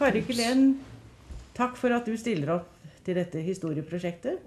Kari 0.00 0.22
Kelen, 0.24 0.78
takk 1.52 1.74
for 1.76 1.92
at 1.92 2.06
du 2.08 2.14
stiller 2.16 2.54
opp 2.54 2.68
til 3.04 3.18
dette 3.18 3.42
historieprosjektet. 3.44 4.38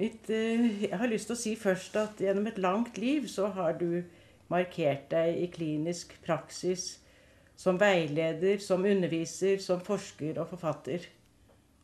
Mitt, 0.00 0.30
eh, 0.30 0.86
jeg 0.86 0.96
har 0.96 1.10
lyst 1.10 1.28
til 1.28 1.36
å 1.36 1.40
si 1.42 1.52
først 1.60 1.98
at 2.00 2.22
gjennom 2.24 2.46
et 2.48 2.56
langt 2.56 2.96
liv 2.96 3.26
så 3.28 3.50
har 3.52 3.76
du 3.76 4.06
markert 4.48 5.10
deg 5.10 5.42
i 5.42 5.50
klinisk 5.52 6.16
praksis 6.24 6.86
som 7.60 7.76
veileder, 7.76 8.56
som 8.56 8.88
underviser, 8.88 9.60
som 9.60 9.84
forsker 9.84 10.40
og 10.40 10.48
forfatter. 10.48 11.04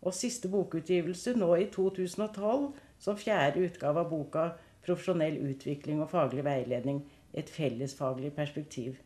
Og 0.01 0.17
siste 0.17 0.49
bokutgivelse 0.49 1.37
nå 1.37 1.53
i 1.61 1.69
2012 1.69 2.73
som 2.99 3.21
fjerde 3.21 3.61
utgave 3.69 4.01
av 4.01 4.09
boka 4.09 4.49
'Profesjonell 4.81 5.37
utvikling 5.37 6.01
og 6.01 6.11
faglig 6.11 6.45
veiledning 6.45 7.05
et 7.35 7.51
fellesfaglig 7.51 8.33
perspektiv'. 8.33 8.97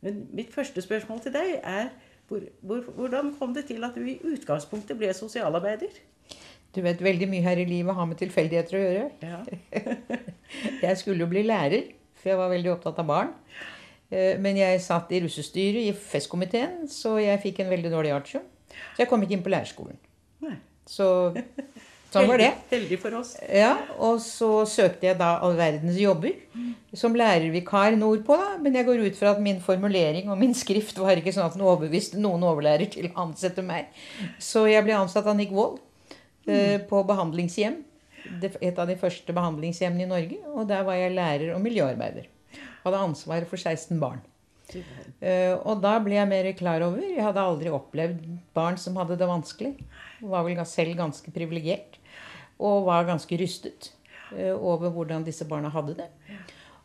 Men 0.00 0.28
mitt 0.32 0.54
første 0.54 0.80
spørsmål 0.80 1.20
til 1.20 1.32
deg 1.32 1.60
er 1.62 1.88
hvor, 2.28 2.42
hvor, 2.60 2.82
hvordan 2.96 3.32
kom 3.38 3.54
det 3.54 3.68
til 3.68 3.84
at 3.86 3.94
du 3.94 4.06
i 4.06 4.18
utgangspunktet 4.26 4.98
ble 4.98 5.12
sosialarbeider? 5.14 5.94
Du 6.74 6.82
vet, 6.84 7.00
veldig 7.00 7.28
mye 7.30 7.44
her 7.44 7.60
i 7.62 7.68
livet 7.68 7.94
har 7.96 8.08
med 8.08 8.18
tilfeldigheter 8.20 8.76
å 8.76 8.82
gjøre. 8.82 9.04
Ja. 9.22 9.38
jeg 10.86 10.98
skulle 11.00 11.22
jo 11.24 11.30
bli 11.30 11.46
lærer, 11.46 11.92
for 12.18 12.32
jeg 12.32 12.40
var 12.40 12.52
veldig 12.52 12.72
opptatt 12.74 12.98
av 13.00 13.08
barn. 13.08 13.30
Eh, 14.10 14.34
men 14.42 14.58
jeg 14.60 14.82
satt 14.84 15.14
i 15.14 15.22
russestyret 15.24 15.86
i 15.86 15.94
festkomiteen, 15.96 16.84
så 16.90 17.16
jeg 17.22 17.40
fikk 17.46 17.62
en 17.62 17.72
veldig 17.72 17.94
dårlig 17.94 18.12
artium. 18.16 18.44
Så 18.68 19.04
jeg 19.04 19.10
kom 19.10 19.22
ikke 19.24 19.38
inn 19.38 19.46
på 19.46 19.54
lærerskolen. 19.54 19.96
Nei. 20.44 20.58
Så 20.86 21.08
sånn 22.16 22.30
var 22.32 22.42
det. 22.42 22.50
Heldig 22.72 22.98
for 23.02 23.18
oss. 23.20 23.32
Ja, 23.46 23.72
Og 24.02 24.20
så 24.24 24.50
søkte 24.70 25.08
jeg 25.10 25.18
da 25.20 25.36
all 25.44 25.56
verdens 25.58 25.98
jobber 26.00 26.34
som 26.96 27.16
lærervikar 27.16 27.96
nordpå. 27.98 28.36
da, 28.36 28.58
Men 28.58 28.74
jeg 28.74 28.86
går 28.86 29.06
ut 29.06 29.18
fra 29.18 29.32
at 29.34 29.42
min 29.42 29.60
formulering 29.60 30.30
og 30.30 30.38
min 30.38 30.54
skrift 30.54 30.98
var 30.98 31.16
ikke 31.16 31.34
sånn 31.34 31.46
at 31.46 31.56
den 31.58 31.66
overbeviste 31.66 32.20
noen 32.20 32.42
overlærer 32.42 32.90
til 32.90 33.10
å 33.10 33.26
ansette 33.26 33.62
meg. 33.62 33.90
Så 34.38 34.66
jeg 34.70 34.84
ble 34.84 34.96
ansatt 34.96 35.26
av 35.26 35.36
Nick 35.36 35.52
Wold 35.52 35.80
mm. 36.46 36.86
på 36.88 37.02
behandlingshjem. 37.06 37.82
Et 38.42 38.78
av 38.78 38.88
de 38.88 38.96
første 38.98 39.32
behandlingshjemmene 39.32 40.06
i 40.06 40.10
Norge. 40.10 40.40
Og 40.54 40.66
der 40.68 40.86
var 40.86 40.98
jeg 40.98 41.14
lærer 41.14 41.54
og 41.54 41.62
miljøarbeider. 41.62 42.26
Hadde 42.86 43.04
ansvaret 43.04 43.48
for 43.50 43.60
16 43.60 44.00
barn. 44.00 44.24
Uh, 45.22 45.54
og 45.62 45.78
da 45.78 45.92
ble 46.02 46.16
jeg 46.16 46.26
mer 46.26 46.46
klar 46.58 46.82
over 46.82 46.98
Jeg 46.98 47.22
hadde 47.22 47.38
aldri 47.38 47.70
opplevd 47.70 48.24
barn 48.56 48.78
som 48.80 48.96
hadde 48.98 49.18
det 49.18 49.28
vanskelig. 49.30 49.76
Var 50.26 50.46
vel 50.46 50.64
selv 50.66 50.96
ganske 50.98 51.34
privilegert. 51.34 52.00
Og 52.58 52.86
var 52.86 53.08
ganske 53.08 53.38
rystet 53.40 53.92
eh, 54.36 54.54
over 54.54 54.90
hvordan 54.90 55.26
disse 55.26 55.44
barna 55.48 55.68
hadde 55.74 55.96
det. 55.98 56.10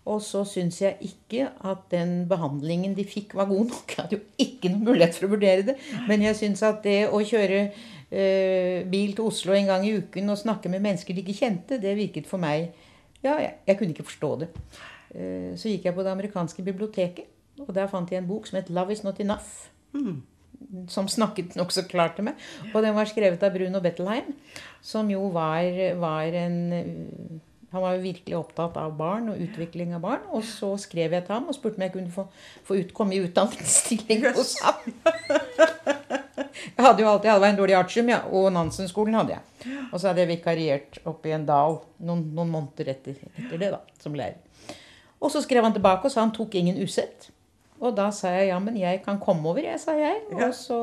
Og 0.09 0.21
så 0.25 0.41
syns 0.49 0.79
jeg 0.81 0.97
ikke 1.05 1.45
at 1.69 1.83
den 1.91 2.25
behandlingen 2.29 2.95
de 2.97 3.05
fikk, 3.05 3.35
var 3.37 3.45
god 3.45 3.69
nok. 3.69 3.93
Jeg 3.93 4.03
hadde 4.03 4.17
jo 4.17 4.21
ikke 4.41 4.71
noen 4.73 4.85
mulighet 4.87 5.17
for 5.17 5.27
å 5.27 5.33
vurdere 5.35 5.65
det. 5.67 5.75
Men 6.09 6.25
jeg 6.25 6.39
syns 6.39 6.63
at 6.65 6.81
det 6.83 7.03
å 7.13 7.21
kjøre 7.21 7.59
eh, 7.67 8.81
bil 8.89 9.13
til 9.17 9.27
Oslo 9.29 9.53
en 9.55 9.69
gang 9.69 9.85
i 9.85 9.93
uken 9.99 10.33
og 10.33 10.39
snakke 10.41 10.71
med 10.73 10.81
mennesker 10.83 11.15
de 11.15 11.21
ikke 11.21 11.37
kjente, 11.43 11.79
det 11.81 11.97
virket 11.99 12.29
for 12.29 12.41
meg 12.41 12.71
Ja, 13.21 13.35
jeg, 13.37 13.53
jeg 13.67 13.77
kunne 13.77 13.93
ikke 13.93 14.07
forstå 14.07 14.31
det. 14.41 14.49
Eh, 15.13 15.53
så 15.53 15.69
gikk 15.69 15.85
jeg 15.85 15.93
på 15.93 16.01
det 16.01 16.09
amerikanske 16.15 16.65
biblioteket, 16.65 17.29
og 17.61 17.69
der 17.77 17.89
fant 17.91 18.09
jeg 18.09 18.23
en 18.23 18.27
bok 18.27 18.47
som 18.49 18.57
het 18.57 18.69
'Love 18.73 18.91
Is 18.91 19.03
Not 19.03 19.19
Enough'. 19.21 19.69
Som 20.91 21.09
snakket 21.11 21.55
nokså 21.59 21.85
klart 21.89 22.17
til 22.17 22.29
meg. 22.29 22.41
Og 22.71 22.81
den 22.85 22.95
var 22.97 23.09
skrevet 23.09 23.43
av 23.43 23.55
Bruno 23.55 23.81
Bettelheim, 23.83 24.33
som 24.85 25.09
jo 25.11 25.27
var, 25.33 25.65
var 25.99 26.37
en 26.41 27.41
han 27.71 27.79
var 27.79 27.93
jo 27.95 28.03
virkelig 28.03 28.35
opptatt 28.35 28.75
av 28.75 28.97
barn 28.99 29.29
og 29.31 29.39
utvikling 29.39 29.93
av 29.95 30.01
barn. 30.03 30.23
Og 30.35 30.43
så 30.43 30.73
skrev 30.81 31.13
jeg 31.15 31.23
til 31.23 31.37
ham 31.37 31.47
og 31.47 31.55
spurte 31.55 31.79
om 31.79 31.85
jeg 31.85 31.93
kunne 31.93 32.11
få, 32.11 32.25
få 32.67 32.81
ut, 32.81 32.91
komme 32.95 33.15
i 33.15 33.21
utdanningsstilling 33.23 34.25
hos 34.35 34.57
ham. 34.59 34.81
Jeg 36.51 36.83
hadde 36.83 37.03
jo 37.03 37.09
alltid 37.09 37.29
hadde 37.31 37.47
en 37.51 37.57
dårlig 37.57 37.75
artium, 37.77 38.09
ja, 38.11 38.19
og 38.33 38.49
Nansen-skolen 38.53 39.15
hadde 39.15 39.35
jeg. 39.35 39.75
Og 39.91 39.99
så 39.99 40.09
hadde 40.09 40.23
jeg 40.23 40.29
vikariert 40.31 40.97
oppe 41.07 41.29
i 41.29 41.33
en 41.35 41.45
dal 41.47 41.77
noen, 42.03 42.23
noen 42.35 42.51
måneder 42.51 42.91
etter, 42.95 43.19
etter, 43.35 43.55
det, 43.61 43.69
da, 43.73 43.79
som 44.01 44.15
lærer. 44.17 44.39
Og 45.21 45.31
så 45.33 45.43
skrev 45.45 45.63
han 45.65 45.75
tilbake 45.75 46.07
og 46.07 46.13
sa 46.13 46.23
han 46.23 46.33
tok 46.35 46.57
ingen 46.57 46.79
usett. 46.81 47.29
Og 47.81 47.95
da 47.97 48.07
sa 48.13 48.31
jeg 48.35 48.51
ja, 48.51 48.59
men 48.61 48.77
jeg 48.77 49.01
kan 49.05 49.19
komme 49.21 49.49
over, 49.49 49.63
jeg, 49.65 49.79
sa 49.81 49.95
jeg. 49.97 50.21
Og 50.37 50.53
så 50.55 50.79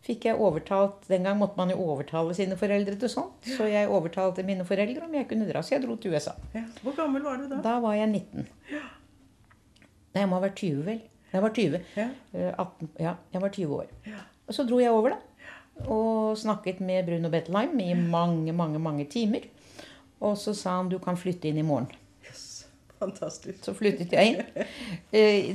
fikk 0.00 0.30
jeg 0.30 0.40
overtalt 0.40 1.04
Den 1.10 1.26
gang 1.28 1.36
måtte 1.36 1.58
man 1.60 1.68
jo 1.68 1.76
overtale 1.84 2.32
sine 2.36 2.56
foreldre 2.60 2.96
til 3.00 3.12
sånt. 3.12 3.44
Så 3.44 3.68
jeg 3.68 3.90
overtalte 3.92 4.44
mine 4.46 4.64
foreldre 4.68 5.04
om 5.04 5.14
jeg 5.18 5.28
kunne 5.28 5.48
dra. 5.50 5.62
Så 5.62 5.76
jeg 5.76 5.84
dro 5.84 5.98
til 6.00 6.16
USA. 6.16 6.34
Ja. 6.56 6.64
Hvor 6.84 6.96
gammel 6.96 7.24
var 7.26 7.40
du 7.40 7.48
da? 7.50 7.60
Da 7.64 7.76
var 7.84 7.98
jeg 7.98 8.08
19. 8.08 8.48
Nei, 10.10 10.22
jeg 10.24 10.28
må 10.30 10.40
ha 10.40 10.46
vært 10.48 10.58
20, 10.58 10.84
vel. 10.88 11.02
Jeg 11.30 11.44
var 11.44 11.52
20. 11.54 11.82
Ja. 11.94 12.08
Eh, 12.34 12.50
18, 12.50 12.88
ja, 12.98 13.14
jeg 13.34 13.42
var 13.44 13.52
20 13.54 13.76
år. 13.76 13.90
Ja. 14.08 14.22
Og 14.48 14.56
så 14.56 14.64
dro 14.66 14.80
jeg 14.82 14.90
over, 14.96 15.14
da. 15.14 15.20
Og 15.86 16.36
snakket 16.40 16.80
med 16.84 17.06
Bruno 17.06 17.30
Bettelheim 17.32 17.78
i 17.80 17.92
mange, 17.94 18.52
mange, 18.56 18.80
mange 18.82 19.06
timer. 19.12 19.46
Og 20.20 20.34
så 20.40 20.54
sa 20.56 20.80
han 20.80 20.90
du 20.90 20.98
kan 21.00 21.16
flytte 21.20 21.48
inn 21.48 21.60
i 21.60 21.66
morgen. 21.66 21.92
Fantastisk. 23.00 23.62
Så 23.64 23.72
flyttet 23.76 24.12
jeg 24.12 24.34
inn. 24.34 24.66
Eh, 25.12 25.54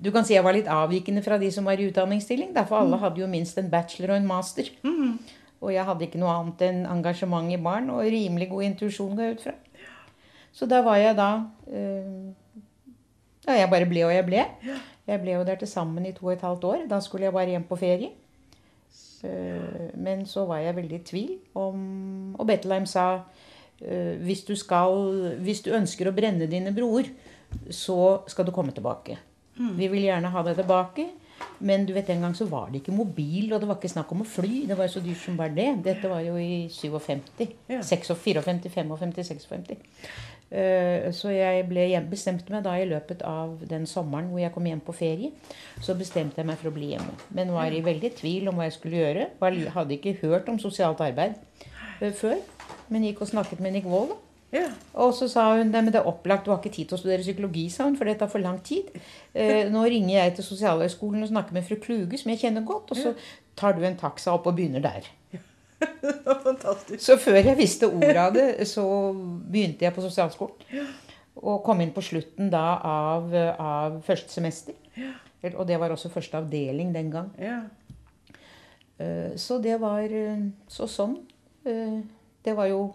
Du 0.00 0.08
kan 0.10 0.24
si 0.24 0.32
jeg 0.34 0.42
var 0.44 0.54
litt 0.56 0.68
avvikende 0.72 1.20
fra 1.22 1.36
de 1.38 1.50
som 1.52 1.64
var 1.68 1.78
i 1.78 1.86
utdanningsstilling. 1.90 2.54
Derfor 2.56 2.80
alle 2.80 2.96
hadde 3.02 3.20
jo 3.20 3.26
minst 3.28 3.58
en 3.60 3.68
bachelor 3.70 4.14
og 4.14 4.16
en 4.22 4.26
master. 4.26 4.70
Og 5.60 5.72
jeg 5.74 5.84
hadde 5.84 6.06
ikke 6.06 6.18
noe 6.22 6.32
annet 6.32 6.62
enn 6.64 6.86
engasjement 6.88 7.52
i 7.52 7.58
barn 7.60 7.90
og 7.92 8.00
rimelig 8.08 8.48
god 8.48 8.62
intuisjon, 8.64 9.12
går 9.18 9.26
jeg 9.28 9.34
ut 9.36 9.42
fra. 9.44 9.52
Så 10.56 10.66
da 10.66 10.80
var 10.82 10.96
jeg 10.96 11.16
da 11.18 11.26
eh, 11.68 12.32
Ja, 13.46 13.58
jeg 13.60 13.70
bare 13.70 13.86
ble 13.88 14.06
og 14.08 14.12
jeg 14.14 14.24
ble. 14.26 14.46
Jeg 15.10 15.20
ble 15.22 15.36
jo 15.36 15.44
der 15.44 15.56
til 15.60 15.68
sammen 15.68 16.06
i 16.08 16.12
to 16.16 16.26
og 16.26 16.32
et 16.32 16.42
halvt 16.48 16.64
år. 16.64 16.82
Da 16.88 16.98
skulle 17.04 17.28
jeg 17.28 17.32
bare 17.36 17.52
hjem 17.52 17.68
på 17.68 17.78
ferie. 17.78 18.10
Eh, 19.22 19.90
Men 20.00 20.24
så 20.26 20.46
var 20.48 20.58
jeg 20.64 20.76
veldig 20.80 20.96
i 20.96 21.04
tvil 21.04 21.32
om 21.54 22.34
Og 22.38 22.46
Bettelheim 22.48 22.86
sa 22.88 23.20
hvis 23.80 24.44
du, 24.44 24.54
skal, 24.60 25.36
hvis 25.40 25.62
du 25.64 25.70
ønsker 25.72 26.08
å 26.10 26.14
brenne 26.16 26.46
dine 26.50 26.72
broer, 26.76 27.08
så 27.72 28.20
skal 28.30 28.46
du 28.46 28.52
komme 28.54 28.74
tilbake. 28.76 29.16
Vi 29.76 29.88
vil 29.92 30.06
gjerne 30.06 30.30
ha 30.32 30.42
deg 30.46 30.56
tilbake. 30.60 31.08
Men 31.64 31.86
du 31.88 31.92
vet, 31.96 32.06
den 32.08 32.20
gang 32.20 32.34
så 32.36 32.44
var 32.48 32.68
det 32.68 32.82
ikke 32.82 32.92
mobil, 32.92 33.52
og 33.52 33.60
det 33.62 33.68
var 33.68 33.78
ikke 33.78 33.88
snakk 33.92 34.10
om 34.12 34.22
å 34.24 34.28
fly. 34.28 34.66
Det 34.68 34.76
var 34.76 34.84
jo 34.88 34.92
så 34.98 35.00
dyrt 35.04 35.22
som 35.22 35.38
bare 35.40 35.54
det. 35.56 35.68
Dette 35.86 36.08
var 36.08 36.20
jo 36.24 36.34
i 36.40 36.66
57. 36.72 37.46
Ja. 37.72 37.80
56, 37.80 38.42
54, 38.44 38.96
55, 39.00 39.24
56. 39.30 39.80
Eh, 40.50 41.08
Så 41.16 41.32
jeg 41.32 41.64
ble 41.70 41.86
hjem, 41.92 42.08
bestemte 42.10 42.52
meg 42.52 42.64
da 42.66 42.74
i 42.80 42.86
løpet 42.88 43.22
av 43.22 43.60
den 43.70 43.86
sommeren 43.88 44.28
hvor 44.32 44.40
jeg 44.42 44.52
kom 44.52 44.66
hjem 44.66 44.80
på 44.84 44.96
ferie, 44.96 45.30
så 45.80 45.94
bestemte 45.96 46.40
jeg 46.42 46.48
meg 46.48 46.58
for 46.60 46.72
å 46.72 46.76
bli 46.76 46.92
hjemme. 46.92 47.16
Men 47.36 47.52
var 47.56 47.72
i 47.72 47.80
veldig 47.84 48.12
tvil 48.18 48.48
om 48.50 48.58
hva 48.60 48.68
jeg 48.68 48.76
skulle 48.76 49.00
gjøre. 49.00 49.28
Hadde 49.76 49.96
ikke 49.96 50.16
hørt 50.24 50.48
om 50.52 50.58
sosialt 50.60 51.00
arbeid 51.04 51.36
eh, 52.00 52.12
før. 52.12 52.36
Men 52.90 53.06
gikk 53.06 53.22
og 53.22 53.30
snakket 53.30 53.60
med 53.62 53.72
Nick 53.76 53.86
Wold. 53.86 54.16
Ja. 54.50 54.66
Og 54.98 55.12
så 55.14 55.28
sa 55.30 55.44
hun 55.54 55.70
men 55.70 55.86
det 55.92 56.00
er 56.00 56.08
opplagt, 56.10 56.44
du 56.46 56.50
har 56.50 56.58
ikke 56.58 56.72
tid 56.74 56.88
til 56.90 56.96
å 56.96 57.00
studere 57.00 57.22
psykologi, 57.22 57.68
sa 57.70 57.84
hun, 57.86 57.94
for 57.98 58.08
det 58.08 58.16
tar 58.18 58.30
for 58.32 58.42
lang 58.42 58.58
tid. 58.66 58.88
Eh, 59.34 59.68
nå 59.70 59.84
ringer 59.86 60.16
jeg 60.16 60.34
til 60.40 60.44
Sosialhøgskolen 60.48 61.22
og 61.22 61.30
snakker 61.30 61.54
med 61.54 61.68
fru 61.68 61.76
Kluge, 61.82 62.18
som 62.18 62.32
jeg 62.32 62.42
kjenner 62.42 62.66
godt, 62.66 62.90
og 62.90 62.98
så 62.98 63.14
tar 63.56 63.78
du 63.78 63.86
en 63.86 63.98
taxa 64.00 64.34
opp 64.34 64.48
og 64.50 64.58
begynner 64.58 64.82
der. 64.82 65.06
Fantastisk. 66.46 66.98
Så 67.04 67.16
før 67.22 67.38
jeg 67.38 67.56
visste 67.60 67.88
ordet 67.88 68.18
av 68.18 68.34
det, 68.34 68.48
så 68.68 68.84
begynte 69.14 69.86
jeg 69.86 69.94
på 69.94 70.02
sosialskolen. 70.04 70.84
Og 71.40 71.62
kom 71.64 71.80
inn 71.80 71.94
på 71.94 72.02
slutten 72.04 72.50
da 72.52 72.64
av, 72.84 73.30
av 73.54 74.00
første 74.04 74.34
semester. 74.34 74.74
Og 75.54 75.62
det 75.68 75.78
var 75.80 75.94
også 75.94 76.10
første 76.12 76.36
avdeling 76.42 76.90
den 76.92 77.08
gang. 77.14 77.30
Ja. 77.40 77.60
Eh, 78.98 79.36
Så 79.40 79.60
det 79.62 79.78
var 79.80 80.02
eh, 80.04 80.42
så 80.68 80.90
sånn. 80.90 81.20
Det 82.44 82.54
var 82.56 82.66
jo 82.70 82.94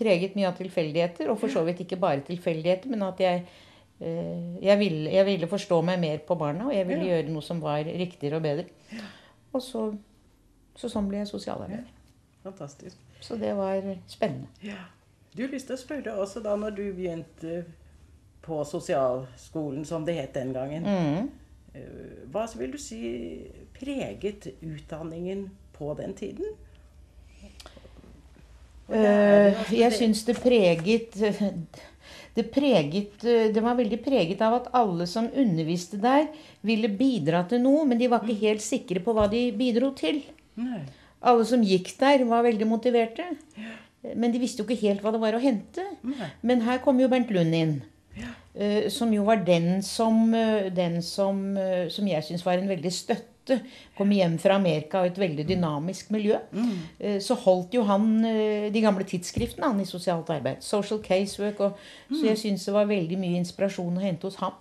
preget 0.00 0.34
mye 0.36 0.48
av 0.48 0.56
tilfeldigheter, 0.56 1.28
og 1.30 1.38
for 1.38 1.48
så 1.52 1.62
vidt 1.66 1.80
ikke 1.84 1.98
bare 2.00 2.20
tilfeldigheter, 2.26 2.88
men 2.90 3.02
at 3.06 3.20
jeg 3.20 3.42
eh, 4.00 4.56
jeg 4.64 4.78
ville, 4.80 5.10
jeg 5.12 5.26
ville 5.26 5.46
forstå 5.50 5.80
meg 5.84 6.00
mer 6.00 6.18
på 6.26 6.34
barna, 6.40 6.66
og 6.70 6.74
jeg 6.74 6.86
ville 6.88 7.04
Ja. 7.04 7.16
gjøre 7.18 7.32
noe 7.34 7.42
som 7.42 7.60
var 7.60 7.84
riktigere 7.84 8.36
og 8.36 8.42
bedre. 8.42 8.64
Og 9.52 9.60
så, 9.62 9.94
så 10.76 10.88
sånn 10.88 11.08
ble 11.08 11.18
jeg 11.18 11.28
sosialarbeider. 11.28 11.84
Fantastisk. 12.42 12.96
Så 13.20 13.36
det 13.36 13.52
var 13.56 13.82
spennende. 14.08 14.48
Ja. 14.64 14.78
Du 15.36 15.42
har 15.44 15.52
lyst 15.52 15.66
til 15.68 15.76
å 15.76 15.78
spørre 15.84 16.14
også 16.18 16.40
da 16.42 16.56
når 16.56 16.70
du 16.74 16.92
begynte 16.96 17.64
på 18.42 18.64
sosialskolen, 18.64 19.84
som 19.84 20.04
det 20.06 20.14
het 20.16 20.32
den 20.34 20.52
gangen. 20.56 20.82
Mm. 20.82 21.28
eh, 21.74 22.24
Hva 22.32 22.46
vil 22.56 22.72
du 22.72 22.78
si 22.78 23.52
preget 23.76 24.48
utdanningen 24.62 25.50
på 25.76 25.92
den 26.00 26.14
tiden? 26.14 26.46
Og 27.44 27.44
det 27.44 27.44
er 27.44 27.50
Eh, 27.50 27.50
jo 27.50 27.50
at 27.50 28.79
Jeg 28.90 29.90
det- 29.90 29.98
syns 29.98 30.24
det 30.26 30.36
preget 30.42 31.14
det, 32.36 32.44
preget 32.52 33.20
det 33.54 33.62
var 33.62 33.76
veldig 33.78 33.98
preget 34.04 34.40
av 34.42 34.54
at 34.60 34.70
alle 34.74 35.06
som 35.06 35.28
underviste 35.30 35.98
der, 36.00 36.28
ville 36.66 36.88
bidra 36.88 37.44
til 37.48 37.60
noe, 37.62 37.84
men 37.86 37.98
de 37.98 38.08
var 38.10 38.22
ikke 38.24 38.40
helt 38.46 38.62
sikre 38.64 39.02
på 39.04 39.14
hva 39.16 39.28
de 39.30 39.50
bidro 39.56 39.92
til. 39.98 40.22
Nei. 40.60 40.82
Alle 41.22 41.44
som 41.44 41.62
gikk 41.62 41.92
der, 42.00 42.24
var 42.24 42.42
veldig 42.46 42.66
motiverte. 42.66 43.26
Men 44.16 44.32
de 44.32 44.38
visste 44.40 44.62
jo 44.62 44.66
ikke 44.68 44.80
helt 44.86 45.02
hva 45.04 45.12
det 45.12 45.20
var 45.20 45.34
å 45.36 45.42
hente. 45.42 45.82
Nei. 46.06 46.30
Men 46.42 46.62
her 46.64 46.78
kom 46.80 46.98
jo 47.02 47.08
Bernt 47.12 47.30
Lund 47.34 47.54
inn. 47.54 47.74
Ja. 48.16 48.30
eh, 48.54 48.88
Som 48.90 49.12
jo 49.12 49.22
var 49.24 49.36
den 49.44 49.82
som, 49.82 50.32
eh, 50.34 50.70
den 50.74 51.02
som, 51.02 51.56
eh, 51.56 51.88
som 51.88 52.06
jeg 52.08 52.24
syns 52.24 52.42
var 52.46 52.58
en 52.58 52.68
veldig 52.68 52.90
støtte 52.92 53.29
kom 53.96 54.10
hjem 54.14 54.36
fra 54.38 54.56
Amerika 54.60 55.00
og 55.00 55.10
et 55.10 55.18
veldig 55.20 55.46
dynamisk 55.48 56.10
miljø, 56.14 56.36
mm. 56.52 57.18
så 57.24 57.34
holdt 57.34 57.74
jo 57.74 57.82
han 57.88 58.08
eh, 58.26 58.68
de 58.72 58.82
gamle 58.84 59.06
tidsskriftene 59.08 59.70
han 59.72 59.80
i 59.82 59.88
sosialt 59.88 60.30
arbeid. 60.30 60.62
Social 60.64 61.00
Casework. 61.04 61.60
Og, 61.60 61.78
Så 62.10 62.24
jeg 62.26 62.38
syns 62.38 62.64
det 62.66 62.74
var 62.74 62.88
veldig 62.90 63.18
mye 63.20 63.40
inspirasjon 63.40 63.98
å 63.98 64.04
hente 64.04 64.28
hos 64.28 64.38
ham. 64.42 64.56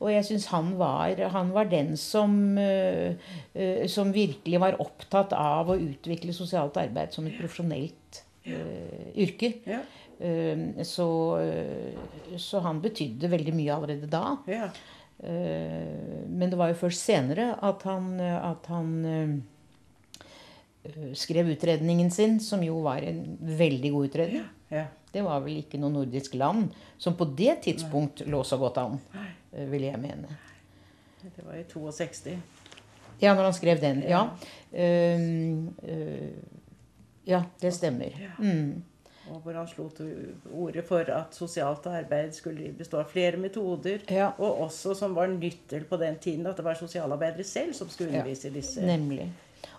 Og 0.00 0.10
jeg 0.12 0.24
syns 0.28 0.46
han, 0.52 0.74
var- 0.78 1.20
han 1.34 1.52
var 1.54 1.70
den 1.70 1.96
som, 1.96 2.58
eh, 2.58 3.14
eh, 3.54 3.86
som 3.86 4.12
virkelig 4.12 4.60
var 4.60 4.80
opptatt 4.80 5.32
av 5.32 5.70
å 5.70 5.78
utvikle 5.78 6.32
sosialt 6.36 6.76
arbeid 6.76 7.12
som 7.12 7.26
et 7.26 7.38
profesjonelt 7.38 8.22
uh, 8.46 9.10
yrke. 9.16 9.54
Ja. 9.68 9.82
Eh, 10.20 10.82
så, 10.84 11.38
eh, 11.40 12.36
så 12.36 12.60
han 12.60 12.80
betydde 12.84 13.30
veldig 13.32 13.54
mye 13.56 13.76
allerede 13.76 14.08
da. 14.10 14.36
Ja. 14.50 14.66
Eh, 15.22 16.26
Men 16.28 16.50
det 16.50 16.56
var 16.58 16.68
jo 16.72 16.78
først 16.80 17.04
senere 17.04 17.50
at 17.62 17.82
han, 17.84 18.20
at 18.20 18.66
han 18.72 18.92
eh, 19.04 19.34
skrev 21.14 21.50
utredningen 21.52 22.10
sin, 22.10 22.38
som 22.40 22.62
jo 22.64 22.78
var 22.86 23.02
en 23.04 23.36
veldig 23.40 23.90
god 23.92 24.08
utredning. 24.10 24.48
ja. 24.70 24.86
Det 25.10 25.24
var 25.26 25.40
vel 25.42 25.56
ikke 25.58 25.74
noe 25.82 25.90
nordisk 25.90 26.36
land 26.38 26.68
som 26.96 27.16
på 27.18 27.26
det 27.34 27.56
tidspunkt 27.64 28.20
lå 28.30 28.44
så 28.46 28.54
godt 28.62 28.76
an, 28.78 29.00
eh, 29.52 29.64
vil 29.66 29.82
jeg 29.88 29.98
mene. 29.98 30.28
Det 31.24 31.42
var 31.44 31.56
i 31.58 31.64
62. 31.66 32.36
Ja, 33.20 33.34
når 33.34 33.42
han 33.48 33.52
skrev 33.58 33.80
den. 33.82 34.04
Ja. 34.06 34.22
Ja, 37.26 37.42
det 37.60 37.72
stemmer. 37.74 38.14
Mm. 38.38 38.82
Og 39.30 39.40
hvor 39.44 39.54
han 39.54 39.68
slo 39.70 39.88
til 39.94 40.32
ordet 40.52 40.82
for 40.88 41.06
at 41.14 41.36
sosialt 41.36 41.86
arbeid 41.86 42.32
skulle 42.34 42.72
bestå 42.76 42.98
av 43.02 43.10
flere 43.12 43.38
metoder. 43.40 44.02
Ja. 44.10 44.32
Og 44.38 44.64
også, 44.66 44.94
som 44.98 45.14
var 45.16 45.30
nyttel 45.32 45.84
på 45.86 45.98
den 46.00 46.18
tiden, 46.22 46.46
at 46.50 46.58
det 46.58 46.64
var 46.66 46.74
sosialarbeidere 46.78 47.44
selv 47.46 47.72
som 47.78 47.88
skulle 47.88 48.10
Ja. 48.12 48.18
undervise 48.20 48.48
ja, 48.48 48.54
disse. 48.54 48.82
Nemlig. 48.86 49.28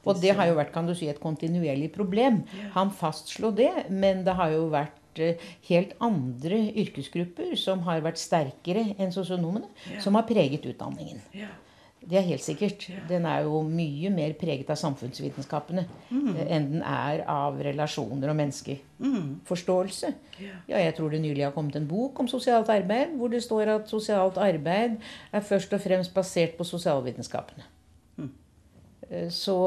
Og 0.05 0.17
det 0.21 0.31
har 0.37 0.47
jo 0.49 0.55
vært 0.57 0.71
kan 0.73 0.87
du 0.87 0.93
si, 0.97 1.07
et 1.09 1.19
kontinuerlig 1.21 1.91
problem. 1.93 2.43
Han 2.73 2.91
fastslo 2.91 3.51
det, 3.51 3.69
men 3.89 4.23
det 4.25 4.33
har 4.37 4.49
jo 4.53 4.67
vært 4.73 5.19
eh, 5.21 5.41
helt 5.69 5.93
andre 6.01 6.61
yrkesgrupper 6.81 7.55
som 7.59 7.83
har 7.85 8.01
vært 8.01 8.17
sterkere 8.21 8.95
enn 8.97 9.11
sosionomene, 9.13 9.67
som 9.99 10.15
har 10.15 10.23
preget 10.29 10.65
utdanningen. 10.65 11.21
Ja. 11.37 11.51
Det 12.01 12.17
er 12.17 12.25
helt 12.25 12.41
sikkert. 12.41 12.87
Den 13.09 13.27
er 13.29 13.43
jo 13.45 13.61
mye 13.61 14.09
mer 14.13 14.33
preget 14.39 14.69
av 14.73 14.79
samfunnsvitenskapene 14.81 15.83
mm. 16.09 16.29
enn 16.47 16.67
den 16.71 16.85
er 16.87 17.21
av 17.29 17.59
relasjoner 17.61 18.31
og 18.31 18.39
menneskeforståelse. 18.39 20.09
Ja, 20.41 20.79
jeg 20.81 20.95
tror 20.97 21.13
det 21.13 21.21
nylig 21.21 21.45
har 21.45 21.53
kommet 21.53 21.77
en 21.77 21.85
bok 21.89 22.19
om 22.23 22.29
sosialt 22.31 22.71
arbeid, 22.73 23.13
hvor 23.19 23.29
det 23.29 23.43
står 23.45 23.75
at 23.75 23.91
sosialt 23.91 24.41
arbeid 24.41 24.97
er 25.31 25.45
først 25.45 25.77
og 25.77 25.83
fremst 25.83 26.13
basert 26.15 26.57
på 26.57 26.65
sosialvitenskapene. 26.65 27.69
Mm. 28.17 28.33
Så 29.29 29.59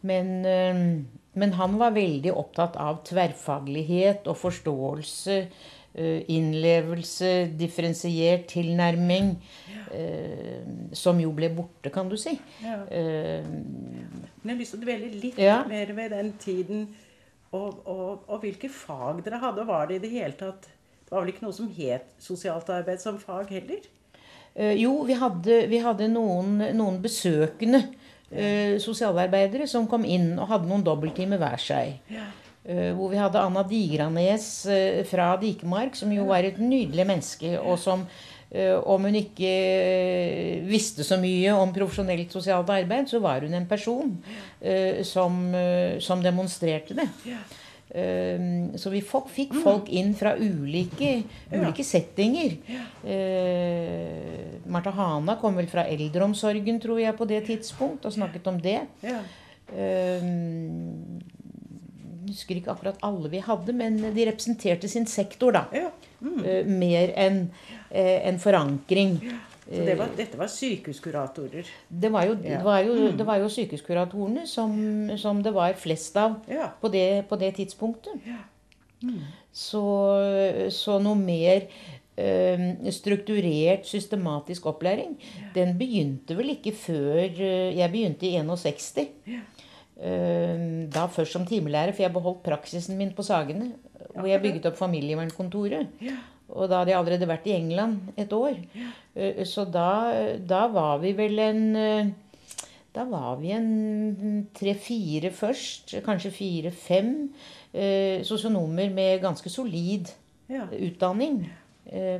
men, 0.00 0.44
eh, 0.44 1.04
men 1.32 1.52
han 1.58 1.76
var 1.78 1.96
veldig 1.96 2.32
opptatt 2.32 2.78
av 2.80 3.02
tverrfaglighet 3.08 4.28
og 4.30 4.38
forståelse. 4.40 5.36
Eh, 5.94 6.22
Innlevelse, 6.28 7.50
differensiert 7.58 8.46
tilnærming. 8.48 9.36
eh, 9.92 10.62
Som 10.92 11.18
jo 11.20 11.30
ble 11.32 11.48
borte, 11.54 11.90
kan 11.92 12.08
du 12.08 12.16
si. 12.16 12.38
Ja. 12.62 12.82
Eh, 12.90 13.42
Men 13.44 14.24
jeg 14.44 14.50
har 14.54 14.58
lyst 14.60 14.72
til 14.74 14.80
å 14.80 14.84
dvele 14.84 15.10
litt 15.20 15.38
Ja. 15.38 15.64
mer 15.68 15.86
ved 15.92 16.10
den 16.10 16.32
tiden 16.38 16.88
og, 17.52 17.80
og, 17.86 18.22
og 18.28 18.40
hvilke 18.42 18.68
fag 18.70 19.24
dere 19.24 19.38
hadde. 19.42 19.60
Og 19.60 19.66
var 19.66 19.86
det 19.86 19.96
i 19.96 20.04
det 20.06 20.10
hele 20.10 20.32
tatt 20.32 20.62
Det 20.62 21.10
var 21.16 21.24
vel 21.24 21.32
ikke 21.34 21.42
noe 21.42 21.52
som 21.52 21.68
het 21.76 22.04
sosialt 22.22 22.68
arbeid 22.70 23.00
som 23.00 23.18
fag 23.18 23.48
heller? 23.50 23.80
Jo, 24.76 25.02
vi 25.06 25.14
hadde, 25.14 25.68
vi 25.68 25.78
hadde 25.78 26.06
noen, 26.10 26.58
noen 26.76 27.00
besøkende 27.02 27.80
sosialarbeidere 28.78 29.66
som 29.70 29.86
kom 29.90 30.04
inn 30.04 30.38
og 30.38 30.48
hadde 30.52 30.68
noen 30.70 30.84
dobbelttimer 30.86 31.38
hver 31.40 31.58
seg. 31.62 31.96
Ja. 32.10 32.26
Eh, 32.60 32.90
hvor 32.92 33.08
vi 33.08 33.16
hadde 33.16 33.40
Anna 33.40 33.62
Digranes 33.64 34.66
eh, 34.68 35.00
fra 35.08 35.32
Dikemark, 35.40 35.94
som 35.96 36.10
jo 36.12 36.26
var 36.28 36.44
et 36.44 36.58
nydelig 36.60 37.06
menneske, 37.08 37.54
og 37.56 37.78
som 37.80 38.02
eh, 38.52 38.74
om 38.76 39.06
hun 39.08 39.16
ikke 39.16 39.52
visste 40.68 41.06
så 41.06 41.16
mye 41.22 41.54
om 41.56 41.72
profesjonelt 41.72 42.36
sosialt 42.36 42.68
arbeid, 42.74 43.08
så 43.08 43.22
var 43.24 43.46
hun 43.46 43.56
en 43.56 43.68
person 43.70 44.12
som, 45.08 45.40
som 46.04 46.20
demonstrerte 46.20 46.98
det. 46.98 47.08
Så 47.90 48.90
vi 48.92 49.00
fikk 49.02 49.56
folk 49.64 49.88
inn 49.88 50.12
fra 50.14 50.36
ulike, 50.38 51.24
ulike 51.50 51.82
settinger. 51.82 52.54
Marta 54.70 54.92
Hana 54.94 55.34
kom 55.40 55.58
vel 55.58 55.66
fra 55.72 55.88
eldreomsorgen, 55.90 56.78
tror 56.82 57.00
jeg, 57.02 57.16
på 57.18 57.26
det 57.30 57.40
tidspunkt, 57.48 58.06
og 58.06 58.14
snakket 58.14 58.52
om 58.52 58.60
det. 58.62 58.78
Ja. 62.20 62.26
Eh, 62.26 62.30
husker 62.30 62.60
ikke 62.60 62.70
akkurat 62.74 62.98
alle 63.06 63.30
vi 63.32 63.40
hadde, 63.44 63.72
men 63.72 63.98
de 64.14 64.26
representerte 64.28 64.88
sin 64.88 65.06
sektor, 65.06 65.52
da. 65.52 65.66
ja. 65.72 65.90
Mm. 66.20 66.42
Uh, 66.44 66.66
mer 66.68 67.14
enn 67.16 67.38
uh, 67.48 68.18
en 68.28 68.38
forankring. 68.38 69.14
Så 69.70 69.84
det 69.86 69.94
var, 69.96 70.10
dette 70.18 70.36
var 70.36 70.50
sykehuskuratorer. 70.50 71.68
Det 71.88 72.10
var 72.12 72.26
jo, 72.26 72.34
Ja. 72.42 72.58
det 72.58 72.64
var 72.64 72.80
jo, 72.82 73.10
det 73.16 73.26
var 73.26 73.38
jo 73.38 73.48
sykehuskuratorene 73.48 74.42
som, 74.50 74.74
som 75.16 75.42
det 75.42 75.52
var 75.54 75.72
flest 75.78 76.16
av 76.18 76.40
Ja. 76.50 76.72
på 76.80 76.90
det, 76.92 77.28
på 77.30 77.38
det 77.38 77.54
tidspunktet. 77.54 78.12
Ja. 78.26 78.40
Så, 79.52 79.80
så 80.74 80.98
noe 81.00 81.16
mer 81.16 81.68
eh, 82.20 82.66
strukturert, 82.92 83.86
systematisk 83.88 84.66
opplæring, 84.66 85.16
den 85.54 85.76
begynte 85.78 86.36
vel 86.36 86.52
ikke 86.56 86.74
før 86.76 87.22
eh, 87.24 87.70
jeg 87.78 87.90
begynte 87.94 88.28
i 88.28 88.34
61. 88.42 89.08
Ja. 90.00 90.06
Eh, 90.08 90.88
da 90.90 91.06
først 91.12 91.32
som 91.36 91.44
timelærer, 91.46 91.92
for 91.92 92.02
jeg 92.02 92.12
beholdt 92.14 92.42
praksisen 92.46 92.96
min 92.98 93.12
på 93.12 93.22
Sagene. 93.22 93.72
Hvor 94.14 94.26
jeg 94.26 94.42
bygget 94.42 94.66
opp 94.66 94.76
familievernkontoret. 94.78 95.86
Og 96.50 96.68
da 96.68 96.80
hadde 96.80 96.90
jeg 96.90 96.98
allerede 96.98 97.28
vært 97.28 97.46
i 97.46 97.52
England 97.54 98.00
et 98.18 98.32
år. 98.32 98.56
Eh, 99.14 99.44
Så 99.44 99.64
da, 99.70 100.36
da 100.38 100.66
var 100.68 100.98
vi 100.98 101.12
vel 101.12 101.38
en 101.38 101.76
eh, 101.76 102.10
Da 102.94 103.04
var 103.04 103.36
vi 103.38 103.52
en 103.54 104.48
tre-fire 104.54 105.30
først. 105.30 105.94
Kanskje 106.02 106.32
fire-fem 106.34 107.12
eh, 107.72 108.24
sosionomer 108.26 108.90
med 108.90 109.20
ganske 109.22 109.48
solid 109.48 110.10
utdanning 110.50 111.44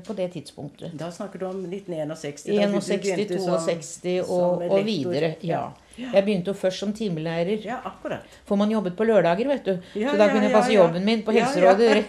på 0.06 0.14
det 0.18 0.32
tidspunktet. 0.34 0.92
Da 0.98 1.10
snakker 1.14 1.38
du 1.38 1.44
om 1.46 1.60
1961. 1.70 2.44
da 2.56 2.66
du 2.66 2.74
61, 2.74 3.02
begynte 3.04 3.38
som- 3.38 3.58
62 3.68 4.26
som 4.26 4.34
og, 4.36 4.64
og 4.70 4.84
videre. 4.84 5.36
Ja. 5.46 5.68
Jeg 6.00 6.24
begynte 6.24 6.48
jo 6.48 6.54
først 6.56 6.78
som 6.80 6.92
timelærer. 6.96 7.60
Ja, 7.64 7.76
akkurat. 7.84 8.22
For 8.48 8.56
man 8.56 8.70
jobbet 8.72 8.96
på 8.96 9.04
lørdager, 9.04 9.46
vet 9.50 9.64
du. 9.64 9.74
Ja, 10.00 10.10
så 10.14 10.16
da 10.18 10.28
kunne 10.30 10.46
jeg 10.48 10.52
passe 10.54 10.72
jobben 10.72 11.04
min 11.04 11.22
på 11.22 11.34
Helserådet 11.36 12.04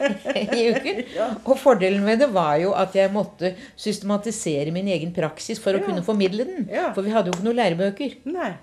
i 0.55 0.63
uken. 0.71 1.03
Og 1.45 1.57
fordelen 1.59 2.03
med 2.05 2.19
det 2.23 2.29
var 2.33 2.55
jo 2.61 2.71
at 2.73 2.95
jeg 2.95 3.11
måtte 3.11 3.53
systematisere 3.75 4.71
min 4.71 4.87
egen 4.87 5.11
praksis 5.13 5.59
for 5.59 5.75
å 5.75 5.83
kunne 5.83 6.03
formidle 6.07 6.45
den. 6.47 6.69
For 6.95 7.01
vi 7.05 7.11
hadde 7.13 7.31
jo 7.31 7.37
ikke 7.37 7.49
noen 7.49 7.59
lærebøker. 7.61 8.15
Nei. 8.31 8.53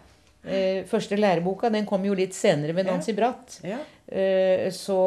Eh, 0.47 0.85
første 0.87 1.17
læreboka 1.19 1.69
den 1.73 1.85
kom 1.87 2.05
jo 2.07 2.15
litt 2.15 2.33
senere 2.33 2.73
ved 2.75 2.87
Ja. 2.87 2.93
Nancy 2.93 3.13
Bratt. 3.13 3.59
Ja. 3.67 3.79
Eh, 4.09 4.71
så, 4.71 4.99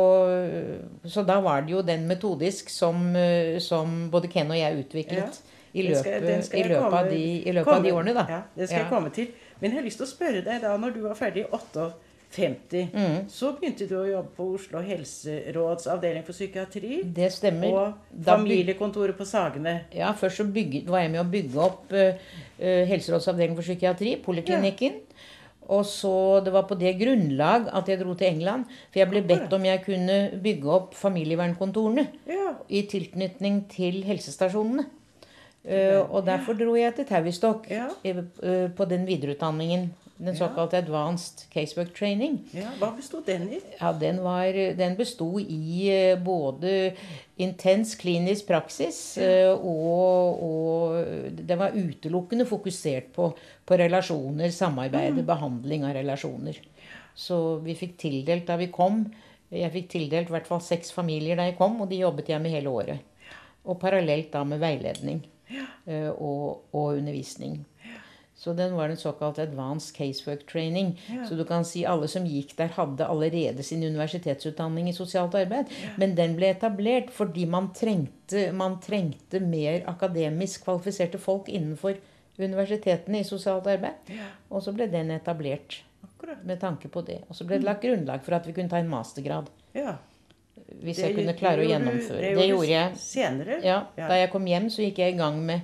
så 1.07 1.23
da 1.25 1.39
var 1.41 1.61
det 1.65 1.71
jo 1.71 1.81
den 1.81 2.03
metodisk 2.09 2.69
som, 2.69 3.15
eh, 3.15 3.57
som 3.59 4.09
både 4.11 4.29
Ken 4.29 4.51
og 4.51 4.57
jeg 4.59 4.83
utviklet 4.85 5.39
i 5.73 5.83
Den 5.87 5.95
skal- 5.95 6.11
løpet, 6.19 6.27
den 6.27 6.43
skal 6.43 6.59
i 6.59 6.63
løpet, 6.63 6.83
komme, 6.83 6.99
av, 6.99 7.09
de, 7.09 7.23
i 7.47 7.51
løpet 7.55 7.73
av 7.73 7.83
de 7.83 7.91
årene, 7.95 8.13
da. 8.13 8.25
Ja, 8.29 8.41
det 8.57 8.67
skal 8.69 8.79
jeg 8.83 8.89
komme 8.91 9.09
til. 9.15 9.27
Men 9.61 9.71
jeg 9.71 9.79
har 9.79 9.85
lyst 9.87 9.97
til 9.97 10.05
å 10.05 10.11
spørre 10.11 10.43
deg 10.43 10.61
da, 10.61 10.75
når 10.77 10.93
du 10.93 11.01
var 11.07 11.15
ferdig 11.15 11.45
i 11.45 11.49
58, 12.31 12.87
Mm. 12.93 13.27
så 13.29 13.51
begynte 13.59 13.87
du 13.89 13.95
å 13.99 14.05
jobbe 14.07 14.29
på 14.37 14.45
Oslo 14.55 14.79
helseråds 14.81 15.87
avdeling 15.87 16.23
for 16.23 16.33
psykiatri. 16.33 17.01
Det 17.13 17.31
stemmer. 17.31 17.73
Og 17.73 17.93
familiekontoret 18.25 19.17
på 19.17 19.25
Sagene. 19.27 19.81
Ja, 19.93 20.13
Først 20.13 20.37
så 20.37 20.45
bygget, 20.53 20.87
var 20.87 20.99
jeg 21.03 21.11
med 21.11 21.21
å 21.25 21.29
bygge 21.31 21.59
opp 21.59 21.91
uh, 21.91 22.13
Helserådsavdelingen 22.61 23.55
for 23.57 23.63
psykiatri, 23.67 24.15
poliklinikken. 24.23 24.99
Og 25.71 25.85
så 25.85 26.43
Det 26.43 26.51
var 26.53 26.63
på 26.67 26.75
det 26.79 26.97
grunnlag 26.99 27.67
at 27.73 27.87
jeg 27.87 27.99
dro 27.99 28.13
til 28.13 28.27
England. 28.27 28.65
For 28.91 28.99
jeg 28.99 29.09
ble 29.09 29.21
bedt 29.21 29.53
om 29.53 29.63
jeg 29.63 29.83
kunne 29.85 30.17
bygge 30.43 30.67
opp 30.67 30.93
familievernkontorene 30.95 32.07
Ja. 32.27 32.55
i 32.69 32.81
tilknytning 32.83 33.67
til 33.69 34.03
helsestasjonene. 34.03 34.85
Uh, 35.61 36.01
og 36.09 36.25
derfor 36.25 36.53
dro 36.57 36.73
jeg 36.75 36.95
til 36.95 37.05
Tavistock 37.05 37.67
Ja. 37.69 37.87
eh, 38.03 38.67
på 38.75 38.85
den 38.89 39.05
videreutdanningen. 39.05 39.91
Den 40.21 40.35
såkalte 40.37 40.77
Advanced 40.77 41.47
Casework 41.49 41.95
Training. 41.97 42.37
ja. 42.53 42.69
Hva 42.77 42.91
bestod 42.93 43.25
den 43.25 43.47
i? 43.55 43.59
Ja, 43.79 43.89
den, 43.97 44.19
var, 44.21 44.53
den 44.77 44.93
besto 44.99 45.39
i 45.41 45.89
eh, 45.89 46.19
både 46.21 46.93
intens 47.41 47.95
klinisk 47.97 48.45
praksis 48.51 48.99
ja. 49.17 49.55
og, 49.55 50.43
og 50.45 51.39
Den 51.39 51.57
var 51.57 51.73
utelukkende 51.73 52.45
fokusert 52.45 53.09
på, 53.15 53.31
på 53.65 53.79
relasjoner, 53.81 54.53
samarbeid, 54.53 55.23
behandling 55.25 55.87
av 55.89 55.97
relasjoner. 55.97 56.61
Så 57.17 57.57
vi 57.65 57.75
fikk 57.79 57.97
tildelt 58.05 58.45
da 58.47 58.59
vi 58.61 58.69
kom 58.71 59.03
Jeg 59.51 59.73
fikk 59.73 59.89
tildelt 59.91 60.29
i 60.29 60.35
hvert 60.37 60.47
fall 60.47 60.61
seks 60.63 60.93
familier 60.95 61.35
da 61.35 61.49
jeg 61.49 61.57
kom, 61.57 61.81
og 61.81 61.89
de 61.89 62.03
jobbet 62.05 62.29
jeg 62.31 62.39
med 62.39 62.53
hele 62.53 62.71
året. 62.71 63.01
Og 63.65 63.81
parallelt 63.81 64.29
da 64.31 64.45
med 64.47 64.61
veiledning 64.61 65.19
eh, 65.51 66.07
og, 66.13 66.69
og 66.71 67.01
undervisning. 67.01 67.57
Så 68.41 68.55
den 68.57 68.71
var 68.73 68.89
en 68.89 68.97
såkalt 68.97 69.37
advanced 69.39 69.93
casework 69.93 70.47
training. 70.49 70.95
Ja. 71.13 71.27
Så 71.29 71.35
du 71.37 71.43
kan 71.45 71.61
si 71.67 71.83
alle 71.85 72.07
som 72.09 72.23
gikk 72.25 72.55
der, 72.57 72.71
hadde 72.73 73.05
allerede 73.05 73.61
sin 73.63 73.83
universitetsutdanning 73.85 74.87
i 74.89 74.93
sosialt 74.97 75.35
arbeid. 75.37 75.69
Men 76.01 76.15
den 76.17 76.33
ble 76.39 76.49
etablert 76.55 77.11
fordi 77.13 77.45
man 77.45 77.67
trengte, 77.77 78.47
man 78.57 78.79
trengte 78.81 79.39
mer 79.45 79.83
akademisk 79.91 80.63
kvalifiserte 80.65 81.21
folk 81.21 81.51
innenfor 81.53 81.99
universitetene 82.41 83.19
i 83.21 83.27
sosialt 83.27 83.67
arbeid. 83.69 84.09
Ja, 84.09 84.31
Og 84.49 84.63
så 84.65 84.73
ble 84.73 84.87
den 84.89 85.11
etablert 85.13 85.83
akkurat. 86.03 86.41
med 86.43 86.59
tanke 86.63 86.89
på 86.89 87.03
det. 87.05 87.19
Og 87.29 87.35
så 87.37 87.45
ble 87.45 87.59
det 87.59 87.67
lagt 87.67 87.83
grunnlag 87.85 88.23
for 88.25 88.33
at 88.39 88.47
vi 88.47 88.53
kunne 88.57 88.69
ta 88.73 88.77
en 88.81 88.89
mastergrad. 88.89 89.51
Ja. 89.77 89.97
Hvis 90.81 90.97
Det 90.97 91.11
jeg 91.11 91.15
kunne 91.19 91.33
klare 91.37 91.61
å 91.61 91.67
gjennomføre. 91.69 92.21
det 92.21 92.33
Det 92.35 92.47
gjorde 92.47 92.47
gjorde 92.47 92.71
jeg. 92.73 92.97
Senere? 92.97 93.59
Ja, 93.63 93.83
Ja. 93.97 94.07
Da 94.07 94.15
jeg 94.17 94.31
kom 94.31 94.45
hjem, 94.47 94.69
så 94.69 94.81
gikk 94.81 94.97
jeg 94.97 95.13
i 95.13 95.17
gang 95.17 95.37
med 95.45 95.61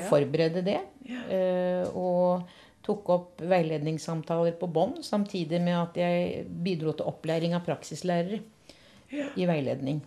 Ja. 0.00 0.08
forberede 0.08 0.62
det. 0.64 0.80
Eh, 1.28 1.88
Og 1.96 2.42
tok 2.82 3.08
opp 3.14 3.40
veiledningssamtaler 3.46 4.52
på 4.58 4.66
bånd, 4.72 5.02
samtidig 5.04 5.60
med 5.62 5.76
at 5.76 5.96
jeg 6.00 6.46
bidro 6.64 6.92
til 6.92 7.06
opplæring 7.06 7.54
av 7.54 7.62
praksislærere 7.66 8.40
i 9.36 9.46
veiledning. 9.46 10.00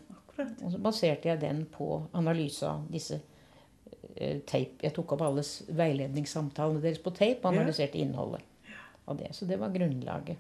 Og 0.65 0.71
så 0.73 0.77
baserte 0.83 1.29
jeg 1.29 1.39
den 1.39 1.65
på 1.71 2.01
analyse 2.13 2.67
av 2.67 2.81
disse 2.91 3.21
eh, 4.17 4.39
tape. 4.45 4.81
Jeg 4.83 4.93
tok 4.97 5.13
opp 5.15 5.21
alle 5.21 5.43
veiledningssamtalene 5.69 6.81
deres 6.83 6.99
på 6.99 7.13
tape 7.15 7.45
og 7.45 7.53
analyserte 7.55 7.97
innholdet 8.01 8.41
av 9.07 9.17
det. 9.19 9.29
Så 9.37 9.45
det 9.45 9.59
var 9.61 9.69
grunnlaget 9.69 10.37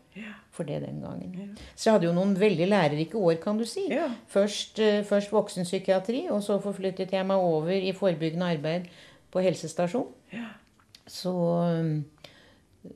for 0.51 0.65
det 0.65 0.81
den 0.81 0.99
gangen. 1.03 1.55
Så 1.75 1.87
jeg 1.89 1.93
hadde 1.93 2.07
jo 2.09 2.13
noen 2.17 2.35
veldig 2.39 2.67
lærerike 2.67 3.15
år, 3.15 3.35
kan 3.43 3.57
du 3.57 3.65
si. 3.69 3.87
Først, 4.27 4.79
eh, 4.79 5.03
først 5.03 5.31
voksenpsykiatri, 5.31 6.27
og 6.31 6.41
så 6.43 6.59
forflyttet 6.59 7.11
jeg 7.13 7.25
meg 7.25 7.37
over 7.37 7.71
i 7.71 7.91
forebyggende 7.93 8.51
arbeid 8.57 8.87
på 9.35 9.43
helsestasjon. 9.43 10.07
Ja. 10.31 10.47
Så, 11.05 11.33
um, 11.35 12.05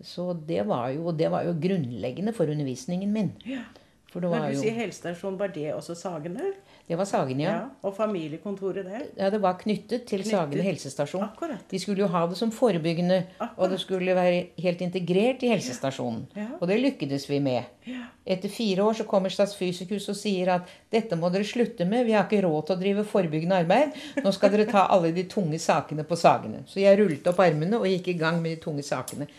så 0.02 0.32
det, 0.48 0.64
var 0.70 0.94
jo, 0.96 1.12
det 1.12 1.30
var 1.34 1.46
jo 1.46 1.58
grunnleggende 1.60 2.34
for 2.36 2.50
undervisningen 2.52 3.12
min. 3.14 3.36
ja. 3.46 3.68
For 4.10 4.24
det 4.24 4.32
Når 4.34 4.48
du 4.48 4.56
jo 4.56 4.62
sier 4.64 4.74
helsestasjon, 4.74 5.36
var 5.38 5.52
det 5.54 5.68
også 5.76 5.94
Sagene? 5.94 6.48
Det 6.90 6.98
var 6.98 7.06
Sagene, 7.06 7.44
ja. 7.46 7.58
Og 7.86 7.94
familiekontoret 7.94 8.86
der? 8.88 9.04
ja. 9.18 9.28
Det 9.30 9.38
var 9.44 9.60
knyttet 9.60 10.08
til 10.10 10.24
Knyttet. 10.24 10.32
Sagene 10.32 10.64
helsestasjon. 10.66 11.22
Akkurat. 11.28 11.62
De 11.70 11.80
skulle 11.80 12.02
jo 12.02 12.08
ha 12.10 12.24
det 12.28 12.38
som 12.40 12.50
forebyggende, 12.52 13.20
og 13.58 13.70
det 13.70 13.78
skulle 13.80 14.16
være 14.18 14.40
helt 14.58 14.82
integrert 14.82 15.44
i 15.46 15.52
helsestasjonen. 15.54 16.24
Ja. 16.36 16.48
Og 16.60 16.68
det 16.68 16.80
lykkedes 16.82 17.28
vi 17.30 17.38
med. 17.46 17.70
Ja. 17.86 18.08
Etter 18.26 18.50
fire 18.50 18.84
år 18.90 18.98
så 18.98 19.06
kommer 19.10 19.30
Statsfysikus 19.30 20.10
og 20.10 20.18
sier 20.18 20.50
at 20.56 20.74
dette 20.94 21.16
må 21.16 21.30
dere 21.34 21.46
slutte 21.46 21.86
med, 21.86 22.06
vi 22.10 22.18
har 22.18 22.26
ikke 22.26 22.42
råd 22.48 22.66
til 22.72 22.76
å 22.76 22.82
drive 22.82 23.06
forebyggende 23.12 23.62
arbeid. 23.64 23.94
Nå 24.26 24.34
skal 24.34 24.52
dere 24.54 24.66
ta 24.70 24.88
alle 24.90 25.14
de 25.14 25.28
tunge 25.30 25.62
sakene 25.62 26.04
på 26.10 26.18
Sagene. 26.18 26.64
Så 26.66 26.82
jeg 26.82 26.98
rullet 27.00 27.30
opp 27.30 27.40
armene 27.46 27.78
og 27.78 27.86
gikk 27.86 28.08
i 28.16 28.18
gang 28.18 28.42
med 28.42 28.58
de 28.58 28.64
tunge 28.66 28.84
sakene. 28.86 29.30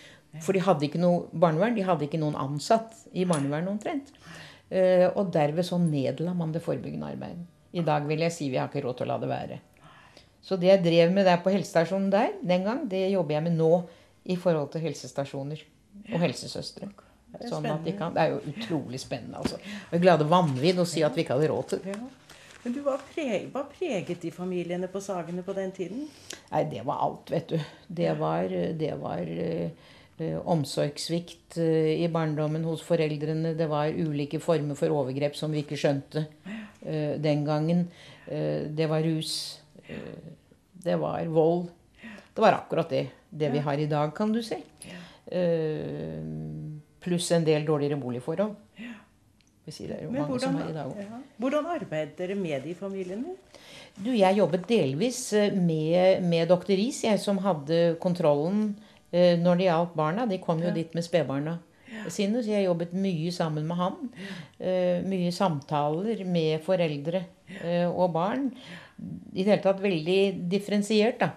For 0.41 0.55
de 0.55 0.63
hadde 0.63 0.87
ikke 0.87 1.03
noe 1.03 1.25
barnevern, 1.35 1.75
de 1.75 1.83
hadde 1.83 2.07
ikke 2.07 2.21
noen 2.23 2.39
ansatt 2.39 2.95
i 3.11 3.25
barnevernet 3.27 3.73
omtrent. 3.73 4.13
Eh, 4.71 5.09
Og 5.17 5.33
derved 5.35 5.67
så 5.67 5.79
nedla 5.83 6.35
man 6.35 6.53
det 6.53 6.63
forebyggende 6.63 7.11
arbeidet. 7.11 7.47
I 7.73 7.83
dag 7.87 8.07
vil 8.07 8.23
jeg 8.25 8.33
si 8.35 8.49
vi 8.51 8.59
har 8.59 8.69
ikke 8.71 8.83
råd 8.85 8.97
til 8.99 9.07
å 9.07 9.13
la 9.13 9.19
det 9.23 9.29
være. 9.31 9.59
Så 10.43 10.57
det 10.59 10.71
jeg 10.71 10.83
drev 10.85 11.13
med 11.13 11.27
der 11.29 11.43
på 11.43 11.53
helsestasjonen 11.53 12.11
der 12.11 12.33
den 12.43 12.65
gang, 12.65 12.87
det 12.89 13.11
jobber 13.13 13.37
jeg 13.37 13.45
med 13.45 13.59
nå 13.59 13.71
i 14.31 14.37
forhold 14.41 14.71
til 14.73 14.81
helsestasjoner 14.87 15.63
og 16.15 16.23
helsesøstre. 16.23 16.89
Det 17.31 17.45
er 17.45 17.53
Sånn 17.53 17.67
at 17.71 17.85
de 17.87 17.93
kan, 17.99 18.15
det 18.15 18.23
er 18.25 18.33
jo 18.33 18.41
utrolig 18.51 18.99
spennende. 19.03 19.39
altså. 19.39 19.59
Vi 19.91 19.99
er 19.99 20.03
glade 20.03 20.27
vanvidd 20.27 20.81
å 20.83 20.87
si 20.89 21.05
at 21.07 21.15
vi 21.15 21.23
ikke 21.23 21.37
hadde 21.37 21.51
råd 21.53 21.69
til 21.75 21.83
det. 21.85 21.99
Men 22.65 22.75
du 22.75 22.81
var, 22.85 23.01
preg, 23.15 23.47
var 23.55 23.69
preget 23.73 24.21
de 24.21 24.33
familiene 24.35 24.89
på 24.91 25.01
Sagene 25.01 25.45
på 25.47 25.55
den 25.57 25.71
tiden? 25.73 26.09
Nei, 26.51 26.65
det 26.69 26.83
var 26.85 27.01
alt, 27.07 27.31
vet 27.33 27.55
du. 27.55 27.59
Det 27.89 28.11
var, 28.19 28.51
det 28.83 28.91
var 29.01 29.23
eh, 29.23 29.71
eh, 29.71 30.00
omsorgssvikt 30.45 31.57
eh, 31.59 32.03
i 32.05 32.09
barndommen 32.13 32.65
hos 32.69 32.83
foreldrene. 32.87 33.55
Det 33.59 33.69
var 33.71 33.89
ulike 33.93 34.41
former 34.43 34.79
for 34.79 34.93
overgrep 34.95 35.37
som 35.39 35.53
vi 35.55 35.63
ikke 35.65 35.79
skjønte 35.81 36.27
eh, 36.85 37.17
den 37.23 37.45
gangen. 37.49 37.87
Eh, 38.29 38.67
det 38.69 38.89
var 38.91 39.03
rus. 39.07 39.61
eh, 39.89 40.35
det 40.81 40.97
var 41.01 41.25
vold. 41.29 41.69
Det 42.35 42.41
var 42.45 42.55
akkurat 42.57 42.89
det, 42.89 43.07
det 43.31 43.51
vi 43.53 43.59
har 43.65 43.79
i 43.79 43.89
dag, 43.91 44.15
kan 44.17 44.33
du 44.33 44.41
si. 44.43 44.57
Eh, 45.31 46.21
pluss 47.01 47.31
en 47.33 47.45
del 47.45 47.65
dårligere 47.69 47.99
boligforhold. 48.01 48.57
Si 49.71 49.85
det 49.87 50.01
er 50.01 50.07
jo 50.07 50.11
Men 50.11 50.25
mange 50.25 50.41
som 50.43 50.57
hvordan, 50.57 50.63
har 50.65 50.71
i 50.71 50.75
dag 50.75 50.87
også. 50.91 51.03
ja. 51.05 51.19
hvordan 51.39 51.67
arbeidet 51.71 52.17
dere 52.19 52.35
med 52.35 52.65
de 52.65 52.73
familiene? 52.75 53.37
Du, 53.95 54.09
jeg 54.11 54.39
jobbet 54.41 54.65
delvis 54.67 55.21
eh, 55.39 55.53
med, 55.55 56.25
med 56.27 56.49
doktor 56.51 56.75
Riis, 56.75 57.05
jeg 57.05 57.21
som 57.23 57.39
hadde 57.45 57.79
kontrollen 58.03 58.65
eh, 58.73 58.90
når 59.13 59.59
det 59.59 59.67
gjaldt 59.67 59.97
barna. 59.99 60.27
De 60.31 60.39
kom 60.43 60.61
jo 60.63 60.71
dit 60.75 60.95
med 60.95 61.03
spedbarna 61.07 61.59
sine, 62.09 62.43
så 62.43 62.53
jeg 62.53 62.67
jobbet 62.69 62.93
mye 62.97 63.33
sammen 63.35 63.67
med 63.69 63.77
han. 63.81 63.97
Eh, 64.61 65.03
mye 65.07 65.33
samtaler 65.35 66.25
med 66.29 66.63
foreldre 66.65 67.25
eh, 67.63 67.89
og 67.91 68.13
barn. 68.15 68.51
I 69.33 69.43
det 69.43 69.49
hele 69.49 69.65
tatt 69.65 69.81
veldig 69.81 70.49
differensiert, 70.53 71.19
da. 71.23 71.31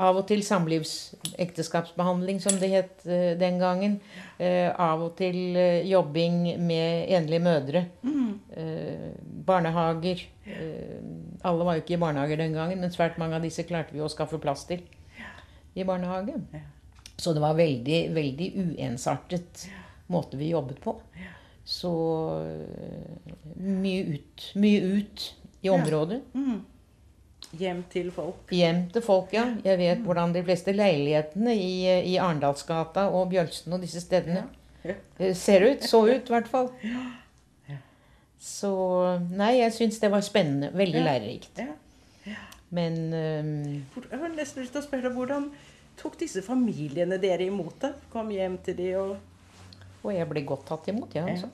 Av 0.00 0.16
og 0.16 0.24
til 0.30 0.40
samlivsekteskapsbehandling, 0.46 2.40
som 2.40 2.56
det 2.60 2.70
het 2.72 3.04
eh, 3.06 3.38
den 3.40 3.58
gangen. 3.60 3.98
Eh, 4.40 4.70
av 4.72 5.02
og 5.04 5.16
til 5.20 5.56
eh, 5.60 5.86
jobbing 5.90 6.56
med 6.64 7.12
enlige 7.12 7.44
mødre. 7.44 7.84
Eh, 8.56 9.10
barnehager. 9.46 10.24
Eh, 10.48 11.00
alle 11.44 11.64
var 11.68 11.76
jo 11.76 11.84
ikke 11.84 11.98
i 11.98 12.02
barnehager 12.02 12.36
den 12.40 12.56
gangen, 12.56 12.80
men 12.80 12.90
svært 12.94 13.20
mange 13.20 13.36
av 13.36 13.44
disse 13.44 13.62
klarte 13.68 13.92
vi 13.94 14.00
å 14.00 14.08
skaffe 14.12 14.40
plass 14.40 14.64
til 14.68 14.80
i 15.76 15.84
barnehage. 15.86 16.34
Ja. 17.20 17.24
Så 17.24 17.32
det 17.36 17.42
var 17.44 17.54
veldig, 17.58 18.00
veldig 18.16 18.48
uensartet 18.64 19.66
måte 20.10 20.36
vi 20.40 20.48
jobbet 20.54 20.80
på. 20.82 20.96
Så 21.64 21.90
eh, 22.40 23.34
mye 23.60 24.16
ut, 24.16 24.46
mye 24.58 24.80
ut 24.96 25.26
i 25.60 25.68
området. 25.70 26.22
Mm. 26.34 26.62
Hjem 27.60 27.82
til 27.92 28.08
folk? 28.14 28.50
Hjem 28.54 28.84
til 28.94 29.02
folk, 29.02 29.32
ja. 29.34 29.44
Jeg 29.66 29.78
vet 29.80 30.02
hvordan 30.06 30.32
de 30.34 30.42
fleste 30.46 30.72
leilighetene 30.74 31.54
i, 31.58 31.70
i 32.12 32.16
Arendalsgata 32.22 33.08
og 33.10 33.28
Bjølsen 33.32 33.74
og 33.76 33.82
disse 33.84 34.02
stedene 34.04 34.44
Ja. 34.84 34.94
Ja. 35.20 35.32
ser 35.44 35.66
ut. 35.66 35.84
Så 35.84 36.04
ut, 36.08 36.30
i 36.30 36.32
hvert 36.32 36.48
fall. 36.48 36.70
Så 38.40 38.70
Nei, 39.36 39.58
jeg 39.58 39.74
syns 39.76 39.98
det 40.00 40.08
var 40.14 40.24
spennende. 40.24 40.70
Veldig 40.72 41.02
Ja. 41.02 41.04
lærerikt. 41.10 41.58
Ja. 41.60 42.36
Men 42.70 42.96
um, 43.12 43.84
Jeg 44.10 44.18
har 44.22 44.32
nesten 44.36 44.62
lyst 44.62 44.72
til 44.72 44.80
å 44.80 44.86
spørre 44.86 45.10
Hvordan 45.12 45.50
tok 46.00 46.18
disse 46.20 46.42
familiene 46.44 47.20
dere 47.22 47.46
imot 47.50 47.78
deg? 47.84 48.04
Kom 48.12 48.32
hjem 48.34 48.58
til 48.64 48.78
de 48.78 48.90
og 49.00 49.16
Og 50.00 50.14
jeg 50.14 50.28
ble 50.30 50.42
godt 50.48 50.64
tatt 50.70 50.88
imot, 50.88 51.12
ja. 51.14 51.26
Altså. 51.28 51.50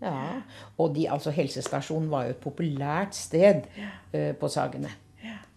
Ja. 0.00 0.40
Og 0.80 0.94
de, 0.96 1.04
altså, 1.12 1.32
helsestasjonen 1.32 2.10
var 2.12 2.26
jo 2.26 2.34
et 2.34 2.40
populært 2.40 3.16
sted 3.16 3.66
uh, 3.76 4.32
på 4.40 4.48
Sagene. 4.52 4.92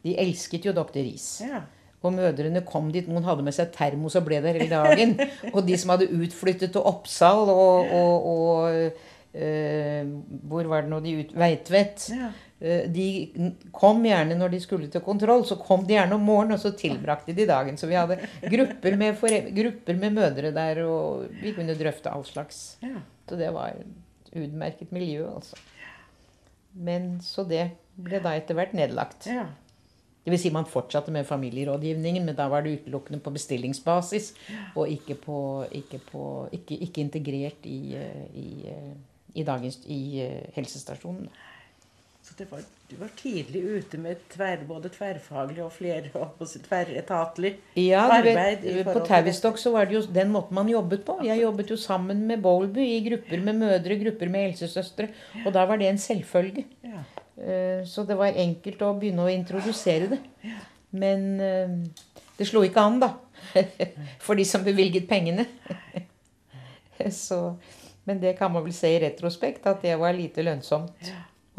De 0.04 0.14
elsket 0.20 0.68
jo 0.68 0.76
doktor 0.76 1.04
Riis. 1.04 1.42
Ja. 1.44 1.64
Og 2.06 2.14
mødrene 2.14 2.62
kom 2.68 2.92
dit. 2.94 3.08
Noen 3.10 3.26
hadde 3.26 3.44
med 3.46 3.56
seg 3.56 3.72
termos 3.76 4.16
og 4.20 4.28
ble 4.28 4.40
der 4.44 4.60
hele 4.60 4.70
dagen. 4.72 5.16
og 5.56 5.64
de 5.68 5.78
som 5.80 5.96
hadde 5.96 6.10
utflyttet 6.14 6.74
til 6.76 6.86
Oppsal 6.86 7.50
og, 7.52 7.92
og, 7.98 8.28
og 8.32 9.38
eh, 9.38 10.04
Hvor 10.48 10.70
var 10.70 10.86
det 10.86 10.94
nå 10.94 11.02
de 11.04 11.16
ut... 11.24 11.34
Veitvet. 11.38 12.10
Ja. 12.14 12.30
Eh, 12.60 12.88
De 12.90 13.08
kom 13.72 14.02
gjerne 14.06 14.38
når 14.38 14.56
de 14.56 14.60
skulle 14.64 14.90
til 14.94 15.04
kontroll, 15.06 15.46
så 15.46 15.60
kom 15.62 15.86
de 15.86 15.94
gjerne 15.98 16.18
om 16.18 16.26
morgenen, 16.26 16.58
og 16.58 16.64
så 16.64 16.74
tilbrakte 16.78 17.36
de 17.38 17.46
dagen. 17.50 17.78
Så 17.78 17.90
vi 17.90 17.98
hadde 18.00 18.20
grupper 18.50 18.98
med, 18.98 19.22
grupper 19.56 20.00
med 20.02 20.18
mødre 20.18 20.52
der, 20.56 20.84
og 20.88 21.28
vi 21.42 21.54
kunne 21.58 21.78
drøfte 21.78 22.12
all 22.14 22.26
slags. 22.26 22.78
Ja. 22.82 23.02
Så 23.30 23.38
det 23.40 23.52
var 23.54 23.76
et 23.76 24.34
utmerket 24.38 24.92
miljø, 24.92 25.28
altså. 25.30 25.58
Men 26.74 27.18
så 27.26 27.46
det 27.48 27.72
ble 27.98 28.20
da 28.22 28.36
etter 28.38 28.58
hvert 28.58 28.76
nedlagt. 28.78 29.30
ja. 29.32 29.48
Det 30.28 30.34
vil 30.34 30.40
si 30.42 30.50
man 30.52 30.66
fortsatte 30.68 31.08
med 31.16 31.24
familierådgivningen, 31.24 32.26
men 32.28 32.36
da 32.36 32.50
var 32.52 32.66
det 32.66 32.74
utelukkende 32.82 33.22
på 33.24 33.32
bestillingsbasis, 33.32 34.34
og 34.76 34.90
ikke, 34.92 35.16
på, 35.16 35.38
ikke, 35.72 36.02
på, 36.12 36.24
ikke, 36.52 36.76
ikke 36.84 37.00
integrert 37.00 37.64
i, 37.64 37.96
eh, 37.96 38.26
i, 38.36 38.50
eh, 38.68 38.90
i, 39.40 39.46
dagens, 39.48 39.78
i 39.88 40.28
helsestasjonen. 40.58 41.30
Var, 42.38 42.60
du 42.90 42.96
var 43.00 43.10
tidlig 43.18 43.64
ute 43.66 43.98
med 43.98 44.20
tver, 44.30 44.60
både 44.70 44.92
tverrfaglig 44.94 45.64
og 45.66 45.72
flere 45.74 46.12
og 46.14 46.38
tverretatlig 46.68 47.50
Ja, 47.82 48.04
arbeid 48.14 48.62
vet, 48.62 48.84
på 48.86 49.02
Tavistock 49.08 49.58
så 49.58 49.72
var 49.74 49.88
det 49.90 49.96
jo 49.96 50.02
den 50.14 50.30
måten 50.30 50.54
man 50.54 50.70
jobbet 50.70 51.02
på. 51.08 51.16
Jeg 51.26 51.42
jobbet 51.42 51.72
jo 51.74 51.78
sammen 51.82 52.22
med 52.30 52.44
Bowlby 52.46 52.84
i 52.86 53.00
grupper 53.08 53.42
med 53.42 53.58
mødre, 53.64 53.98
grupper 54.04 54.30
med 54.30 54.52
helsesøstre, 54.52 55.08
og 55.46 55.56
da 55.56 55.64
var 55.66 55.82
det 55.82 55.90
en 55.90 55.98
selvfølge. 55.98 56.66
Ja. 56.86 57.02
Eh, 57.42 57.82
Så 57.90 58.06
det 58.06 58.18
var 58.20 58.38
enkelt 58.38 58.84
å 58.86 58.94
begynne 59.00 59.26
å 59.26 59.34
introdusere 59.34 60.12
det. 60.14 60.20
Men 60.92 61.26
eh, 61.42 61.74
det 62.38 62.48
slo 62.50 62.62
ikke 62.68 62.84
an, 62.86 63.00
da. 63.02 63.16
For 64.26 64.38
de 64.38 64.46
som 64.46 64.62
bevilget 64.66 65.10
pengene. 65.10 65.48
Så, 67.14 67.56
men 68.06 68.22
det 68.22 68.38
kan 68.38 68.54
man 68.54 68.64
vel 68.66 68.74
se 68.78 68.94
i 68.94 69.02
retrospekt, 69.02 69.66
at 69.66 69.82
det 69.82 69.98
var 69.98 70.14
lite 70.14 70.46
lønnsomt 70.46 71.10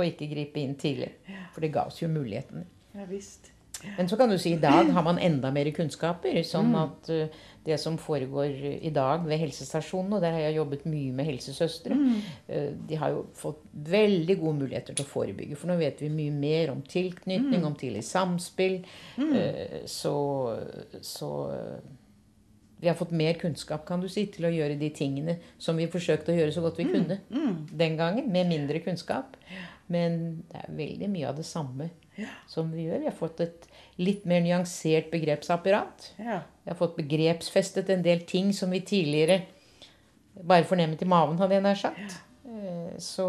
å 0.02 0.08
ikke 0.08 0.30
gripe 0.30 0.62
inn 0.62 0.74
tidlig. 0.80 1.12
For 1.54 1.64
det 1.64 1.74
ga 1.74 1.88
oss 1.90 2.02
jo 2.02 2.10
mulighetene. 2.12 2.66
ja 2.94 3.06
visst. 3.08 3.52
Men 3.96 4.08
så 4.08 4.16
kan 4.16 4.30
du 4.30 4.38
si 4.38 4.52
i 4.52 4.60
dag 4.60 4.90
har 4.90 5.04
man 5.06 5.20
enda 5.22 5.50
mer 5.54 5.68
kunnskaper. 5.74 6.40
Sånn 6.46 6.72
at 6.78 7.10
uh, 7.14 7.44
det 7.66 7.76
som 7.80 7.98
foregår 8.00 8.56
i 8.82 8.90
dag 8.94 9.26
ved 9.28 9.42
helsestasjonene, 9.44 10.18
og 10.18 10.24
der 10.24 10.34
har 10.34 10.46
jeg 10.46 10.56
jobbet 10.58 10.88
mye 10.90 11.12
med 11.14 11.28
helsesøstre, 11.28 11.98
uh, 12.48 12.72
de 12.88 12.98
har 12.98 13.14
jo 13.14 13.22
fått 13.38 13.62
veldig 13.92 14.38
gode 14.40 14.64
muligheter 14.64 14.98
til 14.98 15.06
å 15.06 15.12
forebygge. 15.12 15.60
For 15.60 15.70
nå 15.70 15.78
vet 15.80 16.02
vi 16.02 16.10
mye 16.14 16.34
mer 16.34 16.74
om 16.74 16.82
tilknytning, 16.82 17.62
om 17.66 17.78
tidlig 17.78 18.02
samspill. 18.08 18.80
Uh, 19.20 19.80
så, 19.86 20.16
så 21.04 21.32
vi 22.78 22.90
har 22.90 22.98
fått 22.98 23.14
mer 23.14 23.38
kunnskap 23.38 23.86
kan 23.86 24.02
du 24.02 24.10
si, 24.10 24.26
til 24.30 24.46
å 24.46 24.54
gjøre 24.54 24.78
de 24.78 24.90
tingene 24.94 25.38
som 25.58 25.78
vi 25.78 25.88
forsøkte 25.90 26.30
å 26.30 26.38
gjøre 26.38 26.54
så 26.54 26.62
godt 26.62 26.78
vi 26.78 26.86
kunne 26.86 27.18
den 27.74 27.98
gangen, 27.98 28.30
med 28.30 28.50
mindre 28.50 28.78
kunnskap. 28.84 29.34
Men 29.88 30.18
det 30.50 30.62
er 30.62 30.76
veldig 30.76 31.08
mye 31.12 31.28
av 31.30 31.38
det 31.38 31.46
samme 31.48 31.88
som 32.50 32.70
vi 32.72 32.84
gjør. 32.88 33.02
Vi 33.02 33.08
har 33.08 33.16
fått 33.16 33.40
et 33.44 33.68
litt 34.00 34.26
mer 34.28 34.42
nyansert 34.44 35.10
begrepsapparat. 35.12 36.10
Ja. 36.20 36.40
Vi 36.64 36.72
har 36.72 36.78
fått 36.78 36.98
begrepsfestet 36.98 37.90
en 37.94 38.04
del 38.04 38.24
ting 38.28 38.52
som 38.56 38.74
vi 38.74 38.82
tidligere 38.84 39.42
bare 40.38 40.66
fornemmet 40.68 41.02
i 41.02 41.08
maven, 41.08 41.38
hadde 41.40 41.56
jeg 41.56 41.64
nær 41.64 41.78
sagt. 41.80 42.18
Eh, 42.46 42.98
Så 43.02 43.28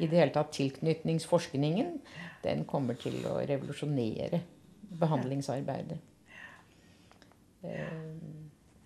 i 0.00 0.06
det 0.08 0.16
hele 0.16 0.32
tatt 0.32 0.52
tilknytningsforskningen, 0.56 1.98
den 2.42 2.64
kommer 2.64 2.96
til 2.96 3.18
å 3.28 3.38
revolusjonere 3.44 4.40
behandlingsarbeidet. 5.00 5.98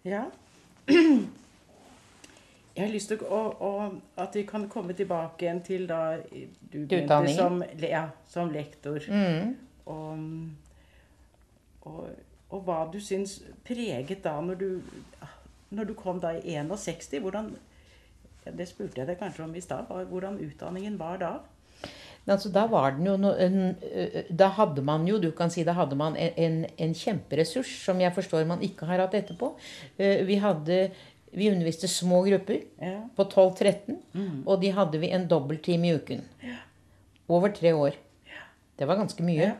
Ja. 0.04 0.24
Jeg 2.74 2.88
har 2.88 2.90
lyst 2.90 3.12
til 3.12 3.20
å, 3.22 3.40
å, 3.62 3.70
at 4.18 4.34
vi 4.34 4.42
kan 4.48 4.64
komme 4.70 4.96
tilbake 4.98 5.46
igjen 5.46 5.60
til 5.62 5.84
da 5.86 6.16
du 6.72 6.80
begynte 6.80 7.20
som, 7.36 7.62
ja, 7.78 8.08
som 8.26 8.50
lektor. 8.50 8.98
Mm. 9.06 9.52
Og, 9.86 10.24
og, 11.86 12.08
og 12.50 12.64
hva 12.66 12.80
du 12.90 12.98
syns 12.98 13.36
preget 13.66 14.24
da 14.24 14.40
når 14.42 14.58
du, 14.58 14.68
når 15.70 15.90
du 15.90 15.94
kom 15.98 16.18
da 16.22 16.34
i 16.34 16.56
61. 16.58 17.20
Hvordan, 17.22 17.52
ja, 18.44 18.50
det 18.58 18.66
spurte 18.72 19.02
jeg 19.02 19.10
deg 19.12 19.22
kanskje 19.22 19.46
om 19.46 19.54
i 19.54 19.62
stad. 19.62 19.94
Hvordan 20.10 20.42
utdanningen 20.42 20.98
var 20.98 21.22
da? 21.22 21.34
Altså, 22.24 22.48
da 22.48 22.64
var 22.72 22.94
den 22.96 23.06
jo 23.06 23.16
no, 23.20 23.34
en, 23.36 23.74
Da 24.32 24.48
hadde 24.56 24.82
man 24.82 25.04
jo, 25.08 25.18
du 25.20 25.28
kan 25.36 25.50
si, 25.52 25.64
da 25.64 25.74
hadde 25.76 25.96
man 26.00 26.16
en, 26.16 26.32
en, 26.40 26.54
en 26.80 26.94
kjemperessurs 26.96 27.68
som 27.84 28.00
jeg 28.00 28.14
forstår 28.16 28.46
man 28.48 28.64
ikke 28.64 28.88
har 28.88 29.02
hatt 29.04 29.16
etterpå. 29.18 29.52
Eh, 29.98 30.24
Vi 30.26 30.38
hadde 30.40 30.78
Vi 31.34 31.50
underviste 31.50 31.88
små 31.90 32.22
grupper 32.28 32.60
Ja. 32.80 33.00
på 33.16 33.24
12-13, 33.26 33.96
og 34.46 34.60
de 34.62 34.70
hadde 34.70 34.98
vi 35.02 35.10
en 35.10 35.28
dobbelttime 35.28 35.88
i 35.88 35.94
uken. 35.98 36.22
Over 37.28 37.48
tre 37.56 37.72
år. 37.74 37.94
Det 38.78 38.86
var 38.86 38.96
ganske 38.96 39.22
mye. 39.22 39.48
Ja. 39.48 39.52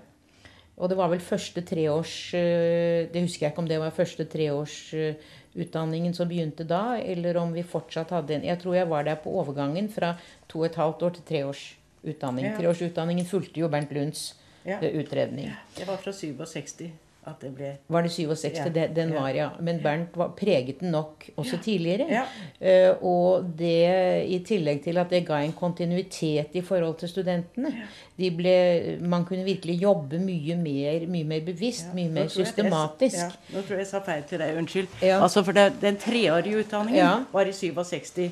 Og 0.77 0.89
det 0.91 0.97
var 0.99 1.09
vel 1.09 1.21
første 1.23 1.63
treårs 1.63 2.35
eh, 2.35 3.07
Det 3.13 3.21
husker 3.23 3.45
jeg 3.47 3.53
ikke 3.53 3.63
om 3.63 3.69
det 3.71 3.77
var 3.79 3.91
første 3.95 4.25
treårsutdanningen 4.27 6.15
som 6.17 6.27
begynte 6.29 6.65
da, 6.67 6.97
eller 6.99 7.37
om 7.39 7.53
vi 7.55 7.63
fortsatt 7.63 8.11
hadde 8.11 8.35
en 8.35 8.45
Jeg 8.49 8.59
tror 8.63 8.75
jeg 8.75 8.89
var 8.91 9.05
der 9.07 9.15
på 9.23 9.31
overgangen 9.31 9.89
fra 9.89 10.17
to 10.51 10.59
og 10.65 10.67
et 10.67 10.75
halvt 10.81 11.03
år 11.07 11.15
til 11.15 11.25
treårsutdanning. 11.31 12.45
Ja. 12.51 12.57
Treårsutdanningen 12.59 13.27
fulgte 13.31 13.61
jo 13.63 13.69
Bernt 13.69 13.93
Lunds 13.95 14.35
Ja. 14.65 14.79
eh, 14.81 14.95
utredning. 14.99 15.53
Det 15.77 15.87
var 15.87 15.97
fra 15.97 16.11
67 16.13 16.91
at 16.91 17.04
det 17.41 17.51
ble 17.57 17.77
Var 17.89 18.03
det 18.03 18.11
67? 18.13 18.57
Ja. 18.59 18.65
Det, 18.69 18.95
den 18.97 19.13
Ja. 19.13 19.21
var, 19.21 19.29
ja. 19.35 19.49
Men 19.61 19.81
Bernt 19.83 20.17
var, 20.17 20.29
preget 20.37 20.81
den 20.81 20.91
nok 20.91 21.25
også 21.37 21.59
tidligere. 21.63 22.25
Eh, 22.61 22.95
og 23.03 23.45
det 23.59 24.27
i 24.29 24.39
tillegg 24.47 24.83
til 24.85 24.99
at 24.99 25.11
det 25.11 25.27
ga 25.27 25.35
en 25.45 25.53
kontinuitet 25.53 26.55
i 26.55 26.61
forhold 26.61 26.99
til 26.99 27.09
studentene. 27.09 27.73
De 28.19 28.31
ble, 28.31 28.99
man 29.01 29.25
kunne 29.25 29.45
virkelig 29.45 29.81
jobbe 29.83 30.19
mye 30.23 30.55
mer, 30.57 31.07
mye 31.11 31.25
mer 31.25 31.41
bevisst, 31.41 31.95
mye 31.95 32.09
mer 32.09 32.29
systematisk. 32.29 33.17
jeg 33.17 33.31
jeg- 33.51 33.57
nå 33.57 33.63
tror 33.63 33.69
jeg 33.77 33.79
jeg 33.79 33.87
sa 33.87 34.01
feil 34.01 34.23
til 34.23 34.39
deg. 34.39 34.57
Unnskyld. 34.57 34.89
Altså 35.03 35.43
for 35.45 35.53
det, 35.53 35.73
Den 35.81 35.97
treårige 35.97 36.65
utdanningen 36.65 37.27
var 37.33 37.43
i 37.43 37.53
67. 37.53 38.31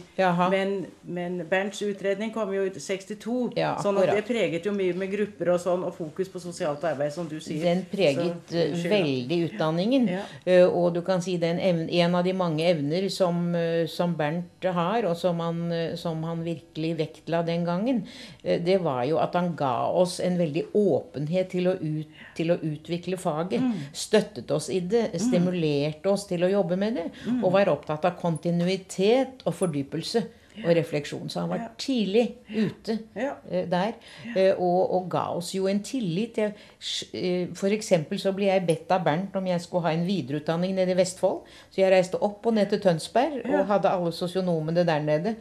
Men, 0.50 0.86
men 1.04 1.42
Bernts 1.50 1.82
utredning 1.82 2.32
kom 2.32 2.52
jo 2.52 2.62
i 2.64 2.70
62. 2.70 3.52
Ja, 3.56 3.74
sånn 3.82 3.98
at 4.02 4.14
det 4.14 4.24
preget 4.24 4.64
jo 4.66 4.72
mye 4.72 4.94
med 4.94 5.10
grupper 5.10 5.52
og 5.54 5.60
sånn, 5.60 5.84
og 5.84 5.94
fokus 5.94 6.28
på 6.28 6.40
sosialt 6.40 6.84
arbeid, 6.84 7.12
som 7.12 7.26
du 7.28 7.40
sier. 7.40 7.62
Den 7.62 7.86
preget 7.90 8.34
Så, 8.50 8.56
eh. 8.56 8.81
Veldig 8.90 9.38
utdanningen. 9.48 10.08
Ja. 10.08 10.22
Eh, 10.44 10.64
og 10.66 10.94
du 10.94 11.00
kan 11.02 11.22
si 11.22 11.36
det 11.38 11.50
er 11.60 11.88
en 12.02 12.14
av 12.14 12.24
de 12.24 12.32
mange 12.32 12.64
evner 12.68 13.08
som, 13.10 13.54
eh, 13.54 13.86
som 13.86 14.14
Bernt 14.16 14.62
har, 14.62 15.04
og 15.04 15.16
som 15.16 15.38
han, 15.40 15.72
eh, 15.72 15.94
som 15.96 16.22
han 16.24 16.42
virkelig 16.44 16.96
vektla 16.98 17.42
den 17.46 17.64
gangen, 17.64 18.04
det 18.42 18.80
var 18.82 19.04
jo 19.04 19.18
at 19.18 19.34
han 19.34 19.54
ga 19.56 19.86
oss 19.88 20.18
en 20.20 20.36
veldig 20.38 20.64
åpenhet 20.74 21.50
til 21.50 21.68
å, 21.68 21.74
ut, 21.80 22.06
til 22.34 22.50
å 22.50 22.58
utvikle 22.58 23.16
faget. 23.16 23.60
Mm. 23.60 23.72
Støttet 23.92 24.50
oss 24.50 24.68
i 24.70 24.80
det, 24.80 25.10
stimulerte 25.20 26.10
oss 26.10 26.26
til 26.26 26.42
å 26.42 26.50
jobbe 26.50 26.76
med 26.76 26.94
det, 26.96 27.10
Mm. 27.26 27.44
og 27.44 27.52
var 27.52 27.68
opptatt 27.68 28.04
av 28.04 28.16
kontinuitet 28.20 29.42
og 29.46 29.54
fordypelse. 29.54 30.24
Og 30.60 30.74
refleksjon. 30.76 31.30
Så 31.32 31.40
han 31.40 31.48
var 31.48 31.62
tidlig 31.80 32.26
ute 32.52 32.98
eh, 33.16 33.64
der. 33.70 33.94
eh, 34.36 34.52
Og, 34.58 34.92
og 34.94 35.06
ga 35.10 35.22
oss 35.38 35.54
jo 35.54 35.66
en 35.70 35.80
tillit. 35.82 36.36
F.eks. 36.38 37.14
eh, 37.16 37.72
eksempel 37.72 38.20
så 38.20 38.34
ble 38.36 38.50
jeg 38.50 38.66
bedt 38.68 38.92
av 38.92 39.04
Bernt 39.06 39.36
om 39.38 39.46
jeg 39.48 39.62
skulle 39.64 39.86
ha 39.86 39.94
en 39.96 40.04
videreutdanning 40.06 40.74
nede 40.76 40.92
i 40.92 40.98
Vestfold. 40.98 41.46
Så 41.72 41.80
jeg 41.80 41.92
reiste 41.94 42.20
opp 42.22 42.44
og 42.46 42.56
ned 42.58 42.68
til 42.68 42.82
Tønsberg 42.84 43.40
og 43.48 43.64
hadde 43.70 43.88
alle 43.92 44.12
sosionomene 44.12 44.84
der 44.88 45.00
nede. 45.06 45.34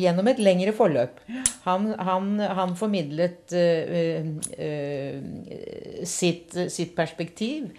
Gjennom 0.00 0.30
et 0.30 0.38
lengre 0.38 0.72
forløp. 0.78 1.18
Han, 1.66 1.90
han, 1.98 2.30
han 2.40 2.76
formidlet 2.78 3.50
sitt, 6.06 6.56
sitt 6.70 6.94
perspektiv. 6.96 7.70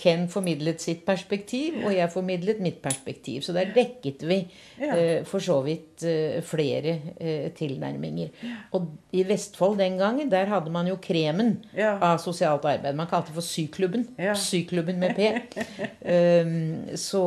Ken 0.00 0.26
formidlet 0.32 0.82
sitt 0.82 1.04
perspektiv, 1.06 1.82
og 1.84 1.92
jeg 1.94 2.10
formidlet 2.12 2.60
mitt 2.64 2.80
perspektiv. 2.82 3.42
Så 3.46 3.54
der 3.56 3.72
dekket 3.76 4.24
vi 4.28 4.40
for 5.28 5.42
så 5.42 5.60
vidt 5.66 5.81
eh, 6.06 6.40
flere 6.46 6.94
eh, 7.20 7.48
tilnærminger. 7.56 8.28
Og 8.76 8.86
i 9.12 9.22
Vestfold 9.28 9.78
den 9.78 9.98
gangen, 10.00 10.30
der 10.32 10.46
hadde 10.50 10.70
man 10.72 10.86
jo 10.88 10.96
kremen 11.02 11.56
Ja. 11.76 11.94
av 12.00 12.18
sosialt 12.22 12.64
arbeid. 12.64 12.94
Man 12.98 13.06
kalte 13.10 13.30
det 13.32 13.36
for 13.38 13.46
Syklubben. 13.46 14.06
Ja. 14.18 14.34
Syklubben 14.34 14.98
med 15.02 15.16
P. 15.16 15.28
um, 16.06 16.54
så, 17.08 17.24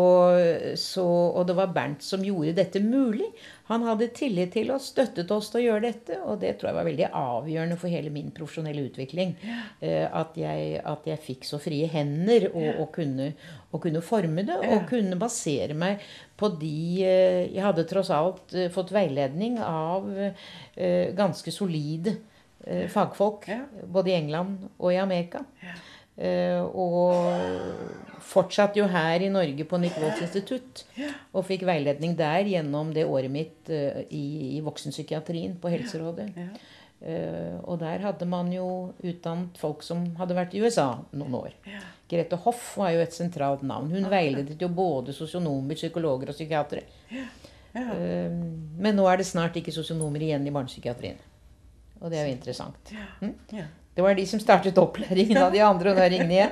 så, 0.76 1.06
og 1.36 1.48
det 1.48 1.56
var 1.58 1.74
Bernt 1.76 2.04
som 2.06 2.24
gjorde 2.26 2.56
dette 2.58 2.82
mulig. 2.84 3.28
Han 3.65 3.86
hadde 3.88 4.12
tillit 4.13 4.51
til 4.54 4.69
oss, 4.75 4.91
støttet 4.91 5.32
oss 5.34 5.47
til 5.49 5.63
å 5.63 5.63
gjøre 5.63 5.84
dette, 5.88 6.19
og 6.21 6.38
det 6.43 6.51
tror 6.60 6.69
jeg 6.69 6.78
var 6.78 6.86
veldig 6.86 7.08
avgjørende 7.17 7.78
for 7.82 7.89
hele 7.89 8.12
min 8.13 8.30
profesjonelle 8.36 8.84
utvikling. 8.91 9.34
eh, 9.82 10.06
at, 10.06 10.38
jeg, 10.38 10.84
at 10.86 11.08
jeg 11.10 11.23
fikk 11.23 11.47
så 11.49 11.58
frie 11.62 11.88
hender 11.89 12.51
og, 12.51 12.67
og, 12.84 12.91
kunne, 12.93 13.32
og 13.71 13.82
kunne 13.88 14.04
forme 14.06 14.45
det, 14.45 14.60
og 14.69 14.86
kunne 14.91 15.17
basere 15.17 15.73
meg 15.73 16.06
på 16.38 16.51
de 16.62 16.78
eh, 17.08 17.41
Jeg 17.56 17.65
hadde 17.65 17.88
tross 17.89 18.13
alt 18.13 18.54
eh, 18.54 18.69
fått 18.73 18.93
veiledning 18.93 19.58
av 19.63 20.08
ganske 21.15 21.51
solide 21.54 22.17
fagfolk, 22.91 23.45
både 23.93 24.12
i 24.12 24.15
England 24.17 24.65
og 24.75 24.89
i 24.91 24.97
Amerika. 24.99 25.43
Eh, 26.15 26.62
og 26.63 28.21
fortsatte 28.23 28.80
jo 28.80 28.86
her 28.88 29.19
i 29.25 29.32
Norge 29.32 29.65
på 29.67 29.80
Nick 29.82 29.97
Waltz 29.99 30.23
institutt. 30.23 30.86
Og 31.36 31.45
fikk 31.47 31.65
veiledning 31.67 32.15
der 32.17 32.47
gjennom 32.47 32.93
det 32.95 33.06
året 33.10 33.32
mitt 33.32 33.69
eh, 33.73 34.06
i, 34.10 34.56
i 34.56 34.63
voksenpsykiatrien 34.65 35.58
på 35.62 35.71
Helserådet. 35.73 36.30
Eh, 37.06 37.58
og 37.67 37.82
der 37.84 38.06
hadde 38.08 38.28
man 38.30 38.54
jo 38.54 38.93
utdannet 39.04 39.60
folk 39.60 39.84
som 39.86 40.08
hadde 40.19 40.38
vært 40.38 40.56
i 40.56 40.63
USA 40.63 40.93
noen 41.12 41.36
år. 41.43 41.60
Grete 42.10 42.39
Hoff 42.45 42.75
var 42.80 42.95
jo 42.95 43.04
et 43.04 43.15
sentralt 43.15 43.65
navn. 43.67 43.91
Hun 43.91 44.08
veiledet 44.12 44.62
jo 44.62 44.71
både 44.71 45.15
sosionomer, 45.15 45.75
psykologer 45.75 46.32
og 46.32 46.38
psykiatere. 46.38 46.86
Men 47.75 48.95
nå 48.95 49.04
er 49.12 49.19
det 49.19 49.28
snart 49.28 49.58
ikke 49.60 49.73
sosionomer 49.75 50.23
igjen 50.23 50.45
i 50.47 50.54
barnepsykiatrien. 50.54 51.17
Og 51.99 52.12
det 52.12 52.21
er 52.21 52.30
jo 52.30 52.36
interessant. 52.38 52.93
Mm? 53.19 53.34
Det 53.96 54.04
var 54.04 54.16
de 54.18 54.26
som 54.28 54.40
startet 54.44 54.78
opplæringen 54.78 55.38
av 55.40 55.54
de 55.54 55.62
andre, 55.64 55.92
og 55.94 55.98
da 56.02 56.08
ringte 56.12 56.36
jeg. 56.36 56.50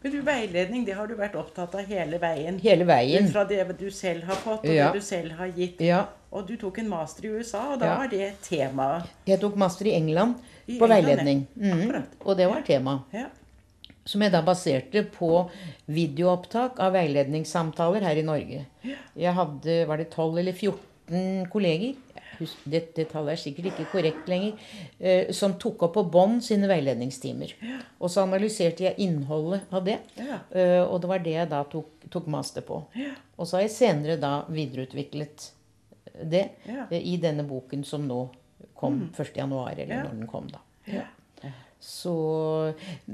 Men 0.00 0.12
du, 0.14 0.20
veiledning, 0.22 0.84
det 0.86 0.94
har 0.94 1.08
du 1.10 1.16
vært 1.18 1.34
opptatt 1.34 1.72
av 1.74 1.88
hele 1.90 2.20
veien. 2.22 2.60
Hele 2.62 2.84
veien. 2.86 3.26
fra 3.32 3.42
det 3.48 3.64
du 3.80 3.88
selv 3.90 4.28
har 4.28 4.38
fått, 4.38 4.62
og 4.62 4.70
Ja. 4.74 4.92
det 4.92 5.00
du 5.00 5.04
selv 5.04 5.32
har 5.40 5.48
gitt. 5.56 5.80
Ja. 5.82 6.04
Og 6.30 6.46
du 6.46 6.56
tok 6.56 6.78
en 6.78 6.88
master 6.88 7.24
i 7.26 7.32
USA, 7.34 7.72
og 7.72 7.80
da 7.80 7.86
Ja. 7.86 7.96
var 7.98 8.06
det 8.08 8.40
tema. 8.42 9.02
Jeg 9.26 9.40
tok 9.40 9.56
master 9.56 9.86
i 9.86 9.94
England 9.96 10.36
I 10.68 10.78
på 10.78 10.84
England, 10.84 11.04
veiledning. 11.04 11.46
Mm. 11.56 12.04
Og 12.24 12.36
det 12.36 12.46
var 12.48 12.62
tema. 12.62 13.02
Ja. 13.12 13.26
Som 14.04 14.22
jeg 14.22 14.30
da 14.32 14.40
baserte 14.42 15.02
på 15.10 15.50
videoopptak 15.88 16.78
av 16.78 16.92
veiledningssamtaler 16.92 18.00
her 18.02 18.16
i 18.16 18.22
Norge. 18.22 18.66
Jeg 19.16 19.34
hadde, 19.34 19.86
var 19.88 19.96
det 19.96 20.10
12 20.10 20.38
eller 20.38 20.52
14 20.52 21.46
kolleger, 21.50 21.94
hus- 22.40 22.56
det, 22.64 22.80
det 22.96 23.08
tallet 23.12 23.34
er 23.36 23.40
sikkert 23.42 23.70
ikke 23.72 23.86
korrekt 23.92 24.28
lenger, 24.30 24.56
eh, 25.00 25.32
som 25.36 25.54
tok 25.60 25.82
opp 25.88 25.94
på 25.98 26.04
bånd 26.14 26.42
sine 26.44 26.68
veiledningstimer. 26.70 27.52
Og 28.00 28.10
så 28.10 28.24
analyserte 28.26 28.84
jeg 28.88 28.98
innholdet 29.04 29.68
av 29.74 29.84
det. 29.86 29.98
Ja. 30.16 30.40
eh, 30.50 30.82
og 30.84 31.00
det 31.04 31.08
var 31.12 31.18
det 31.24 31.36
jeg 31.36 31.50
da 31.52 31.62
tok, 31.64 31.90
tok 32.10 32.26
master 32.32 32.62
på. 32.66 32.82
Og 33.38 33.46
så 33.46 33.58
har 33.58 33.66
jeg 33.66 33.74
senere 33.76 34.16
da 34.20 34.32
videreutviklet 34.48 35.50
det 36.24 36.46
eh, 36.90 36.98
i 37.02 37.16
denne 37.22 37.44
boken 37.46 37.84
som 37.86 38.06
nå 38.08 38.24
kom 38.78 39.08
1. 39.18 39.32
januar, 39.36 39.72
eller 39.78 40.04
når 40.06 40.16
den 40.20 40.26
kom, 40.30 40.46
da. 40.50 40.58
Så 41.78 42.10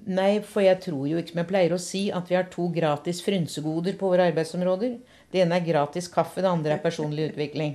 Nei, 0.08 0.38
for 0.40 0.64
jeg 0.64 0.78
tror 0.80 1.02
jo 1.08 1.18
ikke 1.20 1.34
som 1.34 1.40
jeg 1.42 1.48
pleier 1.50 1.74
å 1.76 1.80
si, 1.80 2.06
at 2.16 2.30
vi 2.30 2.36
har 2.38 2.46
to 2.52 2.70
gratis 2.72 3.20
frynsegoder 3.24 3.96
på 4.00 4.08
våre 4.08 4.30
arbeidsområder. 4.30 4.94
Det 5.32 5.42
ene 5.42 5.58
er 5.58 5.66
gratis 5.66 6.08
kaffe, 6.08 6.40
det 6.40 6.48
andre 6.48 6.76
er 6.78 6.80
personlig 6.84 7.26
utvikling. 7.32 7.74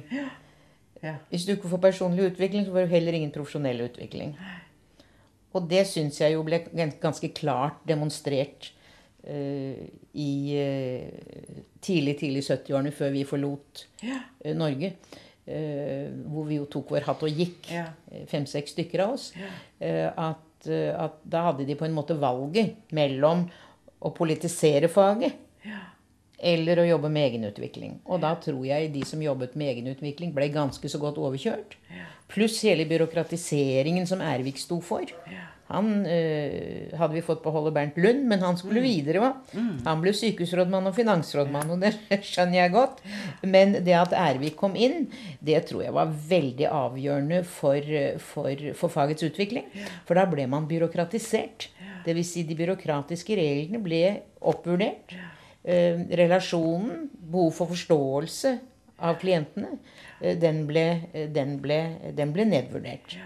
Ja. 1.03 1.15
Hvis 1.31 1.45
du 1.47 1.53
ikke 1.53 1.69
får 1.71 1.81
personlig 1.83 2.31
utvikling, 2.33 2.65
så 2.65 2.73
får 2.75 2.87
du 2.87 2.93
heller 2.93 3.15
ingen 3.15 3.31
profesjonell 3.35 3.85
utvikling. 3.85 4.33
Og 5.55 5.69
det 5.69 5.85
syns 5.89 6.19
jeg 6.21 6.35
jo 6.35 6.43
ble 6.45 6.59
ganske 7.01 7.31
klart 7.33 7.79
demonstrert 7.89 8.69
uh, 9.25 9.79
i 10.13 10.31
uh, 10.59 11.63
tidlig, 11.81 12.17
tidlig 12.19 12.43
70-årene, 12.45 12.91
før 12.93 13.15
vi 13.15 13.25
forlot 13.27 13.85
Ja. 14.05 14.21
uh, 14.45 14.53
Norge. 14.57 14.93
hvor 16.29 16.45
vi 16.45 16.59
jo 16.59 16.65
tok 16.69 16.91
vår 16.93 17.07
hatt 17.07 17.23
og 17.25 17.31
gikk, 17.33 17.71
Ja. 17.73 17.87
fem-seks 18.29 18.75
stykker 18.75 19.01
av 19.01 19.13
oss. 19.15 19.31
at, 19.81 20.67
at 20.69 21.15
da 21.25 21.41
hadde 21.47 21.65
de 21.65 21.73
på 21.75 21.85
en 21.87 21.95
måte 21.95 22.13
valget 22.13 22.75
mellom 22.93 23.47
å 23.99 24.11
politisere 24.13 24.87
faget 24.93 25.33
eller 26.39 26.79
å 26.79 26.87
jobbe 26.87 27.11
med 27.11 27.27
egenutvikling. 27.29 27.99
Og 28.07 28.21
da 28.23 28.33
tror 28.39 28.63
jeg 28.67 28.93
de 28.93 29.03
som 29.07 29.21
jobbet 29.23 29.55
med 29.59 29.73
egenutvikling, 29.75 30.33
ble 30.35 30.49
ganske 30.53 30.91
så 30.91 31.01
godt 31.01 31.19
overkjørt. 31.21 31.75
Pluss 32.29 32.59
hele 32.63 32.85
byråkratiseringen 32.89 34.05
som 34.07 34.21
Ervik 34.23 34.59
sto 34.61 34.79
for. 34.85 35.09
Han 35.69 35.89
øh, 36.01 36.89
hadde 36.97 37.13
vi 37.13 37.21
fått 37.21 37.43
beholde 37.43 37.71
Bernt 37.73 37.97
Lund, 38.01 38.23
men 38.29 38.41
han 38.41 38.57
skulle 38.57 38.81
videre. 38.81 39.21
Va? 39.21 39.59
Han 39.85 40.01
ble 40.01 40.15
sykehusrådmann 40.17 40.89
og 40.89 40.95
finansrådmann, 40.97 41.75
og 41.75 41.83
det 41.83 41.93
skjønner 42.29 42.63
jeg 42.63 42.73
godt. 42.73 43.03
Men 43.45 43.75
det 43.85 43.93
at 43.97 44.15
Ervik 44.17 44.57
kom 44.57 44.73
inn, 44.73 45.11
det 45.45 45.61
tror 45.69 45.85
jeg 45.85 45.93
var 45.93 46.15
veldig 46.31 46.69
avgjørende 46.73 47.43
for, 47.45 47.91
for, 48.31 48.69
for 48.81 48.95
fagets 48.95 49.27
utvikling. 49.29 49.69
For 50.09 50.17
da 50.17 50.25
ble 50.29 50.47
man 50.49 50.65
byråkratisert. 50.69 51.69
Dvs. 52.07 52.31
Si 52.33 52.45
de 52.47 52.57
byråkratiske 52.57 53.37
reglene 53.37 53.83
ble 53.83 54.03
oppvurdert. 54.49 55.13
Eh, 55.69 55.99
relasjonen, 56.17 57.09
behov 57.29 57.51
for 57.53 57.69
forståelse 57.69 58.55
av 59.05 59.19
klientene, 59.21 59.75
eh, 60.19 60.37
den 60.39 60.63
ble, 60.65 60.85
eh, 61.13 61.27
den 61.29 61.59
ble, 61.61 61.77
den 62.15 62.31
ble 62.33 62.45
nedvurdert. 62.45 63.17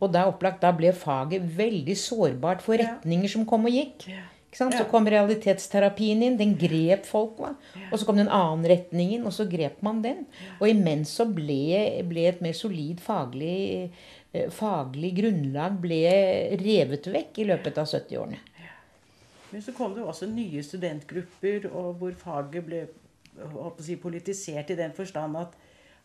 Og 0.00 0.10
da, 0.12 0.24
opplagt, 0.26 0.60
da 0.60 0.72
ble 0.72 0.90
faget 0.92 1.42
veldig 1.42 1.94
sårbart 1.94 2.62
for 2.62 2.78
retninger 2.78 3.30
som 3.30 3.46
kom 3.46 3.66
og 3.66 3.76
gikk. 3.76 4.08
Så 4.50 4.88
kom 4.90 5.06
realitetsterapien 5.06 6.22
inn. 6.22 6.36
Den 6.38 6.56
grep 6.56 7.04
folk. 7.06 7.38
Va? 7.38 7.54
Og 7.92 7.98
så 7.98 8.06
kom 8.06 8.16
den 8.16 8.30
annen 8.32 8.64
retningen, 8.64 9.26
og 9.26 9.32
så 9.32 9.46
grep 9.46 9.82
man 9.82 10.02
den. 10.02 10.26
Og 10.58 10.70
imens 10.70 11.14
så 11.14 11.26
ble, 11.30 12.02
ble 12.08 12.26
et 12.26 12.40
mer 12.40 12.56
solid 12.56 12.98
faglig, 12.98 13.90
faglig 14.50 15.14
grunnlag 15.20 15.78
ble 15.82 16.02
revet 16.58 17.06
vekk 17.06 17.38
i 17.38 17.50
løpet 17.52 17.78
av 17.78 17.86
70-årene. 17.86 18.40
Men 19.52 19.62
så 19.64 19.72
kom 19.76 19.94
det 19.96 20.04
også 20.04 20.26
nye 20.28 20.62
studentgrupper, 20.62 21.70
og 21.72 21.94
hvor 22.02 22.12
faget 22.20 22.64
ble 22.66 22.82
si, 23.80 23.96
politisert 23.96 24.70
i 24.74 24.76
den 24.76 24.92
forstand 24.92 25.36
at, 25.40 25.54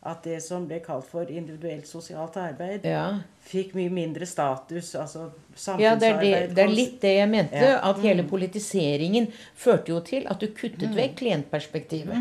at 0.06 0.19
det 0.27 0.38
som 0.43 0.65
ble 0.67 0.77
kalt 0.84 1.06
for 1.08 1.27
individuelt 1.32 1.88
sosialt 1.88 2.36
arbeid, 2.38 2.84
Ja. 2.88 3.19
fikk 3.47 3.71
mye 3.75 3.89
mindre 3.91 4.25
status. 4.27 4.93
Altså 4.99 5.29
samfunnsarbeid. 5.56 5.84
Ja, 5.86 5.93
det 5.99 6.10
er, 6.10 6.47
det, 6.47 6.56
det 6.56 6.63
er 6.63 6.73
litt 6.75 6.97
det 7.01 7.13
jeg 7.17 7.29
mente. 7.32 7.62
Ja. 7.63 7.77
At 7.89 7.99
hele 8.03 8.23
politiseringen 8.27 9.27
førte 9.56 9.91
jo 9.95 9.99
til 10.03 10.27
at 10.27 10.39
du 10.43 10.47
kuttet 10.56 10.91
vekk 10.95 11.15
klientperspektivet. 11.21 12.15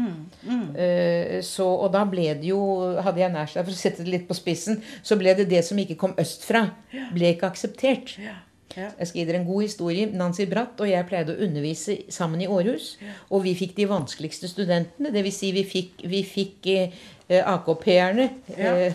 Eh, 0.75 1.41
så, 1.47 1.67
og 1.67 1.91
da 1.95 2.05
ble 2.09 2.29
det 2.39 2.51
jo, 2.51 2.61
hadde 3.03 3.23
jeg 3.23 3.35
nær 3.35 3.51
seg 3.51 3.67
for 3.67 3.75
å 3.75 3.79
sette 3.83 4.03
det 4.07 4.15
litt 4.15 4.29
på 4.31 4.35
spissen, 4.39 4.81
så 5.03 5.19
ble 5.21 5.35
det 5.39 5.49
det 5.51 5.63
som 5.67 5.79
ikke 5.79 5.99
kom 6.01 6.15
østfra, 6.19 6.67
ble 7.15 7.35
ikke 7.35 7.51
akseptert. 7.51 8.17
Ja. 8.23 8.39
Jeg 8.77 9.27
dere 9.29 9.41
en 9.41 9.47
god 9.49 9.65
historie. 9.65 10.09
Nancy 10.09 10.47
Bratt 10.49 10.81
og 10.81 10.89
jeg 10.89 11.07
pleide 11.09 11.35
å 11.35 11.47
undervise 11.47 11.99
sammen 12.13 12.43
i 12.43 12.49
Århus. 12.51 12.97
Og 13.31 13.45
vi 13.47 13.55
fikk 13.59 13.75
de 13.77 13.89
vanskeligste 13.91 14.51
studentene. 14.51 15.13
Dvs. 15.15 15.41
Si 15.43 15.53
vi 15.55 15.65
fikk, 15.69 16.05
vi 16.09 16.23
fikk 16.27 16.69
eh, 16.73 17.01
eh, 17.29 17.53
AKP-erne. 17.55 18.29
Ja. 18.63 18.91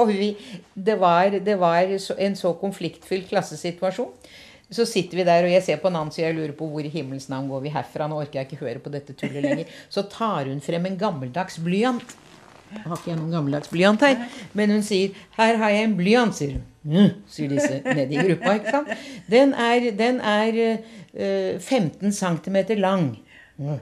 og 0.00 0.08
vi, 0.10 0.32
det 0.74 0.96
var, 1.00 1.36
det 1.44 1.54
var 1.60 1.92
en 1.94 2.36
så 2.38 2.54
konfliktfylt 2.60 3.28
klassesituasjon. 3.30 4.10
Så 4.74 4.86
sitter 4.88 5.20
vi 5.20 5.26
der, 5.28 5.44
og 5.46 5.52
jeg 5.52 5.62
ser 5.62 5.80
på 5.82 5.92
Nancy 5.92 6.22
og 6.22 6.26
jeg 6.26 6.36
lurer 6.38 6.54
på 6.56 6.66
hvor 6.70 6.84
i 6.84 6.90
himmels 6.90 7.28
navn 7.30 7.50
går 7.52 7.62
vi 7.66 7.72
herfra. 7.74 8.08
Nå 8.10 8.18
orker 8.18 8.40
jeg 8.40 8.48
ikke 8.48 8.64
høre 8.64 8.82
på 8.82 8.92
dette 8.92 9.14
tullet 9.18 9.44
lenger. 9.44 9.80
Så 9.92 10.06
tar 10.10 10.48
hun 10.50 10.62
frem 10.64 10.88
en 10.88 11.00
gammeldags 11.00 11.60
blyant. 11.62 12.16
Jeg 12.72 12.82
har 12.88 12.96
ikke 12.98 13.12
jeg 13.12 13.20
noen 13.20 13.34
gammeldags 13.36 13.70
blyant 13.70 14.02
her. 14.02 14.24
Men 14.56 14.72
hun 14.74 14.82
sier 14.82 15.14
'Her 15.36 15.60
har 15.60 15.70
jeg 15.70 15.84
en 15.84 15.98
blyant', 15.98 16.34
sier 16.34 16.56
hun. 16.56 16.64
«Mm», 16.84 17.10
sier 17.30 17.48
disse 17.48 17.80
nedi 17.96 18.18
gruppa. 18.20 18.54
ikke 18.58 18.72
sant? 18.74 18.90
Den 19.30 19.54
er, 19.56 19.90
den 19.96 20.20
er 20.20 20.58
eh, 20.60 21.58
15 21.58 22.12
cm 22.12 22.58
lang. 22.80 23.14
«Mm». 23.56 23.80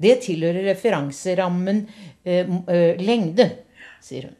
Det 0.00 0.16
tilhører 0.24 0.64
referanserammen 0.70 1.82
eh, 2.24 2.48
eh, 2.48 3.00
lengde, 3.00 3.50
sier 4.02 4.30
hun. 4.30 4.36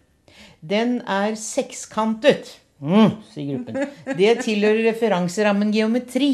Den 0.61 0.99
er 1.07 1.37
sekskantet. 1.39 2.57
«Mm», 2.81 3.21
sier 3.31 3.55
gruppen. 3.55 3.93
Det 4.19 4.39
tilhører 4.47 4.83
referanserammen 4.91 5.73
geometri. 5.75 6.33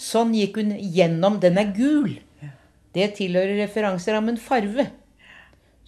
Sånn 0.00 0.34
gikk 0.36 0.60
hun 0.60 0.74
gjennom. 0.78 1.40
Den 1.42 1.58
er 1.60 1.72
gul. 1.74 2.18
Det 2.94 3.10
tilhører 3.18 3.58
referanserammen 3.64 4.38
farve. 4.38 4.88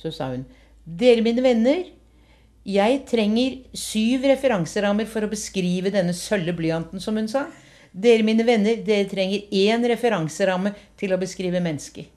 Så 0.00 0.12
sa 0.14 0.32
hun 0.32 0.46
Dere 0.86 1.22
mine 1.24 1.42
venner, 1.42 1.80
jeg 2.66 2.98
trenger 3.06 3.60
syv 3.78 4.26
referanserammer 4.32 5.06
for 5.06 5.22
å 5.22 5.30
beskrive 5.30 5.92
denne 5.94 6.14
sølve 6.16 6.54
blyanten, 6.56 7.02
som 7.02 7.18
hun 7.18 7.28
sa. 7.30 7.46
Dere 7.94 8.26
mine 8.26 8.44
venner, 8.44 8.80
dere 8.84 9.06
trenger 9.08 9.46
én 9.54 9.86
referanseramme 9.88 10.74
til 10.98 11.14
å 11.14 11.20
beskrive 11.20 11.62
mennesker. 11.62 12.08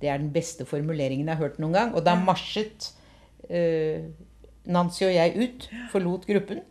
Det 0.00 0.08
er 0.12 0.20
den 0.20 0.32
beste 0.32 0.66
formuleringen 0.68 1.28
jeg 1.28 1.36
har 1.36 1.44
hørt 1.48 1.60
noen 1.62 1.76
gang. 1.76 1.92
Og 1.96 2.04
da 2.04 2.16
marsjet 2.18 2.90
uh, 3.50 4.08
Nancy 4.66 5.06
og 5.06 5.14
jeg 5.14 5.36
ut, 5.36 5.68
forlot 5.92 6.26
gruppen. 6.28 6.64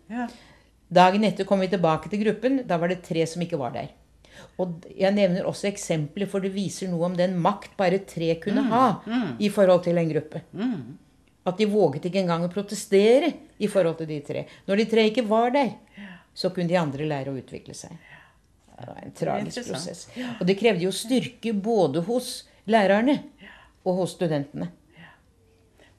Dagen 0.95 1.23
etter 1.25 1.47
kom 1.47 1.63
vi 1.63 1.69
tilbake 1.71 2.11
til 2.11 2.25
gruppen. 2.25 2.59
Da 2.67 2.77
var 2.81 2.91
det 2.91 3.03
tre 3.05 3.23
som 3.29 3.41
ikke 3.45 3.61
var 3.61 3.73
der. 3.77 3.93
Og 4.59 4.83
jeg 4.91 5.13
nevner 5.15 5.47
også 5.47 5.69
eksempler, 5.69 6.27
for 6.31 6.43
det 6.43 6.51
viser 6.53 6.89
noe 6.91 7.07
om 7.07 7.15
den 7.17 7.37
makt 7.39 7.77
bare 7.79 8.01
tre 8.07 8.33
kunne 8.43 8.65
ha 8.73 8.85
i 9.39 9.49
forhold 9.53 9.85
til 9.87 9.97
en 10.01 10.11
gruppe. 10.11 10.41
At 11.45 11.59
de 11.61 11.67
våget 11.69 12.07
ikke 12.09 12.23
engang 12.23 12.43
å 12.47 12.49
protestere 12.51 13.29
i 13.61 13.67
forhold 13.69 13.99
til 13.99 14.09
de 14.09 14.19
tre. 14.25 14.45
Når 14.65 14.81
de 14.81 14.85
tre 14.89 15.03
ikke 15.11 15.25
var 15.29 15.51
der, 15.53 15.75
så 16.33 16.49
kunne 16.49 16.71
de 16.71 16.77
andre 16.79 17.05
lære 17.07 17.31
å 17.31 17.37
utvikle 17.37 17.75
seg. 17.77 17.93
Det 18.75 18.87
var 18.89 19.03
en 19.05 19.13
tragisk 19.15 19.69
prosess. 19.69 20.07
Og 20.39 20.41
det 20.49 20.57
krevde 20.59 20.83
jo 20.83 20.91
styrke 20.91 21.53
både 21.53 22.01
hos 22.09 22.31
lærerne 22.67 23.19
og 23.85 24.01
hos 24.01 24.15
studentene. 24.17 24.71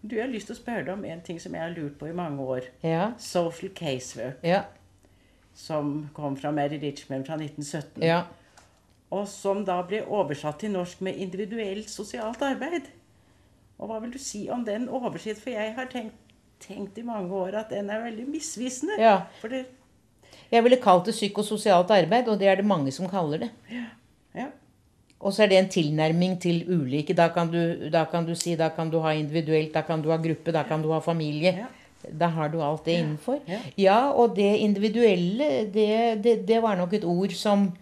Du, 0.02 0.14
Jeg 0.16 0.26
har 0.26 0.30
lyst 0.30 0.50
til 0.50 0.54
å 0.54 0.58
spørre 0.58 0.84
deg 0.86 0.92
om 0.92 1.04
en 1.08 1.22
ting 1.24 1.38
som 1.42 1.54
jeg 1.56 1.62
har 1.62 1.72
lurt 1.74 1.96
på 1.98 2.06
i 2.10 2.14
mange 2.14 2.42
år. 2.42 2.66
Ja, 2.84 3.12
Social 3.18 3.72
casework, 3.74 4.42
ja, 4.46 4.64
som 5.56 6.10
kom 6.14 6.36
fra 6.36 6.52
Mary 6.54 6.78
Richmond 6.82 7.26
fra 7.26 7.38
1917. 7.40 8.02
ja. 8.04 8.24
Og 9.14 9.28
som 9.30 9.60
da 9.64 9.78
ble 9.86 10.00
oversatt 10.02 10.58
til 10.60 10.72
norsk 10.74 11.00
med 11.06 11.14
individuelt 11.22 11.86
sosialt 11.90 12.40
arbeid. 12.42 12.88
Og 13.78 13.90
hva 13.90 13.98
vil 14.02 14.12
du 14.14 14.18
si 14.22 14.46
om 14.52 14.64
den 14.64 14.88
oversikt? 14.88 15.40
For 15.42 15.52
jeg 15.52 15.74
har 15.76 15.88
tenkt, 15.92 16.14
tenkt 16.62 16.98
i 16.98 17.04
mange 17.04 17.32
år 17.36 17.58
at 17.60 17.72
den 17.74 17.90
er 17.92 18.04
veldig 18.06 18.26
misvisende. 18.28 18.96
Ja. 19.00 19.18
Det, 19.42 19.66
Jeg 20.52 20.64
ville 20.64 20.78
kalt 20.82 21.06
det 21.06 21.14
psykososialt 21.14 21.90
arbeid, 21.90 22.28
og 22.28 22.38
det 22.40 22.48
er 22.48 22.56
det 22.56 22.64
mange 22.66 22.92
som 22.92 23.08
kaller 23.08 23.46
det. 23.46 23.50
ja. 24.34 24.46
Og 25.20 25.32
så 25.32 25.42
er 25.42 25.48
det 25.48 25.58
en 25.58 25.68
tilnærming 25.72 26.34
til 26.40 26.58
ulike. 26.68 27.14
Da 27.16 27.28
kan 27.32 27.48
du, 27.48 27.88
da 27.90 28.04
kan 28.04 28.26
du 28.26 28.34
si 28.36 28.52
da 28.54 28.68
kan 28.68 28.90
du 28.92 28.98
ha 29.00 29.14
individuelt, 29.16 29.72
da 29.74 29.80
kan 29.80 30.02
du 30.04 30.10
ha 30.12 30.18
gruppe, 30.20 30.52
da 30.52 30.62
kan 30.68 30.82
du 30.82 30.90
ha 30.92 30.98
familie. 31.00 31.54
Ja. 31.56 32.10
Da 32.20 32.28
har 32.28 32.48
du 32.52 32.60
alt 32.62 32.84
det 32.84 32.98
innenfor. 33.00 33.38
Ja. 33.48 33.58
Ja, 33.76 34.10
og 34.12 34.36
det 34.36 34.58
individuelle, 34.60 35.48
det, 35.72 36.22
det, 36.24 36.34
det 36.48 36.60
var 36.62 36.76
nok 36.76 36.92
et 36.92 37.04
ord 37.04 37.32
som 37.34 37.72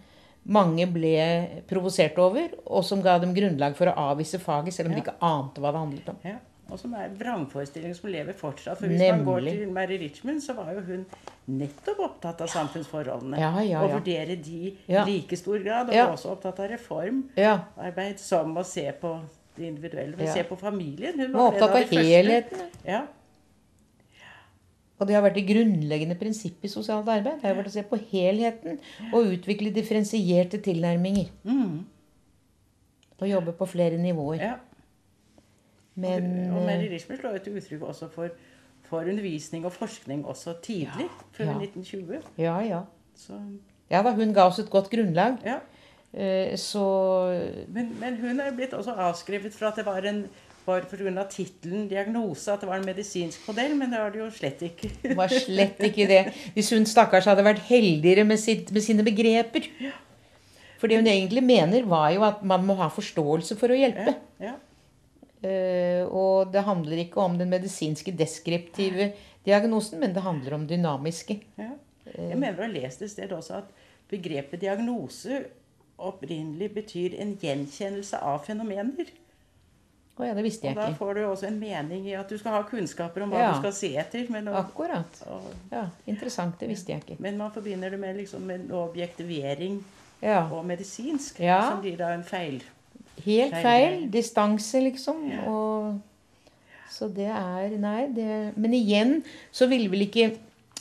mange 0.45 0.85
ble 0.93 1.61
provosert 1.67 2.17
over, 2.21 2.49
og 2.65 2.83
som 2.85 3.01
ga 3.01 3.17
dem 3.19 3.33
grunnlag 3.33 3.75
for 3.75 3.87
å 3.87 3.95
avvise 4.11 4.39
faget, 4.39 4.73
selv 4.73 4.89
om 4.89 4.95
de 4.95 5.01
ikke 5.01 5.17
ante 5.21 5.61
hva 5.61 5.71
det 5.71 5.79
handlet 5.85 6.09
om. 6.09 6.19
ja. 6.23 6.37
Og 6.65 6.79
som 6.81 6.95
er 6.97 7.09
vrangforestillinger 7.13 7.93
som 7.93 8.09
lever 8.09 8.33
fortsatt. 8.33 8.79
For 8.79 8.87
hvis 8.89 8.97
man 9.11 9.23
går 9.23 9.43
til 9.51 9.67
Mary 9.71 9.99
Richmond, 10.01 10.41
så 10.41 10.55
var 10.57 10.71
jo 10.73 10.81
hun 10.81 11.05
nettopp 11.59 11.99
opptatt 11.99 12.41
av 12.41 12.47
samfunnsforholdene. 12.49 13.37
Ja, 13.37 13.51
ja, 13.61 13.65
ja. 13.69 13.81
Og 13.85 13.91
vurdere 13.99 14.35
de 14.41 14.55
i 14.71 14.77
Ja. 14.87 15.03
like 15.05 15.37
stor 15.37 15.59
grad. 15.59 15.89
Og 15.89 15.93
Ja. 15.93 16.07
var 16.07 16.15
også 16.15 16.31
opptatt 16.31 16.59
av 16.59 16.71
reformarbeid 16.71 18.17
som 18.19 18.55
å 18.57 18.63
se 18.65 18.91
på 18.99 19.21
det 19.55 19.67
individuelle. 19.67 20.17
Men 20.17 20.25
Ja. 20.25 20.33
se 20.33 20.43
på 20.43 20.57
familien. 20.57 21.13
Hun 21.19 21.33
Var 21.33 21.39
var 21.39 21.51
opptatt 21.51 21.69
av 21.69 21.75
av 21.75 21.83
helheten. 21.83 22.59
Ja. 22.83 23.03
Og 24.99 25.07
det 25.07 25.15
har 25.17 25.23
vært 25.25 25.35
det 25.35 25.47
grunnleggende 25.49 26.15
prinsippet 26.15 26.69
i 26.69 26.71
sosialt 26.71 27.09
arbeid. 27.11 27.41
Det 27.41 27.49
har 27.49 27.57
vært 27.57 27.67
å 27.67 27.73
se 27.73 27.83
på 27.83 27.99
helheten 28.13 28.77
og 29.11 29.33
utvikle 29.33 29.73
differensierte 29.75 30.61
tilnærminger. 30.63 31.27
Mm. 31.43 31.81
Og 33.19 33.27
jobbe 33.29 33.51
på 33.59 33.67
flere 33.67 33.99
nivåer. 33.99 34.39
ja. 34.43 34.55
Men 35.95 36.51
og 36.51 36.65
Mary 36.67 36.89
eh, 36.91 36.99
slår 36.99 37.37
jo 37.37 37.43
til 37.43 37.53
uttrykk 37.55 37.83
også 37.87 38.09
for 38.11 38.33
for, 38.85 38.99
undervisning 39.01 39.65
og 39.65 39.71
forskning 39.73 40.25
også 40.25 40.53
tidlig, 40.61 41.07
før 41.33 41.45
Ja. 41.45 41.53
1920. 41.59 42.21
Ja, 42.37 42.59
ja. 42.59 42.81
Så, 43.15 43.39
Ja 43.89 44.01
da, 44.03 44.11
hun 44.13 44.33
ga 44.33 44.45
oss 44.47 44.59
et 44.59 44.69
godt 44.69 44.89
grunnlag. 44.89 45.37
ja. 45.45 45.59
Eh, 46.13 46.55
Så 46.57 47.65
Men, 47.69 47.95
men 47.99 48.17
hun 48.17 48.39
er 48.39 48.51
blitt 48.55 48.73
også 48.73 48.91
avskrevet 48.91 49.53
for 49.53 49.65
at 49.67 49.75
det 49.75 49.85
var 49.85 49.97
en 50.05 50.27
var 50.65 50.85
pga. 50.89 51.23
tittelen 51.29 51.87
'diagnose' 51.89 52.53
at 52.53 52.61
det 52.61 52.69
var 52.69 52.79
en 52.79 52.85
medisinsk 52.85 53.47
modell, 53.47 53.75
men 53.77 53.91
det 53.91 53.99
var 54.01 54.11
det 54.11 54.19
jo 54.19 54.29
slett 54.31 54.61
ikke. 54.65 54.89
det 55.03 55.17
var 55.17 55.27
slett 55.29 55.79
ikke 55.79 56.07
det. 56.09 56.21
Hvis 56.53 56.71
hun 56.73 56.85
stakkars 56.85 57.29
hadde 57.29 57.45
vært 57.45 57.63
heldigere 57.69 58.25
med, 58.25 58.39
sitt, 58.41 58.71
med 58.71 58.81
sine 58.81 59.05
begreper. 59.05 59.69
For 60.79 60.91
det 60.91 60.99
hun 60.99 61.07
egentlig 61.07 61.43
mener, 61.43 61.85
var 61.87 62.11
jo 62.13 62.25
at 62.27 62.43
man 62.43 62.65
må 62.65 62.75
ha 62.81 62.89
forståelse 62.91 63.57
for 63.57 63.71
å 63.71 63.79
hjelpe. 63.79 64.17
Ja, 64.39 64.51
ja. 64.51 64.55
Uh, 65.45 66.03
og 66.09 66.53
det 66.53 66.63
handler 66.65 67.03
ikke 67.03 67.21
om 67.21 67.35
den 67.37 67.51
medisinske 67.51 68.09
deskriptive 68.17 69.11
diagnosen, 69.45 69.99
men 70.01 70.13
det 70.15 70.23
handler 70.25 70.55
om 70.57 70.63
dynamiske. 70.65 71.37
Ja. 71.59 71.75
Jeg 72.15 72.37
mener 72.37 72.57
å 72.57 72.65
ha 72.65 72.71
lest 72.71 73.03
et 73.05 73.11
sted 73.11 73.33
også 73.33 73.59
at 73.59 73.69
begrepet 74.09 74.61
diagnose 74.61 75.43
opprinnelig 76.01 76.71
betyr 76.75 77.15
en 77.21 77.35
gjenkjennelse 77.41 78.19
av 78.25 78.43
fenomener. 78.45 79.11
Å 80.17 80.23
ja, 80.23 80.33
det 80.33 80.43
visste 80.45 80.69
Og 80.71 80.75
da 80.79 80.87
får 80.95 81.13
du 81.17 81.21
også 81.27 81.47
en 81.49 81.57
mening 81.59 82.05
i 82.07 82.13
at 82.15 82.29
du 82.31 82.37
skal 82.39 82.53
ha 82.55 82.61
kunnskaper 82.63 83.23
om 83.25 83.31
hva 83.33 83.39
Ja. 83.41 83.51
du 83.51 83.57
skal 83.59 83.73
se 83.73 83.89
etter. 83.99 84.29
Men, 84.31 84.47
og, 84.47 84.55
Akkurat. 84.55 85.21
og, 85.27 85.49
Ja, 85.71 85.87
Interessant. 86.07 86.57
Det 86.59 86.69
visste 86.69 86.93
jeg 86.93 87.01
ikke. 87.03 87.17
men 87.19 87.37
man 87.37 87.51
forbinder 87.51 87.89
det 87.91 87.99
med 87.99 88.15
liksom 88.17 88.49
en 88.51 88.69
objektivering 88.71 89.83
Ja, 90.21 90.47
og 90.51 90.65
medisinsk, 90.65 91.39
Ja. 91.39 91.69
som 91.69 91.81
blir 91.81 91.97
da 91.97 92.13
en 92.13 92.23
feil. 92.23 92.61
Helt 93.25 93.51
Feil 93.51 93.63
feil. 93.63 94.09
Distanse, 94.11 94.79
liksom. 94.81 95.31
Og, 95.47 95.99
så 96.89 97.07
det 97.13 97.27
er 97.27 97.69
Nei, 97.77 98.07
det 98.07 98.57
Men 98.57 98.71
igjen 98.73 99.23
så 99.51 99.67
vil 99.67 99.89
vel 99.89 100.07
ikke 100.07 100.37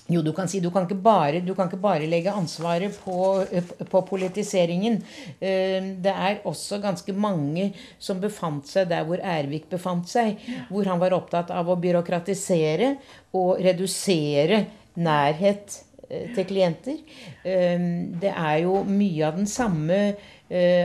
jo, 0.07 0.21
du 0.21 0.33
kan 0.37 0.49
si 0.49 0.59
du 0.61 0.69
kan 0.73 0.85
ikke 0.85 0.99
bare, 1.01 1.40
kan 1.57 1.71
ikke 1.71 1.81
bare 1.81 2.09
legge 2.11 2.33
ansvaret 2.33 2.93
på, 3.01 3.45
på 3.88 4.03
politiseringen. 4.05 4.99
Eh, 5.40 5.81
Det 6.05 6.12
er 6.12 6.43
også 6.45 6.79
ganske 6.83 7.12
mange 7.17 7.71
som 7.99 8.21
befant 8.21 8.69
seg 8.69 8.90
der 8.90 9.07
hvor 9.09 9.23
Ervik 9.25 9.71
befant 9.71 10.09
seg. 10.11 10.37
Hvor 10.69 10.85
han 10.85 11.01
var 11.01 11.17
opptatt 11.17 11.51
av 11.51 11.73
å 11.73 11.79
byråkratisere 11.81 12.95
og 13.33 13.64
redusere 13.64 14.67
nærhet 15.01 15.81
eh, 16.11 16.29
til 16.37 16.51
klienter. 16.53 17.01
Eh, 17.40 17.88
Det 18.21 18.37
er 18.37 18.59
jo 18.67 18.83
mye 18.85 19.25
av 19.25 19.40
den 19.40 19.49
samme 19.49 20.17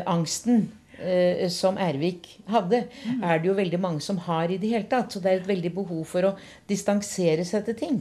angsten 0.07 0.69
som 1.53 1.77
Ervik 1.79 2.25
hadde, 2.49 2.79
er 3.21 3.39
det 3.39 3.47
jo 3.47 3.53
veldig 3.55 3.77
mange 3.79 4.01
som 4.01 4.17
har 4.25 4.49
i 4.51 4.57
det 4.59 4.71
hele 4.71 4.87
tatt. 4.89 5.11
Så 5.13 5.21
det 5.21 5.29
er 5.29 5.41
et 5.41 5.47
veldig 5.47 5.71
behov 5.75 6.01
for 6.07 6.25
å 6.27 6.31
distansere 6.67 7.45
seg 7.47 7.67
til 7.67 7.77
ting. 7.77 7.99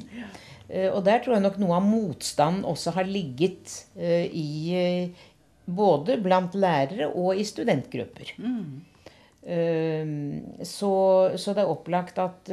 Eh, 0.68 0.90
Og 0.92 1.02
der 1.04 1.22
tror 1.24 1.38
jeg 1.38 1.44
nok 1.46 1.58
noe 1.60 1.78
av 1.78 1.86
motstanden 1.86 2.66
også 2.68 2.92
har 2.98 3.08
ligget 3.08 3.74
eh, 3.96 4.28
i 4.28 4.50
eh, 4.76 5.26
Både 5.68 6.16
blant 6.24 6.54
lærere 6.56 7.10
og 7.12 7.36
i 7.36 7.42
studentgrupper. 7.44 8.30
Mm. 8.40 8.78
Så, 10.64 10.92
så 11.36 11.52
det 11.52 11.60
er 11.60 11.68
opplagt 11.68 12.16
at 12.24 12.48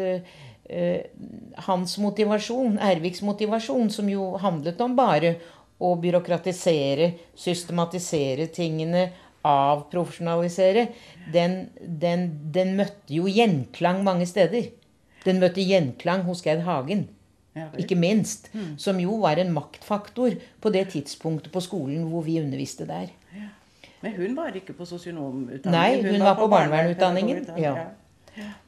hans 1.63 1.93
motivasjon, 2.03 2.75
Erviks 2.75 3.23
motivasjon, 3.23 3.87
som 3.95 4.11
jo 4.11 4.33
handlet 4.43 4.83
om 4.83 4.97
bare 4.99 5.31
å 5.79 5.93
byråkratisere, 5.95 7.13
systematisere 7.39 8.49
tingene, 8.51 9.07
avprofesjonalisere, 9.47 10.89
den, 11.31 11.69
den, 11.79 12.27
den 12.51 12.75
møtte 12.75 13.15
jo 13.15 13.31
gjenklang 13.31 14.03
mange 14.03 14.27
steder. 14.27 14.73
Den 15.23 15.39
møtte 15.39 15.63
gjenklang 15.63 16.27
hos 16.27 16.43
Geir 16.43 16.67
Hagen. 16.67 17.07
Ja. 17.55 17.69
Ikke 17.79 17.95
minst. 17.95 18.49
Som 18.77 18.99
jo 18.99 19.15
var 19.23 19.39
en 19.39 19.53
maktfaktor 19.55 20.35
på 20.61 20.71
det 20.75 20.89
tidspunktet 20.91 21.53
på 21.53 21.63
skolen 21.63 22.03
hvor 22.11 22.25
vi 22.25 22.39
underviste 22.41 22.87
der. 22.89 23.13
Men 24.03 24.15
hun 24.17 24.35
var 24.37 24.53
ikke 24.53 24.75
på 24.77 24.85
sosionomutdanningen. 24.85 25.71
Nei, 25.71 26.01
hun 26.03 26.21
var 26.21 26.35
på 26.37 26.49
barnevernutdanningen, 26.51 27.47
ja. 27.57 27.87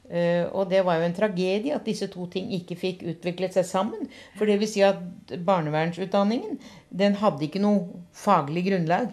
Uh, 0.08 0.48
og 0.56 0.70
det 0.70 0.80
var 0.86 0.96
jo 0.96 1.04
en 1.04 1.12
tragedie 1.12 1.74
at 1.76 1.84
disse 1.84 2.06
to 2.08 2.24
ting 2.32 2.48
ikke 2.56 2.78
fikk 2.80 3.02
utviklet 3.12 3.52
seg 3.52 3.66
sammen. 3.68 4.08
For 4.38 4.48
det 4.48 4.56
vil 4.62 4.70
si 4.70 4.80
at 4.82 5.02
barnevernsutdanningen, 5.44 6.56
den 6.88 7.18
hadde 7.20 7.44
ikke 7.44 7.60
noe 7.60 8.00
faglig 8.16 8.64
grunnlag. 8.70 9.12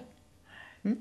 Mm. 0.87 0.95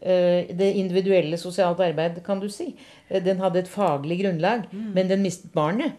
Eh, 0.00 0.52
det 0.56 0.70
individuelle 0.80 1.36
sosialt 1.40 1.80
arbeid, 1.84 2.22
kan 2.24 2.40
du 2.40 2.48
si. 2.48 2.74
eh, 3.08 3.22
Den 3.24 3.40
hadde 3.40 3.58
et 3.60 3.68
faglig 3.68 4.20
grunnlag, 4.22 4.68
men 4.72 5.08
den 5.08 5.22
mistet 5.22 5.52
barnet. 5.52 5.92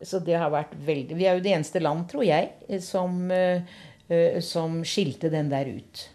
Så 0.00 0.20
det 0.24 0.38
har 0.40 0.52
vært 0.52 0.72
veldig 0.80 1.18
Vi 1.18 1.26
er 1.28 1.36
jo 1.36 1.44
det 1.44 1.52
eneste 1.52 1.82
land, 1.82 2.06
tror 2.10 2.24
jeg, 2.24 2.54
eh, 2.68 2.80
som, 2.80 3.30
eh, 3.30 3.62
eh, 4.08 4.40
som 4.40 4.80
skilte 4.84 5.30
den 5.32 5.52
der 5.52 5.68
ut. 5.68 6.08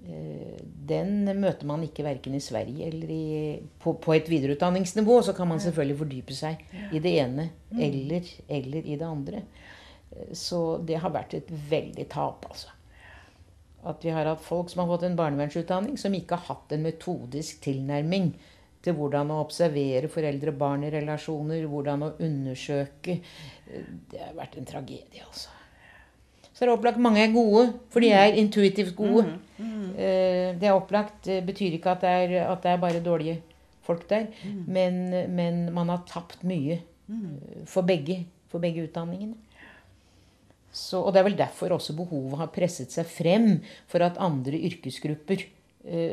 Den 0.00 1.28
møter 1.38 1.66
man 1.68 1.82
ikke 1.84 2.02
verken 2.02 2.34
i 2.34 2.40
Sverige 2.40 2.86
eller 2.88 3.10
i, 3.12 3.60
på, 3.78 3.92
på 4.00 4.14
et 4.16 4.30
videreutdanningsnivå. 4.32 5.18
Så 5.22 5.34
kan 5.36 5.46
man 5.46 5.60
selvfølgelig 5.60 5.98
fordype 6.00 6.34
seg 6.34 6.64
i 6.96 7.02
det 7.04 7.12
ene 7.20 7.44
eller, 7.76 8.30
eller 8.48 8.88
i 8.88 8.96
det 8.96 9.06
andre. 9.06 9.42
Så 10.32 10.80
det 10.88 10.98
har 11.04 11.12
vært 11.14 11.36
et 11.36 11.52
veldig 11.52 12.08
tap, 12.10 12.48
altså. 12.48 12.72
At 13.86 14.02
vi 14.02 14.10
har 14.12 14.26
hatt 14.26 14.42
folk 14.42 14.72
som 14.72 14.82
har 14.82 14.90
fått 14.90 15.04
en 15.06 15.20
barnevernsutdanning, 15.20 16.00
som 16.00 16.16
ikke 16.16 16.40
har 16.40 16.56
hatt 16.56 16.72
en 16.74 16.88
metodisk 16.88 17.60
tilnærming 17.68 18.32
til 18.82 18.94
hvordan 18.96 19.30
å 19.34 19.40
observere 19.44 20.08
foreldre-barn 20.08 20.84
i 20.86 20.90
relasjoner, 20.94 21.66
hvordan 21.68 22.02
å 22.06 22.12
undersøke. 22.18 23.18
Eh, 23.70 23.88
Det 24.10 24.20
har 24.20 24.34
vært 24.34 24.56
en 24.58 24.64
tragedie, 24.68 25.22
altså. 25.26 25.48
Så 26.52 26.66
det 26.66 26.68
er 26.68 26.76
opplagt 26.76 26.98
mange 27.00 27.22
er 27.24 27.32
gode, 27.32 27.74
for 27.88 28.00
de 28.04 28.10
er 28.12 28.34
intuitivt 28.36 28.94
gode. 28.96 29.26
Eh, 29.60 30.54
Det 30.58 30.66
er 30.68 30.74
opplagt. 30.76 31.22
Det 31.24 31.44
betyr 31.46 31.76
ikke 31.78 31.92
at 31.92 32.00
det 32.00 32.08
er, 32.10 32.34
at 32.52 32.62
det 32.62 32.70
er 32.72 32.76
bare 32.82 33.00
dårlige 33.04 33.40
folk 33.82 34.06
der. 34.08 34.26
Men, 34.66 35.10
men 35.34 35.72
man 35.72 35.88
har 35.88 36.02
tapt 36.06 36.42
mye 36.44 36.80
eh, 36.80 37.64
for 37.66 37.82
begge, 37.82 38.24
for 38.48 38.60
begge 38.60 38.84
utdanningene. 38.88 39.34
Så, 40.72 41.00
og 41.02 41.12
det 41.12 41.18
er 41.20 41.24
vel 41.26 41.36
derfor 41.38 41.72
også 41.74 41.96
behovet 41.98 42.38
har 42.38 42.46
presset 42.54 42.92
seg 42.94 43.06
frem 43.10 43.56
for 43.90 44.04
at 44.06 44.20
andre 44.22 44.54
yrkesgrupper 44.68 45.40
eh, 45.42 45.48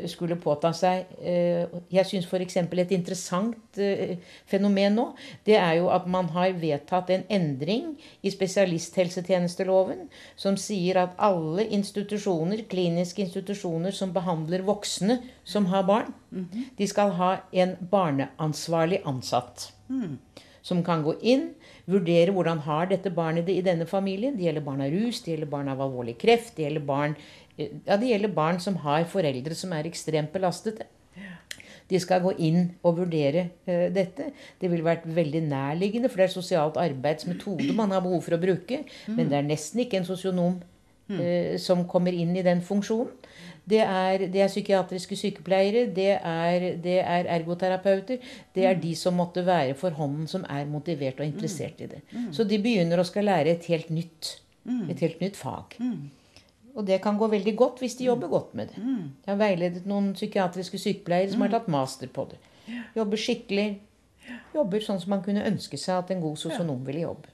skulle 0.08 0.38
påta 0.40 0.70
seg 0.72 1.10
eh, 1.20 1.68
Jeg 1.92 2.08
syns 2.08 2.24
f.eks. 2.24 2.56
et 2.56 2.94
interessant 2.96 3.76
eh, 3.76 4.16
fenomen 4.48 4.96
nå, 4.96 5.04
det 5.44 5.58
er 5.60 5.74
jo 5.82 5.90
at 5.92 6.06
man 6.08 6.30
har 6.32 6.56
vedtatt 6.56 7.12
en 7.12 7.26
endring 7.28 7.90
i 8.22 8.32
spesialisthelsetjenesteloven 8.32 10.06
som 10.40 10.56
sier 10.56 11.02
at 11.02 11.20
alle 11.20 11.68
institusjoner, 11.68 12.64
kliniske 12.70 13.26
institusjoner 13.26 13.92
som 13.92 14.14
behandler 14.16 14.64
voksne 14.64 15.20
som 15.44 15.68
har 15.68 15.84
barn, 15.84 16.14
de 16.78 16.88
skal 16.88 17.12
ha 17.20 17.30
en 17.52 17.76
barneansvarlig 17.92 19.02
ansatt 19.04 19.68
som 20.68 20.82
kan 20.84 21.02
gå 21.04 21.14
inn, 21.24 21.50
vurdere 21.88 22.32
hvordan 22.34 22.60
har 22.66 22.88
dette 22.90 23.12
barnet 23.14 23.46
det 23.48 23.56
i 23.56 23.64
denne 23.64 23.86
familien. 23.88 24.36
Det 24.36 24.44
gjelder 24.48 24.66
barn 24.66 24.84
av 24.84 24.92
rus, 24.92 25.22
det 25.24 25.32
gjelder 25.32 25.52
barn 25.52 25.70
av 25.72 25.82
alvorlig 25.84 26.18
kreft, 26.20 26.56
det 26.56 26.66
gjelder 26.66 26.84
barn, 26.88 27.14
eh, 27.16 27.47
ja, 27.58 27.96
det 27.98 28.12
gjelder 28.12 28.34
barn 28.34 28.60
som 28.62 28.78
har 28.84 29.04
foreldre 29.10 29.56
som 29.58 29.74
er 29.74 29.88
ekstremt 29.90 30.32
belastede. 30.34 30.86
De 31.88 31.96
skal 32.00 32.20
gå 32.20 32.34
inn 32.44 32.66
og 32.84 32.98
vurdere 33.00 33.46
uh, 33.68 33.88
dette. 33.92 34.30
Det 34.60 34.68
ville 34.70 34.84
vært 34.84 35.06
veldig 35.08 35.40
nærliggende, 35.48 36.10
for 36.12 36.20
det 36.20 36.28
er 36.28 36.34
sosialt 36.34 36.80
arbeidsmetode 36.80 37.72
man 37.76 37.94
har 37.94 38.04
behov 38.04 38.26
for 38.26 38.36
å 38.36 38.42
bruke. 38.42 38.82
Men 39.08 39.30
det 39.30 39.38
er 39.38 39.46
nesten 39.46 39.84
ikke 39.84 40.02
en 40.02 40.08
sosionom 40.08 40.58
uh, 40.60 41.54
som 41.60 41.86
kommer 41.88 42.12
inn 42.12 42.36
i 42.36 42.44
den 42.44 42.60
funksjonen. 42.64 43.14
Det 43.68 43.82
er, 43.84 44.22
det 44.32 44.40
er 44.40 44.48
psykiatriske 44.48 45.16
sykepleiere, 45.20 45.82
det 45.92 46.14
er, 46.16 46.62
det 46.80 46.94
er 47.02 47.26
ergoterapeuter. 47.34 48.22
Det 48.56 48.64
er 48.64 48.78
de 48.80 48.94
som 48.96 49.18
måtte 49.20 49.42
være 49.44 49.74
for 49.76 49.92
hånden, 49.96 50.24
som 50.30 50.46
er 50.48 50.64
motivert 50.68 51.20
og 51.20 51.28
interessert 51.28 51.82
i 51.84 51.90
det. 51.90 52.00
Så 52.32 52.46
de 52.48 52.60
begynner 52.64 53.00
å 53.00 53.04
skal 53.04 53.28
lære 53.28 53.52
et 53.52 53.68
helt 53.68 53.90
nytt, 53.92 54.38
et 54.88 55.04
helt 55.04 55.20
nytt 55.20 55.36
fag. 55.36 55.76
Og 56.78 56.86
det 56.86 57.00
kan 57.02 57.16
gå 57.18 57.26
veldig 57.32 57.56
godt 57.58 57.80
hvis 57.82 57.96
de 57.98 58.06
jobber 58.06 58.30
godt 58.30 58.52
med 58.54 58.70
det. 58.70 58.78
Jeg 59.26 59.32
har 59.32 59.40
veiledet 59.40 59.86
noen 59.90 60.12
psykiatriske 60.14 60.78
sykepleiere 60.78 61.32
som 61.32 61.42
har 61.42 61.50
tatt 61.56 61.66
master 61.74 62.10
på 62.14 62.28
det. 62.30 62.38
Jobber 62.94 63.18
skikkelig. 63.18 63.80
Jobber 64.54 64.84
sånn 64.84 65.00
som 65.02 65.10
man 65.16 65.24
kunne 65.24 65.42
ønske 65.48 65.80
seg 65.80 66.04
at 66.04 66.12
en 66.14 66.22
god 66.22 66.38
sosionom 66.38 66.84
ville 66.86 67.02
jobbe. 67.02 67.32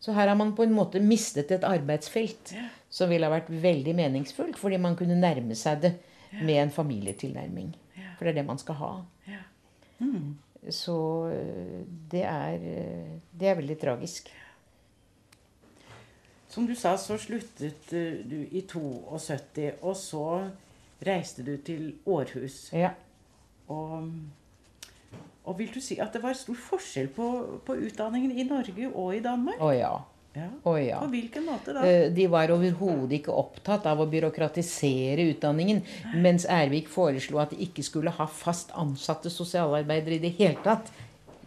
Så 0.00 0.12
her 0.14 0.28
har 0.30 0.36
man 0.38 0.52
på 0.54 0.62
en 0.66 0.74
måte 0.76 1.00
mistet 1.02 1.50
et 1.50 1.64
arbeidsfelt 1.66 2.52
som 2.90 3.10
ville 3.10 3.26
ha 3.26 3.32
vært 3.32 3.48
veldig 3.50 3.94
meningsfullt, 3.98 4.58
fordi 4.58 4.78
man 4.78 4.96
kunne 4.98 5.16
nærme 5.18 5.56
seg 5.58 5.80
det 5.82 5.94
med 6.42 6.60
en 6.62 6.70
familietilnærming. 6.74 7.72
For 8.18 8.26
det 8.26 8.34
er 8.34 8.38
det 8.42 8.46
man 8.46 8.60
skal 8.60 8.78
ha. 8.78 8.92
Så 10.70 10.94
øh, 11.32 11.82
det 12.12 12.22
er, 12.22 12.54
øh, 12.54 13.18
det 13.40 13.48
er 13.48 13.54
veldig 13.54 13.78
tragisk. 13.78 14.28
Som 16.48 16.66
du 16.66 16.74
sa, 16.78 16.96
så 16.96 17.18
sluttet 17.20 17.92
eh, 17.92 18.20
du 18.24 18.38
i 18.50 18.64
72, 18.64 19.72
og 19.82 19.96
så 19.96 20.24
reiste 21.04 21.44
du 21.44 21.56
til 21.64 21.90
Århus. 22.08 22.68
Ja. 22.72 22.94
Og, 23.68 24.08
Og 25.48 25.56
vil 25.58 25.70
du 25.72 25.80
si 25.80 25.96
at 26.00 26.12
det 26.12 26.20
var 26.22 26.36
stor 26.36 26.56
forskjell 26.60 27.08
på, 27.12 27.26
på 27.64 27.76
utdanningen 27.88 28.32
i 28.36 28.44
Norge 28.48 28.88
og 28.90 29.14
i 29.16 29.20
Danmark? 29.24 29.60
Å 29.60 29.72
ja. 29.76 29.92
Ja. 30.36 30.48
Å 30.68 30.74
ja. 30.76 30.98
På 31.00 31.08
hvilken 31.10 31.46
måte 31.48 31.72
da? 31.74 31.82
Eh, 31.88 32.10
De 32.14 32.26
var 32.30 32.52
overhodet 32.52 33.18
ikke 33.20 33.34
opptatt 33.34 33.86
av 33.88 34.00
å 34.02 34.06
byråkratisere 34.10 35.24
utdanningen, 35.32 35.80
mens 36.20 36.44
Ervik 36.44 36.90
foreslo 36.92 37.40
at 37.42 37.54
de 37.54 37.62
ikke 37.64 37.84
skulle 37.86 38.12
ha 38.14 38.26
fast 38.28 38.74
ansatte 38.78 39.32
sosialarbeidere 39.32 40.18
i 40.18 40.24
det 40.26 40.34
hele 40.38 40.60
tatt. 40.64 40.92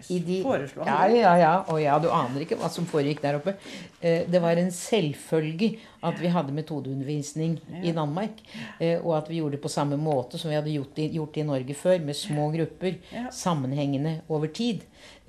De, 0.08 0.42
Foreslo 0.44 0.84
ja, 0.86 0.96
han 0.96 1.12
det? 1.12 1.20
ja, 1.20 1.34
ja. 1.38 1.52
Og 1.70 1.82
ja, 1.82 1.98
du 2.00 2.10
aner 2.12 2.42
ikke 2.46 2.58
hva 2.60 2.70
som 2.72 2.86
foregikk 2.90 3.22
der 3.22 3.38
oppe. 3.40 3.56
Eh, 4.02 4.24
Det 4.32 4.42
var 4.42 4.58
en 4.58 4.72
selvfølge 4.72 5.78
at 6.04 6.20
vi 6.20 6.28
hadde 6.34 6.54
metodeundervisning 6.54 7.60
i 7.84 7.92
Danmark. 7.92 8.42
eh, 8.80 9.00
Og 9.04 9.18
at 9.18 9.30
vi 9.30 9.38
gjorde 9.38 9.58
det 9.58 9.62
på 9.62 9.70
samme 9.70 9.98
måte 9.98 10.38
som 10.42 10.50
vi 10.50 10.56
hadde 10.56 10.74
gjort 10.74 10.96
det, 10.96 11.12
gjort 11.14 11.34
det 11.34 11.42
i 11.42 11.48
Norge 11.48 11.74
før, 11.76 12.00
med 12.00 12.16
små 12.16 12.52
grupper. 12.52 12.96
Ja. 13.14 13.30
Sammenhengende 13.32 14.22
over 14.30 14.48
tid. 14.48 14.82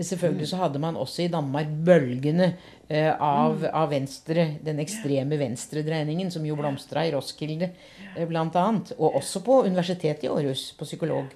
Selvfølgelig 0.02 0.48
så 0.48 0.56
hadde 0.56 0.80
man 0.82 0.96
også 0.96 1.22
i 1.22 1.28
Danmark 1.30 1.68
bølgene 1.86 2.54
eh, 2.88 3.12
av, 3.20 3.62
av 3.72 3.90
venstre, 3.90 4.56
den 4.64 4.80
ekstreme 4.82 5.38
venstredreiningen, 5.38 6.30
som 6.30 6.44
jo 6.46 6.56
blomstra 6.58 7.04
i 7.06 7.12
Roskilde 7.14 7.70
bl.a. 8.16 8.66
Og 8.98 9.14
også 9.20 9.40
på 9.44 9.62
Universitetet 9.66 10.24
i 10.24 10.28
Århus, 10.32 10.72
på 10.78 10.84
psykolog 10.84 11.30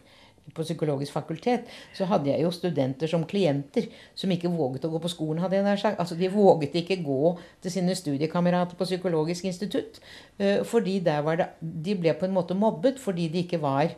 på 0.54 0.64
Psykologisk 0.66 1.12
fakultet, 1.16 1.66
så 1.94 2.06
hadde 2.10 2.30
jeg 2.30 2.44
jo 2.44 2.52
studenter 2.54 3.10
som 3.10 3.26
klienter 3.28 3.88
som 4.14 4.32
ikke 4.32 4.52
våget 4.52 4.86
å 4.86 4.92
gå 4.92 5.02
på 5.02 5.12
skolen. 5.12 5.42
hadde 5.42 5.58
jeg 5.58 5.66
nær 5.66 5.80
sagt. 5.80 6.00
Altså, 6.00 6.14
De 6.14 6.28
våget 6.32 6.74
ikke 6.74 7.02
gå 7.04 7.38
til 7.62 7.70
sine 7.70 7.94
studiekamerater 7.94 8.76
på 8.76 8.84
Psykologisk 8.84 9.44
institutt. 9.44 10.00
eh, 10.38 10.64
fordi 10.64 11.00
der 11.00 11.20
var 11.22 11.36
det, 11.36 11.48
De 11.60 11.94
ble 11.94 12.14
på 12.14 12.26
en 12.26 12.34
måte 12.34 12.54
mobbet 12.54 12.98
fordi 12.98 13.28
de 13.28 13.38
ikke 13.38 13.60
var 13.60 13.90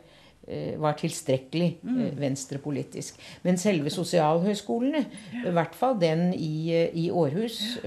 eh, 0.48 0.80
var 0.80 0.92
tilstrekkelig 0.92 1.78
eh, 1.84 2.20
venstrepolitisk. 2.20 3.18
Men 3.42 3.58
selve 3.58 3.90
sosialhøyskolene, 3.90 5.04
i 5.46 5.50
hvert 5.50 5.74
fall 5.74 6.00
den 6.00 6.32
i, 6.34 6.88
i 6.94 7.10
Århus, 7.10 7.78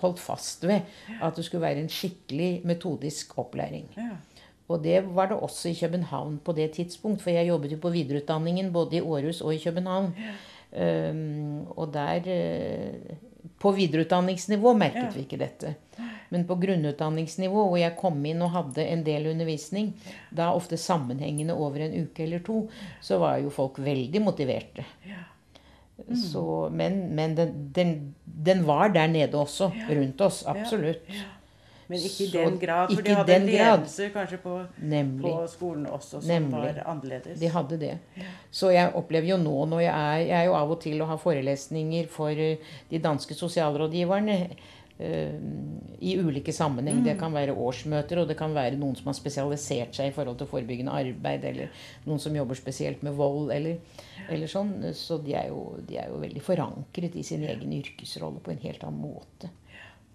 holdt 0.00 0.18
fast 0.18 0.64
ved 0.66 0.80
at 1.22 1.36
det 1.36 1.44
skulle 1.44 1.62
være 1.62 1.84
en 1.84 1.88
skikkelig 1.88 2.62
metodisk 2.64 3.38
opplæring. 3.38 3.88
Og 4.68 4.82
det 4.84 5.00
var 5.16 5.30
det 5.30 5.38
også 5.40 5.70
i 5.70 5.78
København 5.78 6.38
på 6.44 6.52
det 6.52 6.70
tidspunkt, 6.76 7.22
for 7.24 7.32
jeg 7.32 7.48
jobbet 7.48 7.72
jo 7.72 7.80
på 7.80 7.92
videreutdanningen 7.94 8.72
både 8.72 8.98
i 8.98 9.00
Århus 9.00 9.40
og 9.40 9.54
i 9.54 9.62
København. 9.62 10.12
Um, 10.68 11.64
og 11.80 11.94
der 11.94 12.26
eh, 12.28 13.16
På 13.58 13.70
videreutdanningsnivå 13.72 14.74
merket 14.76 15.14
vi 15.16 15.22
ikke 15.24 15.38
dette. 15.40 15.70
Men 16.30 16.44
på 16.46 16.58
grunnutdanningsnivå, 16.60 17.62
hvor 17.70 17.78
jeg 17.80 17.96
kom 17.96 18.20
inn 18.28 18.42
og 18.44 18.52
hadde 18.52 18.84
en 18.84 19.02
del 19.06 19.30
undervisning, 19.30 19.94
da 20.30 20.50
ofte 20.54 20.76
sammenhengende 20.76 21.56
over 21.56 21.86
en 21.86 21.96
uke 22.04 22.22
eller 22.26 22.44
to, 22.44 22.60
så 23.00 23.18
var 23.18 23.40
jo 23.40 23.50
folk 23.50 23.80
veldig 23.80 24.22
motiverte. 24.22 24.84
Ja. 25.08 25.24
Så, 26.14 26.68
men 26.70 27.00
men 27.16 27.34
den, 27.34 27.72
den, 27.74 27.94
den 28.22 28.66
var 28.66 28.92
der 28.94 29.08
nede 29.10 29.34
også, 29.34 29.72
rundt 29.88 30.20
oss. 30.20 30.44
Absolutt. 30.46 31.08
Men 31.88 32.02
ikke 32.04 32.24
i 32.26 32.30
den 32.32 32.56
grad, 32.60 32.90
for 32.92 33.04
de 33.04 33.14
hadde 33.16 33.34
en 33.34 33.46
ledelse 33.48 34.10
kanskje 34.12 34.38
på, 34.42 34.54
på 35.22 35.34
skolen 35.48 35.86
også 35.88 36.20
som 36.20 36.28
Nemlig. 36.28 36.58
var 36.60 36.80
annerledes. 36.92 37.38
De 37.40 37.48
hadde 37.48 37.78
det. 37.80 37.94
Så 38.52 38.72
jeg 38.74 38.92
opplever 38.98 39.30
jo 39.30 39.38
nå 39.40 39.54
når 39.70 39.86
jeg 39.86 39.94
er 39.94 40.18
Jeg 40.18 40.36
er 40.42 40.48
jo 40.50 40.56
av 40.58 40.74
og 40.74 40.82
til 40.84 41.00
og 41.00 41.08
har 41.08 41.22
forelesninger 41.22 42.10
for 42.12 42.28
eh, 42.28 42.74
de 42.90 43.00
danske 43.00 43.32
sosialrådgiverne 43.38 44.36
eh, 44.98 45.38
i 46.04 46.18
ulike 46.20 46.52
sammenheng. 46.52 47.00
Det 47.06 47.16
kan 47.20 47.32
være 47.32 47.56
årsmøter, 47.56 48.20
og 48.20 48.28
det 48.28 48.36
kan 48.36 48.52
være 48.52 48.76
noen 48.76 48.98
som 48.98 49.08
har 49.08 49.16
spesialisert 49.16 49.96
seg 49.96 50.10
i 50.10 50.16
forhold 50.16 50.36
til 50.42 50.50
forebyggende 50.50 50.92
arbeid, 50.92 51.46
eller 51.48 51.72
noen 52.04 52.20
som 52.20 52.36
jobber 52.36 52.58
spesielt 52.58 53.00
med 53.06 53.16
vold, 53.16 53.48
eller, 53.54 53.80
eller 54.28 54.50
sånn. 54.50 54.76
Så 54.92 55.22
de 55.24 55.38
er, 55.40 55.48
jo, 55.54 55.78
de 55.88 55.96
er 56.02 56.12
jo 56.12 56.20
veldig 56.20 56.44
forankret 56.44 57.16
i 57.16 57.24
sin 57.24 57.48
egen 57.48 57.72
yrkesrolle 57.80 58.44
på 58.44 58.52
en 58.52 58.62
helt 58.66 58.84
annen 58.84 59.00
måte 59.08 59.48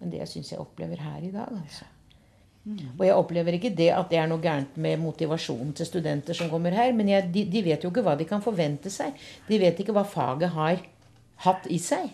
enn 0.02 0.10
det 0.12 0.18
jeg 0.24 0.28
syns 0.28 0.52
jeg 0.52 0.60
opplever 0.60 0.96
her 1.00 1.20
i 1.22 1.30
dag. 1.34 1.50
altså. 1.62 1.84
Og 2.98 3.02
jeg 3.04 3.12
opplever 3.14 3.52
ikke 3.58 3.74
det 3.76 3.90
at 3.92 4.08
det 4.08 4.16
er 4.18 4.26
noe 4.30 4.40
gærent 4.40 4.76
med 4.80 4.96
motivasjonen 5.02 5.74
til 5.76 5.84
studenter 5.86 6.32
som 6.36 6.48
kommer 6.48 6.72
her, 6.72 6.92
men 6.96 7.08
jeg, 7.12 7.26
de, 7.34 7.42
de 7.52 7.60
vet 7.66 7.84
jo 7.84 7.90
ikke 7.92 8.02
hva 8.06 8.14
de 8.16 8.24
kan 8.24 8.40
forvente 8.40 8.88
seg. 8.90 9.12
De 9.48 9.58
vet 9.60 9.78
ikke 9.82 9.92
hva 9.92 10.04
faget 10.08 10.48
har 10.56 10.80
hatt 11.44 11.66
i 11.68 11.78
seg. 11.78 12.08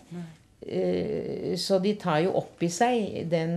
Eh, 0.66 1.55
Så 1.57 1.79
de 1.83 1.95
tar 1.95 2.21
jo 2.25 2.35
opp 2.37 2.62
i 2.66 2.69
seg 2.69 3.29
den, 3.31 3.55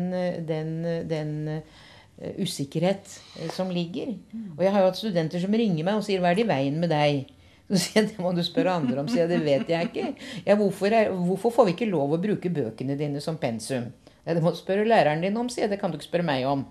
den, 0.47 0.69
den 1.09 1.33
eh, 1.57 2.35
usikkerhet 2.39 3.09
eh, 3.41 3.49
som 3.51 3.73
ligger. 3.73 4.13
Og 4.55 4.61
jeg 4.63 4.71
har 4.75 4.83
jo 4.85 4.91
hatt 4.91 5.01
studenter 5.01 5.41
som 5.41 5.51
ringer 5.53 5.83
meg 5.83 5.97
og 5.97 6.05
sier 6.05 6.21
'Hva 6.21 6.31
er 6.31 6.35
det 6.35 6.45
i 6.45 6.51
veien 6.53 6.79
med 6.79 6.89
deg?' 6.93 7.25
Så 7.73 7.79
sier 7.79 8.03
jeg, 8.03 8.09
Det 8.11 8.19
må 8.19 8.35
du 8.35 8.43
spørre 8.43 8.75
andre 8.75 8.99
om. 8.99 9.07
sier 9.07 9.25
jeg, 9.25 9.29
Det 9.29 9.45
vet 9.45 9.69
jeg 9.69 9.89
ikke. 9.89 10.15
Ja, 10.45 10.55
hvorfor, 10.55 10.93
er, 10.93 11.09
hvorfor 11.09 11.49
får 11.49 11.65
vi 11.65 11.71
ikke 11.73 11.89
lov 11.89 12.11
å 12.13 12.21
bruke 12.21 12.49
bøkene 12.53 12.97
dine 12.99 13.21
som 13.23 13.37
pensum? 13.37 13.85
Ja, 14.25 14.33
Det 14.33 14.43
må 14.43 14.51
du 14.51 14.59
spørre 14.59 14.87
læreren 14.87 15.23
din 15.23 15.37
om, 15.37 15.49
sier 15.51 15.67
jeg. 15.67 15.73
Det 15.75 15.79
kan 15.81 15.91
du 15.91 15.99
ikke 15.99 16.11
spørre 16.11 16.27
meg 16.27 16.45
om. 16.47 16.65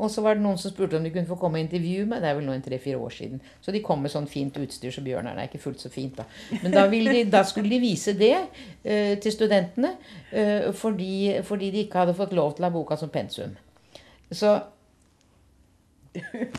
Og 0.00 0.08
så 0.08 0.22
var 0.24 0.36
det 0.36 0.44
noen 0.44 0.58
som 0.58 0.72
spurte 0.72 0.96
om 0.96 1.04
de 1.04 1.10
kunne 1.12 1.28
få 1.28 1.36
komme 1.38 1.58
og 1.58 1.64
intervjue 1.64 2.06
meg. 2.08 2.22
Det 2.22 2.30
er 2.30 2.36
vel 2.38 2.46
nå 2.46 2.54
en 2.54 2.62
tre-fire 2.64 2.98
år 3.00 3.12
siden. 3.12 3.40
Så 3.60 3.74
de 3.74 3.82
kom 3.84 4.00
med 4.00 4.12
sånn 4.12 4.28
fint 4.30 4.56
utstyr, 4.56 4.92
så 4.94 5.02
Bjørnar 5.04 5.36
er 5.36 5.50
ikke 5.50 5.60
fullt 5.60 5.82
så 5.82 5.90
fint, 5.92 6.16
da. 6.16 6.26
Men 6.62 6.74
da, 6.74 6.86
de, 6.88 7.24
da 7.28 7.42
skulle 7.46 7.72
de 7.72 7.80
vise 7.82 8.14
det 8.18 8.32
uh, 8.38 9.14
til 9.20 9.34
studentene 9.34 9.92
uh, 10.32 10.70
fordi, 10.76 11.40
fordi 11.46 11.72
de 11.74 11.84
ikke 11.84 12.04
hadde 12.04 12.16
fått 12.16 12.36
lov 12.36 12.54
til 12.56 12.64
å 12.64 12.70
ha 12.70 12.74
boka 12.74 12.98
som 13.00 13.12
pensum. 13.12 13.56
Så 14.30 14.54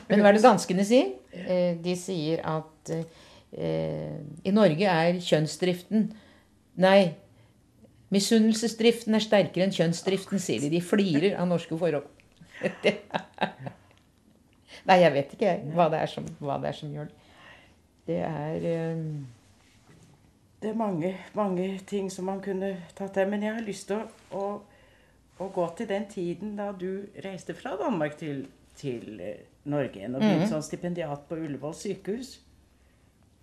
Men 0.08 0.22
hva 0.22 0.30
er 0.30 0.38
det 0.38 0.46
danskene 0.46 0.86
sier? 0.88 1.16
Uh, 1.34 1.80
de 1.82 1.98
sier 2.00 2.44
at 2.48 2.96
i 3.52 4.52
Norge 4.56 4.88
er 4.88 5.18
kjønnsdriften 5.20 6.06
Nei, 6.80 7.12
misunnelsesdriften 8.12 9.16
er 9.16 9.24
sterkere 9.24 9.68
enn 9.68 9.76
kjønnsdriften, 9.76 10.42
sier 10.42 10.64
de. 10.64 10.72
De 10.74 10.82
flirer 10.84 11.38
av 11.40 11.48
norske 11.50 11.78
forhold. 11.80 12.08
Nei, 14.88 14.98
jeg 15.02 15.14
vet 15.14 15.36
ikke 15.36 15.48
jeg, 15.48 15.70
hva 15.76 15.88
det 15.94 16.02
som, 16.12 16.26
hva 16.42 16.58
det 16.62 16.72
er 16.72 16.78
som 16.78 16.92
gjør 16.94 17.12
det. 17.12 17.30
Det 18.10 18.18
er 18.26 18.66
um... 18.96 19.06
Det 20.62 20.70
er 20.70 20.78
mange, 20.78 21.16
mange 21.34 21.80
ting 21.90 22.12
som 22.14 22.28
man 22.30 22.42
kunne 22.42 22.76
tatt 22.94 23.16
til. 23.16 23.30
Men 23.32 23.42
jeg 23.42 23.56
har 23.56 23.64
lyst 23.66 23.88
til 23.90 23.98
å, 23.98 24.04
å, 24.38 24.44
å 25.42 25.48
gå 25.54 25.64
til 25.78 25.88
den 25.90 26.06
tiden 26.10 26.54
da 26.60 26.68
du 26.70 27.08
reiste 27.26 27.56
fra 27.58 27.74
Danmark 27.80 28.14
til, 28.20 28.44
til 28.78 29.18
eh, 29.18 29.42
Norge 29.74 29.98
igjen 29.98 30.20
og 30.20 30.22
begynte 30.22 30.52
som 30.52 30.62
stipendiat 30.62 31.26
på 31.30 31.40
Ullevål 31.42 31.74
sykehus. 31.80 32.36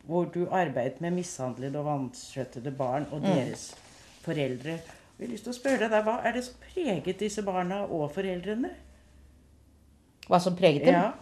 Hvor 0.07 0.31
du 0.31 0.45
arbeidet 0.47 1.03
med 1.03 1.19
mishandlede 1.19 1.83
og 1.83 1.89
vanskjøttede 1.91 2.71
barn 2.79 3.11
og 3.11 3.27
deres 3.27 3.73
foreldre. 4.29 4.79
Jeg 5.19 5.27
har 5.27 5.33
lyst 5.35 5.49
til 5.49 5.55
å 5.55 5.59
spørre 5.59 5.89
deg, 5.91 6.05
Hva 6.07 6.21
er 6.29 6.37
det 6.37 6.45
som 6.47 6.61
preget 6.63 7.25
disse 7.25 7.43
barna 7.47 7.83
og 7.89 8.13
foreldrene? 8.15 8.71
hva 10.29 10.41
som 10.45 10.57
preget 10.57 10.85
dem. 10.85 10.95
Ja, 10.95 11.13